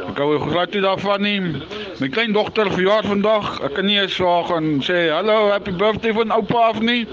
Ek 0.09 0.17
hou 0.19 0.39
glad 0.41 0.73
nie 0.75 0.81
daarvan 0.83 1.21
nie. 1.23 1.61
My 2.01 2.09
kleindogter 2.11 2.67
verjaar 2.73 3.07
vandag. 3.07 3.47
Ek 3.63 3.77
kan 3.77 3.87
nie 3.87 3.95
eens 4.01 4.17
so 4.17 4.33
gaan 4.49 4.81
sê 4.83 5.05
hallo, 5.13 5.53
happy 5.53 5.71
birthday 5.71 6.11
van 6.17 6.35
oupa 6.35 6.65
af 6.73 6.81
nie. 6.83 7.05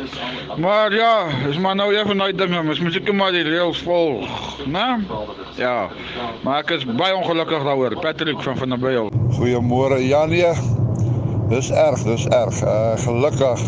Maar 0.59 0.97
ja, 0.97 1.13
is 1.51 1.61
maar 1.63 1.79
nou 1.79 1.93
een 1.95 2.11
van 2.11 2.25
daai 2.25 2.33
dinge, 2.35 2.65
mens 2.67 2.83
moet 2.83 2.99
seker 2.99 3.15
maar 3.15 3.31
die 3.37 3.45
reëls 3.47 3.85
volg, 3.87 4.27
né? 4.67 4.89
Ja. 5.61 5.77
Maar 6.43 6.65
ek 6.65 6.75
is 6.81 6.89
baie 6.91 7.15
ongelukkig 7.15 7.63
daaroor. 7.69 8.01
Patrick 8.03 8.43
van 8.43 8.59
van 8.59 8.75
der 8.75 8.83
Byl. 8.83 9.13
Goeiemôre 9.39 10.03
Janie. 10.03 10.51
Dis 11.53 11.71
erg, 11.71 12.03
dis 12.09 12.27
erg. 12.27 12.63
Uh, 12.67 12.99
gelukkig 13.05 13.63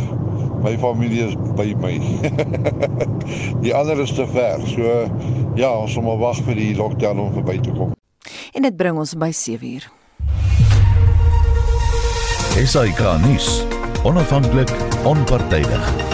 my 0.64 0.76
familie 0.80 1.20
is 1.28 1.34
by 1.56 1.74
my. 1.76 1.98
die 3.64 3.74
ander 3.74 4.00
is 4.00 4.14
te 4.16 4.26
ver. 4.32 4.64
So 4.72 5.10
ja, 5.54 5.70
ons 5.76 5.94
moet 5.94 6.08
maar 6.08 6.22
wag 6.22 6.40
vir 6.48 6.58
die 6.58 6.72
lockdown 6.78 7.20
om 7.26 7.36
verby 7.36 7.58
te 7.60 7.74
kom. 7.76 7.92
En 8.56 8.64
dit 8.64 8.76
bring 8.76 8.98
ons 8.98 9.14
by 9.20 9.30
7uur. 9.34 9.90
SAK 12.64 13.04
nuus. 13.26 13.52
Onafhanklik, 14.04 14.72
onpartydig. 15.04 16.13